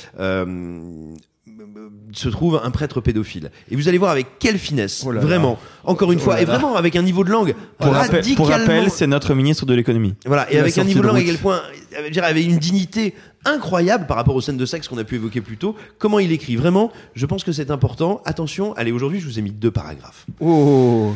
[2.13, 3.51] se trouve un prêtre pédophile.
[3.69, 5.25] Et vous allez voir avec quelle finesse, Oh là là.
[5.25, 8.23] vraiment, encore une Oh fois, là et vraiment avec un niveau de langue Pour, rappel,
[8.35, 10.15] pour rappel, c'est notre ministre de l'économie.
[10.25, 11.61] voilà, et avec un niveau de langue à quel point,
[11.99, 13.13] euh, dire, avec une dignité
[13.45, 15.75] incroyable par rapport aux scènes de sexe qu'on a pu évoquer plus tôt.
[15.97, 18.21] Comment il écrit Vraiment, je pense que c'est important.
[18.25, 20.25] Attention, allez, aujourd'hui, je vous ai mis deux paragraphes.
[20.39, 21.13] Oh.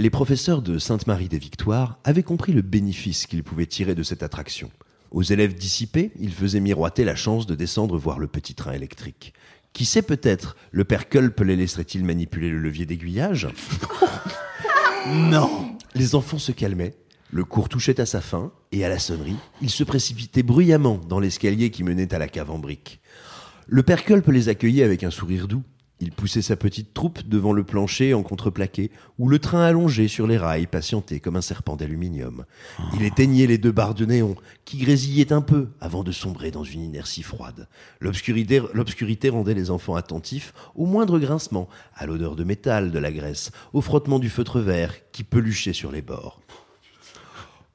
[0.00, 4.22] Les professeurs de Sainte-Marie des Victoires avaient compris le bénéfice qu'ils pouvaient tirer de cette
[4.22, 4.70] attraction.
[5.10, 9.32] Aux élèves dissipés, ils faisaient miroiter la chance de descendre voir le petit train électrique.
[9.72, 13.48] Qui sait peut-être, le père Culp les laisserait-il manipuler le levier d'aiguillage?
[15.14, 16.94] Non Les enfants se calmaient,
[17.30, 21.20] Le cours touchait à sa fin, et à la sonnerie, il se précipitait bruyamment dans
[21.20, 23.00] l'escalier qui menait à la cave en briques.
[23.66, 25.62] Le père Culp les accueillait avec un sourire doux.
[26.00, 30.28] Il poussait sa petite troupe devant le plancher en contreplaqué, où le train allongé sur
[30.28, 32.44] les rails patientait comme un serpent d'aluminium.
[32.94, 36.62] Il éteignait les deux barres de néon, qui grésillaient un peu avant de sombrer dans
[36.62, 37.66] une inertie froide.
[38.00, 43.10] L'obscurité, l'obscurité rendait les enfants attentifs au moindre grincement, à l'odeur de métal de la
[43.10, 46.40] graisse, au frottement du feutre vert qui peluchait sur les bords.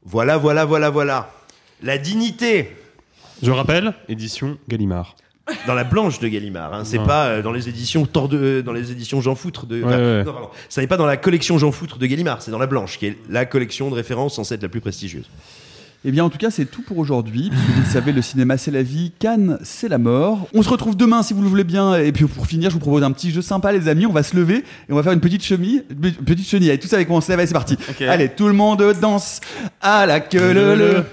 [0.06, 1.34] Voilà, voilà, voilà, voilà.
[1.82, 2.76] La dignité
[3.42, 5.16] Je rappelle, édition Gallimard.
[5.68, 6.74] Dans la blanche de Gallimard.
[6.74, 6.82] Hein.
[6.86, 7.06] C'est Ouais.
[7.06, 9.78] pas euh, dans les éditions de- dans les éditions Jean Foutre de.
[9.82, 10.24] Ouais, enfin, ouais.
[10.24, 10.50] non, pardon.
[10.70, 12.42] Ça n'est pas dans la collection Jean Foutre de Gallimard.
[12.42, 15.26] C'est dans la blanche, qui est la collection de référence censée être la plus prestigieuse.
[16.06, 17.50] Eh bien, en tout cas, c'est tout pour aujourd'hui.
[17.50, 19.14] Puisque vous le savez, le cinéma, c'est la vie.
[19.20, 20.50] Cannes, c'est la mort.
[20.54, 21.96] On se retrouve demain, si vous le voulez bien.
[21.96, 24.06] Et puis, pour finir, je vous propose un petit jeu sympa, les amis.
[24.06, 25.84] On va se lever et on va faire une petite chemise.
[25.90, 26.70] Une petite chenille.
[26.72, 27.40] Allez, tous avec moi, on se lève.
[27.40, 27.78] Allez, c'est parti.
[28.02, 29.40] Allez, tout le monde danse.
[29.80, 31.04] À la queue le le.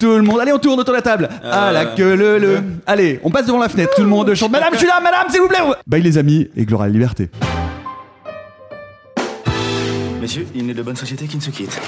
[0.00, 0.40] Tout le monde.
[0.40, 1.28] Allez, on tourne autour de la table.
[1.44, 2.62] À la queue le le.
[2.86, 3.92] Allez, on passe devant la fenêtre.
[3.94, 4.50] Tout le monde chante.
[4.50, 5.58] Madame, je suis là, madame, s'il vous plaît.
[5.86, 6.48] Bye, les amis.
[6.56, 7.28] Et gloire à la liberté.
[10.20, 11.78] Messieurs, il n'est de bonne société qui ne se quitte.